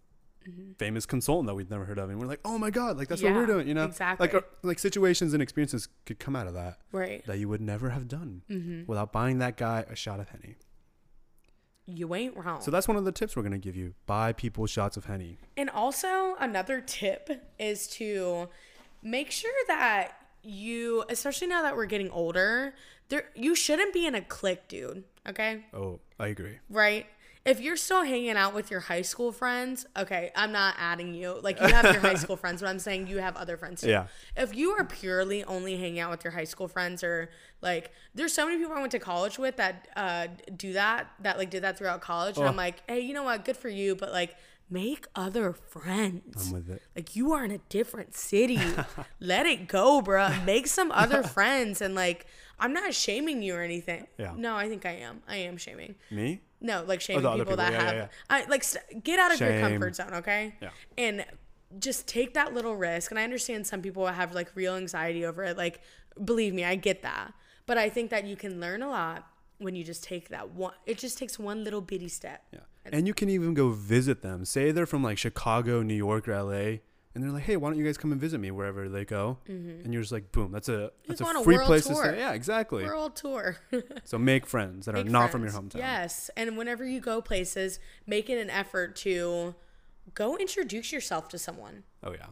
famous 0.78 1.06
consultant 1.06 1.46
that 1.46 1.54
we've 1.54 1.70
never 1.70 1.84
heard 1.84 1.98
of. 1.98 2.10
And 2.10 2.18
we're 2.18 2.26
like, 2.26 2.40
oh 2.44 2.58
my 2.58 2.70
God, 2.70 2.98
like 2.98 3.08
that's 3.08 3.22
what 3.22 3.32
we're 3.34 3.46
doing, 3.46 3.68
you 3.68 3.74
know? 3.74 3.84
exactly. 3.84 4.26
Like, 4.26 4.34
uh, 4.34 4.40
like 4.62 4.78
situations 4.78 5.32
and 5.34 5.42
experiences 5.42 5.88
could 6.04 6.18
come 6.18 6.34
out 6.36 6.46
of 6.46 6.54
that. 6.54 6.78
right, 6.92 7.24
that 7.26 7.38
you 7.38 7.48
would 7.48 7.60
never 7.60 7.90
have 7.90 8.08
done 8.08 8.42
Mm-hmm. 8.50 8.82
without 8.86 9.12
buying 9.12 9.38
that 9.38 9.56
guy 9.56 9.84
a 9.88 9.94
shot 9.96 10.18
of 10.20 10.28
henny. 10.30 10.56
you 11.86 12.14
ain't 12.14 12.36
wrong. 12.36 12.60
So 12.60 12.70
that's 12.70 12.88
one 12.88 12.96
of 12.96 13.04
the 13.04 13.12
tips 13.12 13.36
we're 13.36 13.42
gonna 13.42 13.58
give 13.58 13.76
you: 13.76 13.94
buy 14.06 14.32
people 14.32 14.66
shots 14.66 14.96
of 14.96 15.04
henny. 15.04 15.38
And 15.56 15.68
also, 15.70 16.34
another 16.40 16.80
tip 16.80 17.30
is 17.58 17.86
to 17.88 18.48
make 19.02 19.30
sure 19.30 19.52
that 19.68 20.12
you, 20.42 21.04
especially 21.08 21.46
now 21.46 21.62
that 21.62 21.76
we're 21.76 21.86
getting 21.86 22.10
older, 22.10 22.74
there 23.10 23.26
you 23.34 23.54
shouldn't 23.54 23.92
be 23.92 24.06
in 24.06 24.14
a 24.14 24.22
clique, 24.22 24.66
dude. 24.68 25.04
Okay, 25.28 25.64
Oh, 25.72 26.00
I 26.18 26.28
agree. 26.28 26.58
right? 26.68 27.06
If 27.46 27.60
you're 27.60 27.76
still 27.76 28.02
hanging 28.04 28.30
out 28.38 28.54
with 28.54 28.70
your 28.70 28.80
high 28.80 29.02
school 29.02 29.30
friends, 29.30 29.84
okay, 29.98 30.30
I'm 30.34 30.50
not 30.50 30.76
adding 30.78 31.12
you. 31.12 31.38
Like 31.42 31.60
you 31.60 31.66
have 31.68 31.84
your 31.84 32.00
high 32.00 32.14
school 32.14 32.36
friends, 32.42 32.62
but 32.62 32.68
I'm 32.68 32.78
saying 32.78 33.06
you 33.08 33.18
have 33.18 33.36
other 33.36 33.58
friends 33.58 33.82
too. 33.82 33.90
Yeah. 33.90 34.06
If 34.34 34.54
you 34.54 34.70
are 34.70 34.84
purely 34.84 35.44
only 35.44 35.76
hanging 35.76 35.98
out 36.00 36.10
with 36.10 36.24
your 36.24 36.30
high 36.32 36.44
school 36.44 36.68
friends, 36.68 37.04
or 37.04 37.28
like, 37.60 37.90
there's 38.14 38.32
so 38.32 38.46
many 38.46 38.56
people 38.58 38.74
I 38.74 38.80
went 38.80 38.92
to 38.92 38.98
college 38.98 39.38
with 39.38 39.56
that 39.56 39.88
uh, 39.94 40.28
do 40.56 40.72
that, 40.72 41.08
that 41.20 41.36
like 41.36 41.50
did 41.50 41.64
that 41.64 41.76
throughout 41.76 42.00
college, 42.00 42.36
and 42.38 42.46
Oh. 42.46 42.48
I'm 42.48 42.56
like, 42.56 42.82
hey, 42.88 43.00
you 43.00 43.12
know 43.12 43.24
what? 43.24 43.44
Good 43.44 43.58
for 43.58 43.68
you, 43.68 43.94
but 43.94 44.10
like, 44.10 44.36
make 44.70 45.06
other 45.14 45.52
friends. 45.52 46.46
I'm 46.46 46.52
with 46.54 46.70
it. 46.70 46.80
Like 46.96 47.14
you 47.14 47.32
are 47.32 47.44
in 47.44 47.50
a 47.50 47.58
different 47.68 48.14
city. 48.14 48.58
Let 49.20 49.44
it 49.44 49.68
go, 49.68 50.00
bruh. 50.00 50.42
Make 50.46 50.66
some 50.66 50.90
other 50.92 51.22
friends 51.36 51.82
and 51.82 51.94
like 51.94 52.24
I'm 52.58 52.72
not 52.72 52.94
shaming 52.94 53.42
you 53.42 53.54
or 53.54 53.62
anything. 53.62 54.06
Yeah. 54.18 54.32
No, 54.36 54.56
I 54.56 54.68
think 54.68 54.86
I 54.86 54.92
am. 54.92 55.22
I 55.28 55.36
am 55.36 55.56
shaming. 55.56 55.94
Me? 56.10 56.40
No, 56.60 56.84
like 56.86 56.98
oh, 56.98 57.00
shaming 57.00 57.22
the 57.22 57.30
other 57.30 57.44
people, 57.44 57.56
that 57.56 57.70
people. 57.72 57.84
Yeah, 57.84 57.92
have 57.92 57.96
yeah, 57.96 58.08
I 58.30 58.44
like 58.46 58.64
st- 58.64 59.04
get 59.04 59.18
out 59.18 59.34
of 59.34 59.40
your 59.40 59.60
comfort 59.60 59.96
zone, 59.96 60.14
okay? 60.14 60.54
Yeah. 60.62 60.70
And 60.96 61.24
just 61.78 62.06
take 62.06 62.34
that 62.34 62.54
little 62.54 62.76
risk. 62.76 63.10
And 63.10 63.18
I 63.18 63.24
understand 63.24 63.66
some 63.66 63.82
people 63.82 64.06
have 64.06 64.34
like 64.34 64.50
real 64.54 64.76
anxiety 64.76 65.24
over 65.24 65.44
it. 65.44 65.56
Like 65.56 65.80
believe 66.22 66.54
me, 66.54 66.64
I 66.64 66.76
get 66.76 67.02
that. 67.02 67.34
But 67.66 67.78
I 67.78 67.88
think 67.88 68.10
that 68.10 68.24
you 68.24 68.36
can 68.36 68.60
learn 68.60 68.82
a 68.82 68.88
lot 68.88 69.26
when 69.58 69.76
you 69.76 69.84
just 69.84 70.02
take 70.02 70.28
that 70.28 70.50
one 70.50 70.72
it 70.84 70.98
just 70.98 71.16
takes 71.16 71.38
one 71.38 71.64
little 71.64 71.80
bitty 71.80 72.08
step. 72.08 72.44
Yeah. 72.52 72.60
And 72.84 73.06
you 73.06 73.14
can 73.14 73.30
even 73.30 73.54
go 73.54 73.70
visit 73.70 74.20
them. 74.22 74.44
Say 74.44 74.70
they're 74.70 74.86
from 74.86 75.02
like 75.02 75.16
Chicago, 75.16 75.82
New 75.82 75.94
York, 75.94 76.28
or 76.28 76.42
LA, 76.42 76.78
and 77.14 77.22
they're 77.22 77.30
like, 77.30 77.44
"Hey, 77.44 77.56
why 77.56 77.68
don't 77.70 77.78
you 77.78 77.84
guys 77.84 77.96
come 77.96 78.12
and 78.12 78.20
visit 78.20 78.38
me 78.38 78.50
wherever 78.50 78.88
they 78.88 79.04
go?" 79.04 79.38
And 79.46 79.92
you're 79.92 80.02
just 80.02 80.12
like, 80.12 80.32
"Boom, 80.32 80.50
that's 80.52 80.68
a 80.68 80.90
that's 81.06 81.20
a 81.20 81.24
a 81.24 81.44
free 81.44 81.56
world 81.56 81.66
place 81.66 81.84
to 81.86 81.94
tour. 81.94 82.04
stay." 82.04 82.18
Yeah, 82.18 82.32
exactly. 82.32 82.84
World 82.84 83.16
tour. 83.16 83.56
So 84.04 84.18
make 84.18 84.46
friends 84.46 84.86
that 84.86 84.94
are 84.94 85.04
Make 85.04 85.12
not 85.12 85.30
from 85.30 85.42
your 85.42 85.52
hometown. 85.52 85.76
Yes, 85.78 86.30
and 86.36 86.56
whenever 86.56 86.84
you 86.86 87.00
go 87.00 87.20
places, 87.22 87.78
make 88.06 88.28
it 88.28 88.38
an 88.38 88.50
effort 88.50 88.96
to 88.96 89.54
go 90.14 90.36
introduce 90.36 90.92
yourself 90.92 91.28
to 91.30 91.38
someone. 91.38 91.84
Oh 92.02 92.12
yeah. 92.12 92.26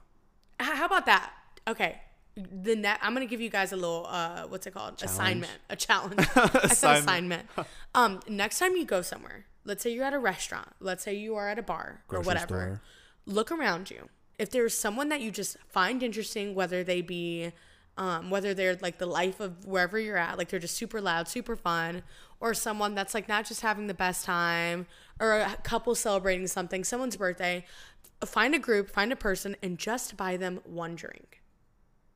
How 0.60 0.84
about 0.86 1.06
that? 1.06 1.32
Okay. 1.66 2.00
The 2.34 2.74
net, 2.76 2.98
I'm 3.02 3.12
gonna 3.12 3.26
give 3.26 3.40
you 3.42 3.50
guys 3.50 3.72
a 3.72 3.76
little 3.76 4.06
uh, 4.08 4.44
what's 4.46 4.66
it 4.66 4.72
called? 4.74 5.02
Assignment, 5.02 5.52
a 5.68 5.76
challenge. 5.76 6.14
I 6.34 6.68
said 6.68 6.96
assignment. 6.98 7.46
um, 7.94 8.20
next 8.28 8.58
time 8.58 8.74
you 8.76 8.84
go 8.86 9.02
somewhere, 9.02 9.46
let's 9.64 9.82
say 9.82 9.90
you're 9.92 10.04
at 10.04 10.14
a 10.14 10.18
restaurant, 10.18 10.68
let's 10.80 11.02
say 11.04 11.14
you 11.14 11.34
are 11.36 11.48
at 11.48 11.58
a 11.58 11.62
bar 11.62 12.02
or 12.08 12.20
whatever. 12.20 12.46
store. 12.46 12.80
Look 13.26 13.52
around 13.52 13.90
you. 13.90 14.08
If 14.42 14.50
there's 14.50 14.76
someone 14.76 15.08
that 15.10 15.20
you 15.20 15.30
just 15.30 15.56
find 15.68 16.02
interesting, 16.02 16.56
whether 16.56 16.82
they 16.82 17.00
be, 17.00 17.52
um, 17.96 18.28
whether 18.28 18.54
they're 18.54 18.76
like 18.82 18.98
the 18.98 19.06
life 19.06 19.38
of 19.38 19.64
wherever 19.64 20.00
you're 20.00 20.16
at, 20.16 20.36
like 20.36 20.48
they're 20.48 20.58
just 20.58 20.76
super 20.76 21.00
loud, 21.00 21.28
super 21.28 21.54
fun, 21.54 22.02
or 22.40 22.52
someone 22.52 22.96
that's 22.96 23.14
like 23.14 23.28
not 23.28 23.46
just 23.46 23.60
having 23.60 23.86
the 23.86 23.94
best 23.94 24.24
time, 24.24 24.86
or 25.20 25.34
a 25.38 25.56
couple 25.62 25.94
celebrating 25.94 26.48
something, 26.48 26.82
someone's 26.82 27.16
birthday, 27.16 27.64
find 28.24 28.52
a 28.52 28.58
group, 28.58 28.90
find 28.90 29.12
a 29.12 29.16
person, 29.16 29.54
and 29.62 29.78
just 29.78 30.16
buy 30.16 30.36
them 30.36 30.60
one 30.64 30.96
drink. 30.96 31.40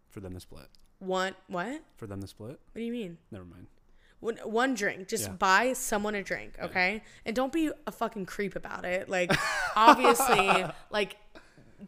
For 0.08 0.18
them 0.18 0.34
to 0.34 0.40
split. 0.40 0.66
One 0.98 1.36
what? 1.46 1.80
For 1.96 2.08
them 2.08 2.20
to 2.22 2.26
split. 2.26 2.58
What 2.72 2.74
do 2.74 2.82
you 2.82 2.90
mean? 2.92 3.18
Never 3.30 3.44
mind. 3.44 3.68
One, 4.18 4.36
one 4.38 4.74
drink. 4.74 5.08
Just 5.08 5.26
Yeah. 5.26 5.32
buy 5.34 5.74
someone 5.74 6.14
a 6.16 6.22
drink, 6.22 6.56
okay? 6.58 7.02
And 7.26 7.36
don't 7.36 7.52
be 7.52 7.70
a 7.86 7.92
fucking 7.92 8.24
creep 8.26 8.56
about 8.56 8.84
it. 8.86 9.08
Like, 9.10 9.30
obviously, 9.76 10.64
like, 10.90 11.16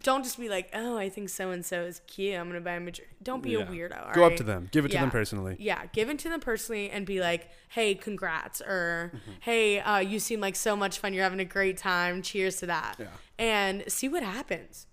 don't 0.03 0.22
just 0.22 0.38
be 0.38 0.48
like, 0.48 0.70
oh, 0.74 0.96
I 0.98 1.09
think 1.09 1.29
so 1.29 1.51
and 1.51 1.64
so 1.64 1.83
is 1.83 2.01
cute. 2.07 2.35
I'm 2.38 2.48
gonna 2.48 2.61
buy 2.61 2.74
him 2.74 2.88
a 2.88 2.90
drink. 2.90 3.11
Don't 3.22 3.42
be 3.42 3.51
Yeah. 3.53 3.59
a 3.61 3.66
weirdo. 3.66 4.12
Go 4.14 4.24
up 4.24 4.37
to 4.37 4.42
them. 4.42 4.68
Give 4.72 4.85
it 4.85 4.88
to 4.92 4.98
them 4.98 5.11
personally. 5.11 5.57
Yeah, 5.59 5.87
give 5.92 6.09
it 6.11 6.18
to 6.20 6.29
them 6.29 6.40
personally 6.40 6.90
and 6.90 7.07
be 7.07 7.20
like, 7.20 7.48
hey, 7.70 7.94
congrats, 7.94 8.61
or 8.61 9.12
Mm-hmm. 9.14 9.31
hey, 9.40 9.81
uh, 9.81 9.98
you 9.98 10.18
seem 10.18 10.40
like 10.40 10.57
so 10.57 10.77
much 10.77 10.98
fun. 10.98 11.12
You're 11.14 11.24
having 11.24 11.40
a 11.40 11.44
great 11.44 11.77
time. 11.79 12.22
Cheers 12.22 12.57
to 12.57 12.66
that. 12.66 12.96
Yeah. 12.98 13.07
And 13.38 13.85
see 13.90 14.09
what 14.09 14.22
happens. 14.22 14.87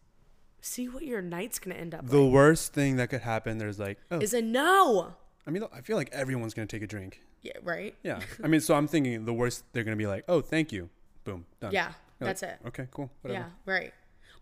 See 0.62 0.88
what 0.89 1.03
your 1.03 1.21
night's 1.21 1.60
gonna 1.60 1.75
end 1.75 1.93
up 1.93 2.08
The 2.08 2.17
like. 2.19 2.34
worst 2.34 2.73
thing 2.73 2.95
that 2.95 3.10
could 3.10 3.21
happen, 3.21 3.58
there's 3.60 3.77
like, 3.79 3.99
oh, 4.10 4.19
Is 4.19 4.34
a 4.34 4.41
no. 4.41 5.15
I 5.45 5.51
mean, 5.51 5.63
I 5.73 5.81
feel 5.81 5.95
like 5.97 6.10
everyone's 6.12 6.53
gonna 6.55 6.65
take 6.65 6.81
a 6.81 6.88
drink. 6.88 7.21
Yeah, 7.43 7.53
right. 7.62 7.93
Yeah. 8.01 8.19
I 8.43 8.47
mean, 8.47 8.62
so 8.62 8.73
I'm 8.73 8.88
thinking 8.88 9.25
the 9.25 9.34
worst 9.34 9.63
they're 9.73 9.84
gonna 9.84 9.95
be 9.95 10.08
like, 10.08 10.23
oh, 10.27 10.41
thank 10.41 10.71
you, 10.71 10.89
boom, 11.23 11.45
done. 11.60 11.71
Yeah, 11.71 11.91
You're 12.19 12.27
like, 12.29 12.39
that's 12.39 12.43
it. 12.43 12.58
Okay, 12.69 12.88
cool, 12.89 13.12
whatever. 13.21 13.45
Yeah, 13.67 13.71
right. 13.71 13.93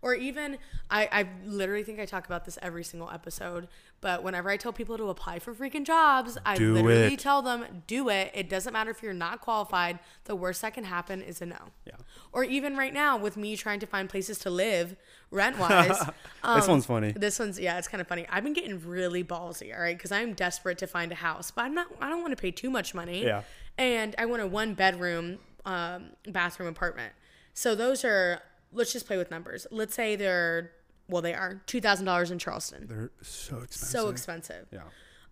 Or 0.04 0.14
even 0.14 0.58
I, 0.90 1.08
I 1.10 1.28
literally 1.46 1.82
think 1.82 1.98
I 1.98 2.04
talk 2.04 2.26
about 2.26 2.44
this 2.44 2.58
every 2.60 2.84
single 2.84 3.10
episode, 3.10 3.68
but 4.02 4.22
whenever 4.22 4.50
I 4.50 4.58
tell 4.58 4.70
people 4.70 4.98
to 4.98 5.08
apply 5.08 5.38
for 5.38 5.54
freaking 5.54 5.86
jobs, 5.86 6.36
I 6.44 6.56
Do 6.56 6.74
literally 6.74 7.14
it. 7.14 7.18
tell 7.18 7.40
them, 7.40 7.82
do 7.86 8.10
it. 8.10 8.30
It 8.34 8.50
doesn't 8.50 8.74
matter 8.74 8.90
if 8.90 9.02
you're 9.02 9.14
not 9.14 9.40
qualified. 9.40 9.98
The 10.24 10.36
worst 10.36 10.60
that 10.60 10.74
can 10.74 10.84
happen 10.84 11.22
is 11.22 11.40
a 11.40 11.46
no. 11.46 11.56
Yeah. 11.86 11.94
Or 12.32 12.44
even 12.44 12.76
right 12.76 12.92
now 12.92 13.16
with 13.16 13.38
me 13.38 13.56
trying 13.56 13.80
to 13.80 13.86
find 13.86 14.10
places 14.10 14.38
to 14.40 14.50
live 14.50 14.94
rent 15.30 15.58
wise. 15.58 15.98
this 16.54 16.68
one's 16.68 16.84
funny. 16.84 17.12
This 17.12 17.38
one's 17.38 17.58
yeah, 17.58 17.78
it's 17.78 17.88
kind 17.88 18.02
of 18.02 18.06
funny. 18.06 18.26
I've 18.28 18.44
been 18.44 18.52
getting 18.52 18.86
really 18.86 19.24
ballsy, 19.24 19.74
all 19.74 19.80
right, 19.80 19.96
because 19.96 20.12
I'm 20.12 20.34
desperate 20.34 20.76
to 20.78 20.86
find 20.86 21.12
a 21.12 21.16
house, 21.16 21.50
but 21.50 21.62
I'm 21.62 21.74
not. 21.74 21.86
I 21.98 22.10
don't 22.10 22.20
want 22.20 22.36
to 22.36 22.40
pay 22.40 22.50
too 22.50 22.68
much 22.68 22.94
money. 22.94 23.24
Yeah. 23.24 23.40
And 23.78 24.14
I 24.18 24.26
want 24.26 24.42
a 24.42 24.46
one 24.46 24.74
bedroom, 24.74 25.38
um, 25.64 26.10
bathroom 26.28 26.68
apartment. 26.68 27.14
So 27.54 27.74
those 27.74 28.04
are. 28.04 28.42
Let's 28.74 28.92
just 28.92 29.06
play 29.06 29.16
with 29.16 29.30
numbers. 29.30 29.66
Let's 29.70 29.94
say 29.94 30.16
they're 30.16 30.72
well, 31.08 31.22
they 31.22 31.34
are 31.34 31.62
two 31.66 31.80
thousand 31.80 32.06
dollars 32.06 32.30
in 32.30 32.38
Charleston. 32.38 32.86
They're 32.88 33.10
so 33.22 33.58
expensive. 33.58 33.88
So 33.88 34.08
expensive. 34.08 34.66
Yeah. 34.72 34.82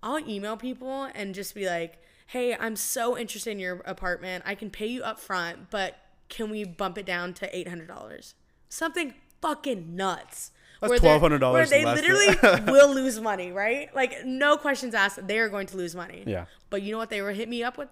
I'll 0.02 0.18
email 0.28 0.56
people 0.56 1.08
and 1.14 1.34
just 1.34 1.54
be 1.54 1.66
like, 1.66 2.02
"Hey, 2.26 2.54
I'm 2.54 2.76
so 2.76 3.16
interested 3.16 3.50
in 3.50 3.58
your 3.58 3.80
apartment. 3.86 4.44
I 4.46 4.54
can 4.54 4.70
pay 4.70 4.86
you 4.86 5.02
up 5.02 5.20
front, 5.20 5.70
but 5.70 5.96
can 6.28 6.50
we 6.50 6.64
bump 6.64 6.98
it 6.98 7.06
down 7.06 7.34
to 7.34 7.56
eight 7.56 7.68
hundred 7.68 7.88
dollars? 7.88 8.34
Something 8.68 9.14
fucking 9.40 9.94
nuts." 9.96 10.52
That's 10.80 11.00
$1,200 11.00 11.52
Where 11.52 11.64
they 11.64 11.84
literally 11.84 12.62
will 12.72 12.92
lose 12.92 13.20
money, 13.20 13.52
right? 13.52 13.94
Like 13.94 14.24
no 14.24 14.56
questions 14.56 14.94
asked, 14.94 15.24
they 15.28 15.38
are 15.38 15.48
going 15.48 15.68
to 15.68 15.76
lose 15.76 15.94
money. 15.94 16.24
Yeah. 16.26 16.46
But 16.70 16.82
you 16.82 16.90
know 16.90 16.98
what 16.98 17.08
they 17.08 17.22
were 17.22 17.30
hit 17.30 17.48
me 17.48 17.62
up 17.62 17.78
with? 17.78 17.88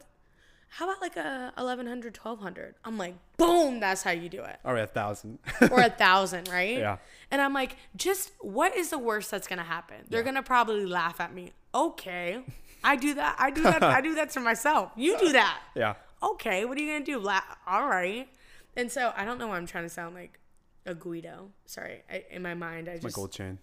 How 0.74 0.88
about 0.88 1.00
like 1.02 1.16
a 1.16 1.52
1100 1.56 2.16
1200 2.16 2.74
I'm 2.84 2.96
like, 2.96 3.14
boom, 3.36 3.80
that's 3.80 4.02
how 4.04 4.12
you 4.12 4.28
do 4.28 4.42
it 4.42 4.56
right, 4.64 4.78
a 4.84 4.86
thousand. 4.86 5.38
or 5.70 5.80
a 5.80 5.90
thousand, 6.04 6.48
right? 6.48 6.78
Yeah. 6.78 6.98
And 7.30 7.40
I'm 7.42 7.52
like, 7.52 7.76
just 7.96 8.30
what 8.40 8.76
is 8.76 8.90
the 8.90 8.98
worst 8.98 9.30
that's 9.32 9.48
gonna 9.48 9.64
happen? 9.64 9.96
They're 10.08 10.22
gonna 10.22 10.42
probably 10.44 10.86
laugh 10.86 11.20
at 11.20 11.34
me. 11.34 11.52
Okay, 11.74 12.40
I 12.84 12.96
do 12.96 13.14
that. 13.14 13.36
I 13.38 13.50
do 13.50 13.62
that. 13.62 13.82
I 13.98 14.00
do 14.00 14.14
that 14.14 14.30
to 14.30 14.40
myself. 14.40 14.92
You 14.96 15.18
do 15.18 15.32
that. 15.32 15.60
yeah. 15.74 15.94
Okay, 16.22 16.64
what 16.64 16.78
are 16.78 16.80
you 16.80 16.92
gonna 16.92 17.04
do? 17.04 17.18
La- 17.18 17.40
All 17.66 17.86
right. 17.86 18.28
And 18.76 18.90
so 18.92 19.12
I 19.16 19.24
don't 19.24 19.38
know 19.38 19.48
why 19.48 19.56
I'm 19.56 19.66
trying 19.66 19.84
to 19.84 19.90
sound 19.90 20.14
like 20.14 20.38
a 20.86 20.94
Guido. 20.94 21.50
Sorry, 21.66 22.02
I, 22.10 22.24
in 22.30 22.42
my 22.42 22.54
mind, 22.54 22.88
I 22.88 22.92
My 22.94 22.98
just 22.98 23.16
gold 23.16 23.32
chain. 23.32 23.58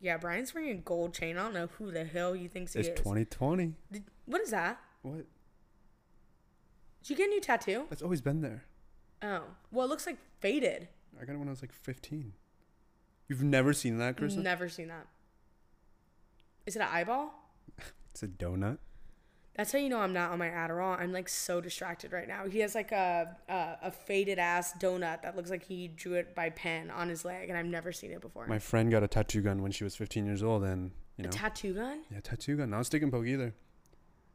yeah. 0.00 0.16
Bryan's 0.16 0.54
wearing 0.54 0.70
a 0.70 0.74
gold 0.74 1.12
chain. 1.12 1.36
I 1.38 1.42
don't 1.42 1.54
know 1.54 1.68
who 1.78 1.90
the 1.90 2.04
hell 2.04 2.34
he 2.34 2.46
thinks 2.46 2.74
he 2.74 2.80
It's 2.80 2.88
is. 2.88 2.94
2020. 2.98 3.72
Did- 3.90 4.04
what 4.26 4.40
is 4.42 4.50
that? 4.50 4.78
What? 5.02 5.24
Did 7.04 7.10
you 7.10 7.16
get 7.16 7.26
a 7.26 7.34
new 7.34 7.40
tattoo? 7.40 7.84
That's 7.90 8.00
always 8.00 8.22
been 8.22 8.40
there. 8.40 8.64
Oh, 9.22 9.42
well, 9.70 9.84
it 9.84 9.90
looks 9.90 10.06
like 10.06 10.16
faded. 10.40 10.88
I 11.20 11.26
got 11.26 11.34
it 11.34 11.38
when 11.38 11.48
I 11.48 11.50
was 11.50 11.60
like 11.60 11.72
15. 11.72 12.32
You've 13.28 13.42
never 13.42 13.74
seen 13.74 13.98
that, 13.98 14.16
Kristen? 14.16 14.42
Never 14.42 14.70
seen 14.70 14.88
that. 14.88 15.06
Is 16.64 16.76
it 16.76 16.80
an 16.80 16.88
eyeball? 16.90 17.34
It's 18.12 18.22
a 18.22 18.28
donut. 18.28 18.78
That's 19.56 19.72
how 19.72 19.78
you 19.80 19.88
know 19.88 19.98
I'm 19.98 20.12
not 20.12 20.30
on 20.30 20.38
my 20.38 20.46
Adderall. 20.46 20.96
I'm 21.00 21.12
like 21.12 21.28
so 21.28 21.60
distracted 21.60 22.12
right 22.12 22.28
now. 22.28 22.46
He 22.46 22.60
has 22.60 22.76
like 22.76 22.92
a 22.92 23.36
a, 23.48 23.76
a 23.82 23.90
faded 23.90 24.38
ass 24.38 24.72
donut 24.74 25.22
that 25.22 25.34
looks 25.34 25.50
like 25.50 25.64
he 25.64 25.88
drew 25.88 26.14
it 26.14 26.32
by 26.32 26.50
pen 26.50 26.92
on 26.92 27.08
his 27.08 27.24
leg, 27.24 27.48
and 27.48 27.58
I've 27.58 27.66
never 27.66 27.90
seen 27.90 28.12
it 28.12 28.20
before. 28.20 28.46
My 28.46 28.60
friend 28.60 28.88
got 28.88 29.02
a 29.02 29.08
tattoo 29.08 29.42
gun 29.42 29.62
when 29.62 29.72
she 29.72 29.82
was 29.82 29.96
15 29.96 30.24
years 30.24 30.44
old, 30.44 30.62
and 30.62 30.92
you 31.16 31.24
know, 31.24 31.28
a 31.28 31.32
tattoo 31.32 31.74
gun? 31.74 32.02
yeah, 32.08 32.20
tattoo 32.20 32.56
gun. 32.56 32.70
Not 32.70 32.82
a 32.82 32.84
stick 32.84 33.02
and 33.02 33.10
poke 33.10 33.26
either. 33.26 33.52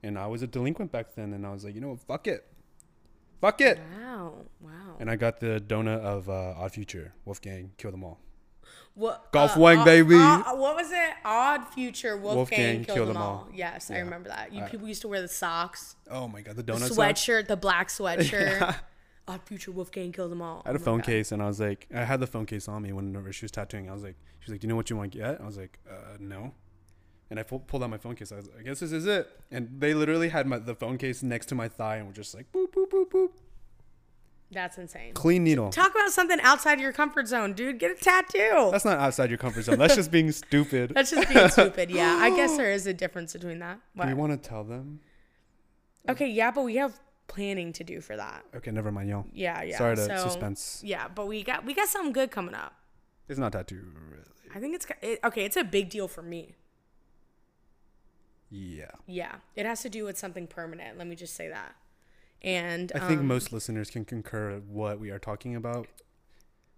And 0.04 0.20
I 0.20 0.28
was 0.28 0.42
a 0.42 0.48
delinquent 0.48 0.92
back 0.92 1.16
then, 1.16 1.32
and 1.32 1.48
I 1.48 1.54
was 1.54 1.64
like, 1.64 1.74
you 1.74 1.80
know 1.80 1.92
what, 1.92 2.02
fuck 2.02 2.28
it, 2.28 2.46
fuck 3.42 3.62
it. 3.62 3.80
Wow, 3.98 4.34
wow. 4.62 4.72
And 5.00 5.10
I 5.10 5.16
got 5.16 5.40
the 5.40 5.62
donut 5.66 6.00
of 6.02 6.30
uh, 6.30 6.54
Odd 6.58 6.72
Future, 6.74 7.14
Wolfgang, 7.26 7.72
kill 7.78 7.92
them 7.92 8.04
all. 8.04 8.20
What 8.96 9.32
Golf 9.32 9.56
wang, 9.56 9.86
baby. 9.86 10.16
uh, 10.16 10.56
what 10.56 10.76
was 10.76 10.92
it? 10.92 11.12
Odd 11.24 11.66
Future 11.74 12.18
Wolfgang, 12.18 12.36
Wolfgang 12.36 12.76
killed, 12.86 12.96
killed 12.98 13.08
them 13.10 13.14
them 13.14 13.22
all. 13.24 13.30
all. 13.30 13.50
Yes, 13.54 13.90
I 13.92 14.00
remember 14.00 14.30
that. 14.30 14.52
You 14.52 14.62
Uh, 14.64 14.68
people 14.68 14.88
used 14.88 15.02
to 15.04 15.08
wear 15.08 15.22
the 15.22 15.28
socks, 15.30 15.96
Oh 16.10 16.28
my 16.28 16.42
god, 16.42 16.56
the 16.58 16.64
the 16.64 16.74
donut 16.74 16.80
socks. 16.90 16.96
sweatshirt, 16.98 17.48
the 17.48 17.56
black 17.56 17.88
sweatshirt. 17.98 18.60
Yeah. 18.60 18.76
Odd 19.28 19.42
Future 19.46 19.72
Wolfgang 19.72 20.12
Kill 20.12 20.28
them 20.28 20.42
all. 20.42 20.64
I 20.66 20.70
had 20.70 20.76
a 20.76 20.80
Oh 20.80 20.84
phone 20.84 20.98
God. 21.00 21.06
case, 21.06 21.32
and 21.32 21.42
I 21.42 21.46
was 21.48 21.60
like, 21.60 21.88
I 21.96 22.04
had 22.04 22.20
the 22.20 22.28
phone 22.28 22.46
case 22.48 22.68
on 22.68 22.82
me 22.82 22.92
whenever 22.92 23.32
she 23.32 23.46
was 23.46 23.52
tattooing. 23.52 23.90
I 23.90 23.94
was 23.94 24.04
like, 24.04 24.16
she 24.40 24.46
was 24.48 24.54
like, 24.56 24.62
do 24.62 24.66
you 24.66 24.70
know 24.70 24.76
what 24.76 24.90
you 24.90 24.98
want 24.98 25.12
to 25.14 25.18
get? 25.20 25.40
I 25.40 25.46
was 25.46 25.56
like, 25.58 25.78
uh, 25.90 26.18
no. 26.20 26.52
And 27.30 27.40
I 27.40 27.44
pull, 27.44 27.60
pulled 27.60 27.84
out 27.84 27.90
my 27.90 27.98
phone 27.98 28.16
case. 28.16 28.32
I 28.32 28.38
was 28.38 28.48
like, 28.48 28.60
I 28.60 28.64
guess 28.64 28.80
this 28.80 28.92
is 28.92 29.06
it. 29.06 29.30
And 29.52 29.70
they 29.80 29.94
literally 29.94 30.30
had 30.30 30.48
my 30.48 30.58
the 30.58 30.76
phone 30.76 30.98
case 30.98 31.22
next 31.22 31.46
to 31.48 31.56
my 31.56 31.68
thigh, 31.68 31.98
and 31.98 32.08
were 32.08 32.14
just 32.14 32.34
like, 32.34 32.52
boop, 32.52 32.72
boop, 32.72 32.90
boop, 32.90 33.10
boop. 33.10 33.30
That's 34.52 34.80
insane. 34.80 35.14
Clean 35.14 35.44
needle. 35.44 35.70
Talk 35.70 35.92
about 35.92 36.10
something 36.10 36.40
outside 36.42 36.80
your 36.80 36.92
comfort 36.92 37.28
zone, 37.28 37.54
dude. 37.54 37.78
Get 37.78 37.92
a 37.92 37.96
tattoo. 37.96 38.70
That's 38.72 38.86
not 38.86 38.98
outside 38.98 39.30
your 39.30 39.38
comfort 39.38 39.64
zone. 39.64 39.78
That's 39.78 39.96
just 39.96 40.10
being 40.10 40.32
stupid. 40.32 40.92
That's 40.96 41.12
just 41.12 41.30
being 41.30 41.50
stupid. 41.50 41.92
Yeah, 42.00 42.18
I 42.20 42.30
guess 42.36 42.58
there 42.58 42.72
is 42.72 42.88
a 42.88 42.94
difference 42.94 43.34
between 43.34 43.60
that. 43.60 43.80
Do 44.00 44.08
you 44.08 44.16
want 44.16 44.32
to 44.32 44.50
tell 44.50 44.64
them? 44.64 45.02
Okay, 46.08 46.28
yeah, 46.28 46.50
but 46.50 46.64
we 46.64 46.78
have 46.78 47.00
planning 47.28 47.72
to 47.74 47.84
do 47.84 48.02
for 48.02 48.16
that. 48.16 48.44
Okay, 48.56 48.72
never 48.72 48.92
mind, 48.92 49.10
y'all. 49.10 49.26
Yeah, 49.32 49.62
yeah. 49.62 49.78
Sorry 49.78 49.96
to 49.96 50.06
so, 50.06 50.18
suspense. 50.18 50.82
Yeah, 50.84 51.08
but 51.08 51.28
we 51.28 51.44
got 51.44 51.66
we 51.66 51.74
got 51.74 51.88
something 51.88 52.12
good 52.12 52.32
coming 52.32 52.56
up. 52.56 52.74
It's 53.28 53.40
not 53.40 53.52
tattoo, 53.52 53.86
really. 54.10 54.24
I 54.54 54.60
think 54.60 54.76
it's 54.76 54.88
it, 55.02 55.20
okay. 55.24 55.46
It's 55.46 55.58
a 55.58 55.64
big 55.64 55.90
deal 55.90 56.08
for 56.08 56.24
me. 56.24 56.56
Yeah. 58.50 58.92
Yeah, 59.08 59.36
it 59.56 59.66
has 59.66 59.82
to 59.84 59.90
do 59.90 60.06
with 60.06 60.18
something 60.18 60.48
permanent. 60.48 60.98
Let 60.98 61.08
me 61.08 61.16
just 61.16 61.36
say 61.36 61.50
that. 61.50 61.76
And 62.42 62.92
I 62.96 63.00
think 63.00 63.20
um, 63.20 63.28
most 63.28 63.52
listeners 63.52 63.90
can 63.90 64.06
concur 64.06 64.62
what 64.68 65.00
we 65.00 65.10
are 65.12 65.20
talking 65.20 65.56
about. 65.56 65.88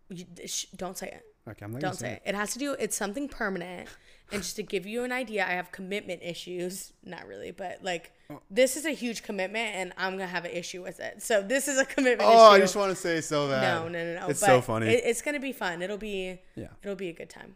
you, 0.10 0.26
sh- 0.46 0.66
don't 0.76 0.98
say 0.98 1.08
it. 1.08 1.24
Okay, 1.50 1.66
I'm 1.66 1.72
not 1.72 1.82
Don't 1.82 1.96
say 1.96 2.14
it. 2.14 2.22
It 2.26 2.36
has 2.36 2.54
to 2.54 2.60
do. 2.60 2.74
It's 2.74 2.96
something 2.96 3.28
permanent. 3.28 3.90
And 4.32 4.42
just 4.44 4.56
to 4.58 4.64
give 4.64 4.86
you 4.86 5.04
an 5.04 5.12
idea, 5.12 5.44
I 5.46 5.52
have 5.52 5.72
commitment 5.72 6.22
issues. 6.24 6.94
Not 7.04 7.28
really, 7.28 7.52
but 7.52 7.84
like 7.84 8.12
Oh. 8.30 8.42
this 8.50 8.78
is 8.78 8.86
a 8.86 8.92
huge 8.92 9.24
commitment, 9.24 9.76
and 9.76 9.92
I'm 9.98 10.14
gonna 10.14 10.28
have 10.28 10.46
an 10.46 10.52
issue 10.52 10.82
with 10.82 11.00
it. 11.00 11.22
So 11.22 11.42
this 11.42 11.68
is 11.68 11.78
a 11.80 11.86
commitment 11.86 12.30
Oh, 12.32 12.52
I 12.52 12.60
just 12.60 12.76
want 12.76 12.92
to 12.92 12.96
say 12.96 13.20
so 13.22 13.50
bad. 13.50 13.62
no, 13.62 13.88
no, 13.90 14.04
no, 14.14 14.20
no. 14.22 14.28
It's 14.30 14.40
but 14.40 14.46
so 14.48 14.62
funny. 14.62 14.88
It, 14.88 15.04
it's 15.06 15.22
gonna 15.22 15.40
be 15.40 15.52
fun. 15.52 15.82
It'll 15.82 15.98
be. 15.98 16.40
yeah. 16.56 16.68
It'll 16.84 16.96
be 16.96 17.10
a 17.10 17.14
good 17.14 17.30
time. 17.30 17.56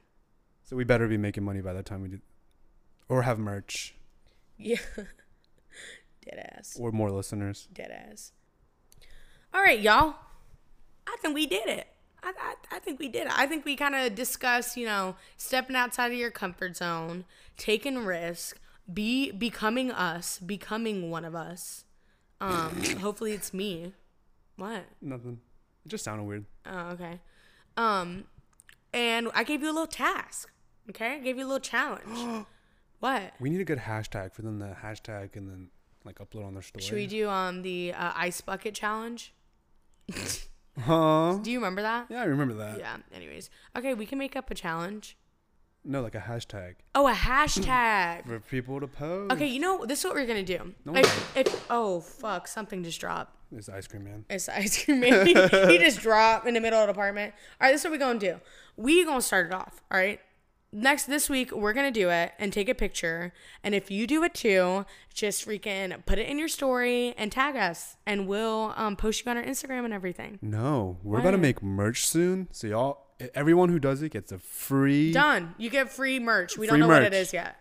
So 0.63 0.75
we 0.75 0.83
better 0.83 1.07
be 1.07 1.17
making 1.17 1.43
money 1.43 1.61
by 1.61 1.73
the 1.73 1.83
time 1.83 2.01
we 2.01 2.09
do, 2.09 2.19
or 3.07 3.21
have 3.21 3.39
merch, 3.39 3.94
Yeah. 4.57 4.77
Dead 6.25 6.53
ass. 6.57 6.77
or 6.79 6.91
more 6.91 7.11
listeners. 7.11 7.67
Dead 7.71 7.91
ass. 7.91 8.31
All 9.53 9.61
right, 9.61 9.79
y'all. 9.79 10.15
I 11.07 11.17
think 11.21 11.35
we 11.35 11.45
did 11.45 11.67
it. 11.67 11.87
I, 12.23 12.33
I, 12.39 12.75
I 12.77 12.79
think 12.79 12.99
we 12.99 13.07
did 13.07 13.27
it. 13.27 13.33
I 13.37 13.45
think 13.45 13.63
we 13.63 13.75
kind 13.75 13.93
of 13.95 14.15
discussed, 14.15 14.75
you 14.75 14.85
know, 14.85 15.15
stepping 15.37 15.75
outside 15.75 16.11
of 16.11 16.17
your 16.17 16.31
comfort 16.31 16.75
zone, 16.75 17.25
taking 17.57 17.99
risk, 18.05 18.57
be 18.91 19.31
becoming 19.31 19.91
us, 19.91 20.39
becoming 20.39 21.11
one 21.11 21.25
of 21.25 21.35
us. 21.35 21.85
Um, 22.41 22.83
hopefully 23.01 23.33
it's 23.33 23.53
me. 23.53 23.93
What? 24.55 24.85
Nothing. 25.01 25.39
It 25.85 25.89
just 25.89 26.03
sounded 26.03 26.23
weird. 26.23 26.45
Oh, 26.65 26.89
okay. 26.91 27.19
Um, 27.77 28.23
and 28.91 29.29
I 29.35 29.43
gave 29.43 29.61
you 29.61 29.67
a 29.69 29.73
little 29.73 29.85
task. 29.85 30.51
Okay, 30.89 31.15
I 31.15 31.19
gave 31.19 31.37
you 31.37 31.45
a 31.45 31.47
little 31.47 31.59
challenge. 31.59 32.45
what? 32.99 33.33
We 33.39 33.49
need 33.49 33.61
a 33.61 33.65
good 33.65 33.79
hashtag 33.79 34.33
for 34.33 34.41
them 34.41 34.59
to 34.59 34.77
hashtag 34.81 35.35
and 35.35 35.49
then 35.49 35.69
like 36.03 36.19
upload 36.19 36.45
on 36.45 36.53
their 36.53 36.63
story. 36.63 36.83
Should 36.83 36.95
we 36.95 37.07
do 37.07 37.29
um 37.29 37.61
the 37.61 37.93
uh, 37.93 38.13
ice 38.15 38.41
bucket 38.41 38.73
challenge? 38.73 39.33
Huh? 40.77 41.39
Do 41.41 41.51
you 41.51 41.59
remember 41.59 41.81
that? 41.83 42.07
Yeah, 42.09 42.21
I 42.21 42.25
remember 42.25 42.53
that. 42.55 42.79
Yeah. 42.79 42.97
Anyways, 43.13 43.49
okay, 43.77 43.93
we 43.93 44.05
can 44.05 44.17
make 44.17 44.35
up 44.35 44.51
a 44.51 44.55
challenge. 44.55 45.17
No, 45.87 46.01
like 46.01 46.15
a 46.15 46.19
hashtag 46.19 46.75
Oh, 46.95 47.07
a 47.07 47.13
hashtag. 47.13 48.25
for 48.25 48.39
people 48.39 48.79
to 48.79 48.87
post. 48.87 49.31
Okay, 49.31 49.45
you 49.45 49.59
know 49.59 49.85
this 49.85 49.99
is 49.99 50.05
what 50.05 50.15
we're 50.15 50.25
gonna 50.25 50.43
do. 50.43 50.73
No, 50.83 50.95
if, 50.95 51.37
if 51.37 51.65
oh 51.69 52.01
fuck, 52.01 52.47
something 52.47 52.83
just 52.83 52.99
dropped. 52.99 53.37
It's 53.51 53.69
ice 53.69 53.87
cream 53.87 54.03
man. 54.03 54.25
It's 54.29 54.49
ice 54.49 54.83
cream 54.83 54.99
man. 54.99 55.25
he, 55.27 55.33
he 55.33 55.77
just 55.77 56.01
dropped 56.01 56.47
in 56.47 56.55
the 56.55 56.59
middle 56.59 56.79
of 56.79 56.87
the 56.87 56.91
apartment. 56.91 57.33
All 57.61 57.67
right, 57.67 57.71
this 57.71 57.81
is 57.81 57.85
what 57.85 57.91
we're 57.91 58.05
gonna 58.05 58.19
do. 58.19 58.41
We 58.75 59.05
gonna 59.05 59.21
start 59.21 59.45
it 59.47 59.53
off. 59.53 59.81
All 59.91 59.97
right. 59.97 60.19
Next 60.75 61.05
this 61.05 61.29
week 61.29 61.53
we're 61.53 61.71
gonna 61.71 61.89
do 61.89 62.09
it 62.09 62.33
and 62.37 62.51
take 62.51 62.67
a 62.67 62.75
picture. 62.75 63.31
And 63.63 63.73
if 63.73 63.89
you 63.89 64.05
do 64.05 64.23
it 64.23 64.33
too, 64.33 64.85
just 65.13 65.47
freaking 65.47 66.05
put 66.05 66.19
it 66.19 66.27
in 66.27 66.37
your 66.37 66.49
story 66.49 67.13
and 67.17 67.31
tag 67.31 67.55
us, 67.55 67.95
and 68.05 68.27
we'll 68.27 68.73
um, 68.75 68.97
post 68.97 69.23
you 69.23 69.31
on 69.31 69.37
our 69.37 69.43
Instagram 69.43 69.85
and 69.85 69.93
everything. 69.93 70.37
No, 70.41 70.97
we're 71.01 71.19
about 71.19 71.31
to 71.31 71.37
make 71.37 71.63
merch 71.63 72.05
soon. 72.05 72.49
So 72.51 72.67
y'all, 72.67 73.05
everyone 73.33 73.69
who 73.69 73.79
does 73.79 74.01
it 74.01 74.11
gets 74.11 74.33
a 74.33 74.37
free. 74.37 75.13
Done. 75.13 75.55
You 75.57 75.69
get 75.69 75.93
free 75.93 76.19
merch. 76.19 76.57
We 76.57 76.67
Free 76.67 76.77
don't 76.77 76.89
know 76.89 76.93
what 76.93 77.03
it 77.03 77.13
is 77.13 77.31
yet. 77.31 77.55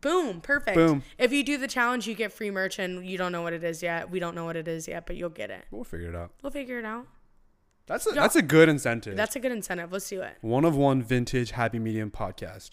Boom. 0.00 0.40
Perfect. 0.40 0.76
Boom. 0.76 1.02
If 1.18 1.30
you 1.32 1.44
do 1.44 1.58
the 1.58 1.68
challenge, 1.68 2.06
you 2.06 2.14
get 2.14 2.32
free 2.32 2.50
merch, 2.50 2.78
and 2.78 3.06
you 3.06 3.18
don't 3.18 3.32
know 3.32 3.42
what 3.42 3.52
it 3.52 3.64
is 3.64 3.82
yet. 3.82 4.10
We 4.10 4.18
don't 4.18 4.34
know 4.34 4.46
what 4.46 4.56
it 4.56 4.66
is 4.66 4.88
yet, 4.88 5.06
but 5.06 5.16
you'll 5.16 5.28
get 5.28 5.50
it. 5.50 5.66
We'll 5.70 5.84
figure 5.84 6.08
it 6.08 6.14
out. 6.14 6.30
We'll 6.42 6.52
figure 6.52 6.78
it 6.78 6.86
out. 6.86 7.06
That's 7.88 8.06
a, 8.06 8.10
that's 8.10 8.36
a 8.36 8.42
good 8.42 8.68
incentive. 8.68 9.16
That's 9.16 9.34
a 9.34 9.40
good 9.40 9.50
incentive. 9.50 9.90
Let's 9.90 10.08
do 10.08 10.20
it. 10.20 10.36
one 10.42 10.64
of 10.64 10.76
one 10.76 11.02
vintage 11.02 11.52
happy 11.52 11.78
medium 11.78 12.10
podcast 12.10 12.70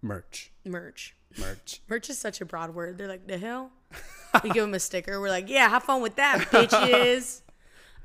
merch. 0.00 0.52
Merch. 0.64 1.14
Merch. 1.38 1.82
Merch 1.88 2.10
is 2.10 2.18
such 2.18 2.40
a 2.40 2.44
broad 2.44 2.74
word. 2.74 2.96
They're 2.98 3.08
like, 3.08 3.26
the 3.26 3.38
hell? 3.38 3.70
we 4.42 4.50
give 4.50 4.64
them 4.64 4.74
a 4.74 4.80
sticker. 4.80 5.20
We're 5.20 5.28
like, 5.28 5.48
yeah, 5.48 5.68
have 5.68 5.82
fun 5.82 6.00
with 6.00 6.16
that, 6.16 6.38
bitches. 6.50 7.42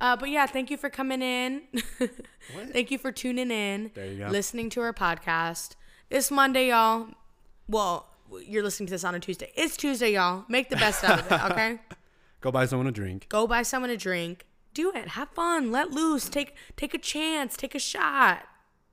Uh, 0.02 0.16
but 0.16 0.30
yeah, 0.30 0.46
thank 0.46 0.70
you 0.70 0.78
for 0.78 0.90
coming 0.90 1.22
in. 1.22 1.62
thank 2.72 2.92
you 2.92 2.98
for 2.98 3.12
tuning 3.12 3.52
in. 3.52 3.92
There 3.94 4.06
you 4.06 4.18
go. 4.20 4.28
Listening 4.28 4.70
to 4.72 4.82
our 4.82 4.94
podcast. 4.94 5.76
It's 6.10 6.32
Monday, 6.32 6.70
y'all. 6.70 7.08
Well, 7.68 8.08
you're 8.46 8.64
listening 8.64 8.88
to 8.88 8.92
this 8.92 9.04
on 9.04 9.16
a 9.16 9.20
Tuesday. 9.20 9.52
It's 9.56 9.78
Tuesday, 9.78 10.14
y'all. 10.14 10.46
Make 10.48 10.70
the 10.70 10.76
best 10.76 11.04
out 11.04 11.20
of 11.20 11.32
it, 11.32 11.52
okay? 11.52 11.80
Go 12.42 12.52
buy 12.52 12.66
someone 12.66 12.88
a 12.88 12.92
drink. 12.92 13.28
Go 13.30 13.48
buy 13.48 13.64
someone 13.64 13.92
a 13.92 13.98
drink. 13.98 14.46
Do 14.74 14.92
it. 14.94 15.10
Have 15.10 15.30
fun. 15.30 15.72
Let 15.72 15.92
loose. 15.92 16.30
Take 16.30 16.56
take 16.76 16.94
a 16.94 16.98
chance. 17.00 17.58
Take 17.58 17.76
a 17.76 17.80
shot. 17.80 18.44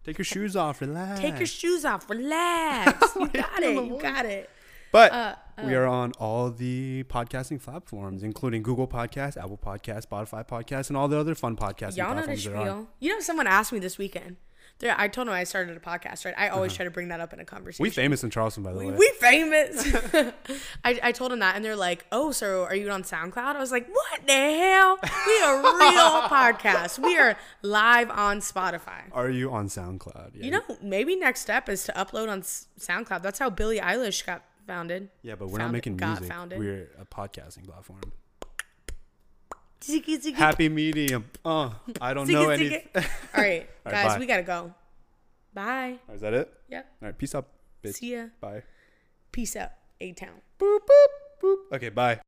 Take 0.04 0.18
your 0.18 0.24
shoes 0.24 0.54
off. 0.56 0.80
Relax. 0.80 1.20
Take 1.20 1.38
your 1.38 1.46
shoes 1.46 1.84
off. 1.84 2.08
Relax. 2.10 3.16
You 3.16 3.28
got 3.28 3.62
it. 3.62 3.74
You 3.74 3.98
got 4.00 4.24
it. 4.26 4.48
But 4.92 5.12
Uh, 5.12 5.34
we 5.64 5.74
are 5.74 5.84
on 5.86 6.12
all 6.18 6.50
the 6.50 7.02
podcasting 7.04 7.62
platforms, 7.62 8.22
including 8.22 8.62
Google 8.62 8.86
Podcasts, 8.86 9.36
Apple 9.36 9.58
Podcasts, 9.58 10.06
Spotify 10.06 10.46
Podcasts, 10.46 10.88
and 10.88 10.96
all 10.96 11.08
the 11.08 11.18
other 11.18 11.34
fun 11.34 11.56
podcasting 11.56 11.96
Y'all 11.96 12.14
know 12.14 12.20
the 12.22 12.28
platforms 12.28 12.44
there 12.44 12.56
are. 12.56 12.86
You 13.00 13.14
know, 13.14 13.20
someone 13.20 13.46
asked 13.46 13.72
me 13.72 13.78
this 13.78 13.98
weekend. 13.98 14.36
There, 14.78 14.94
I 14.98 15.08
told 15.08 15.26
him 15.28 15.32
I 15.32 15.44
started 15.44 15.74
a 15.74 15.80
podcast, 15.80 16.26
right? 16.26 16.34
I 16.36 16.48
always 16.48 16.74
try 16.74 16.84
to 16.84 16.90
bring 16.90 17.08
that 17.08 17.18
up 17.18 17.32
in 17.32 17.40
a 17.40 17.46
conversation. 17.46 17.82
Uh-huh. 17.82 17.86
We 17.86 17.90
famous 17.90 18.22
in 18.22 18.28
Charleston, 18.28 18.62
by 18.62 18.72
the 18.74 18.78
way. 18.78 18.90
We 18.90 19.10
famous. 19.18 19.94
I, 20.84 21.00
I 21.02 21.12
told 21.12 21.32
him 21.32 21.38
that, 21.38 21.56
and 21.56 21.64
they're 21.64 21.74
like, 21.76 22.04
"Oh, 22.12 22.30
so 22.30 22.64
are 22.64 22.74
you 22.74 22.90
on 22.90 23.02
SoundCloud?" 23.02 23.56
I 23.56 23.58
was 23.58 23.72
like, 23.72 23.88
"What 23.88 24.26
the 24.26 24.32
hell? 24.34 24.98
We 25.26 25.40
are 25.42 25.60
a 25.60 25.62
real 25.62 26.20
podcast. 26.28 26.98
We 26.98 27.16
are 27.16 27.38
live 27.62 28.10
on 28.10 28.40
Spotify." 28.40 29.04
are 29.12 29.30
you 29.30 29.50
on 29.50 29.68
SoundCloud? 29.68 30.32
Yeah. 30.34 30.44
You 30.44 30.50
know, 30.50 30.62
maybe 30.82 31.16
next 31.16 31.40
step 31.40 31.70
is 31.70 31.84
to 31.84 31.92
upload 31.92 32.28
on 32.28 32.42
SoundCloud. 32.42 33.22
That's 33.22 33.38
how 33.38 33.48
Billie 33.48 33.78
Eilish 33.80 34.26
got 34.26 34.42
founded. 34.66 35.08
Yeah, 35.22 35.36
but 35.36 35.46
we're 35.48 35.52
not 35.58 35.64
Founded- 35.66 35.72
making 35.72 35.96
got 35.96 36.20
music. 36.20 36.28
founded. 36.28 36.58
We're 36.58 36.90
a 37.00 37.06
podcasting 37.06 37.64
platform. 37.66 38.00
Ziggy, 39.86 40.18
ziggy, 40.18 40.34
Happy 40.34 40.68
medium. 40.68 41.24
Uh, 41.44 41.70
I 42.00 42.12
don't 42.14 42.28
know 42.28 42.46
ziggy, 42.48 42.52
any. 42.54 42.68
ziggy. 42.70 42.82
All 43.34 43.42
right, 43.42 43.68
All 43.86 43.92
right, 43.92 43.92
guys, 43.92 44.12
bye. 44.14 44.18
we 44.18 44.26
gotta 44.26 44.42
go. 44.42 44.74
Bye. 45.54 45.98
Is 46.12 46.20
that 46.20 46.34
it? 46.34 46.52
Yep. 46.68 46.86
All 47.02 47.08
right. 47.08 47.16
Peace 47.18 47.34
out, 47.34 47.46
bitch. 47.82 47.94
See 47.94 48.12
ya. 48.12 48.26
Bye. 48.40 48.62
Peace 49.32 49.56
out, 49.56 49.70
A 50.00 50.12
Town. 50.12 50.40
Boop 50.58 50.78
boop 50.80 51.12
boop. 51.42 51.56
Okay. 51.76 51.88
Bye. 51.90 52.20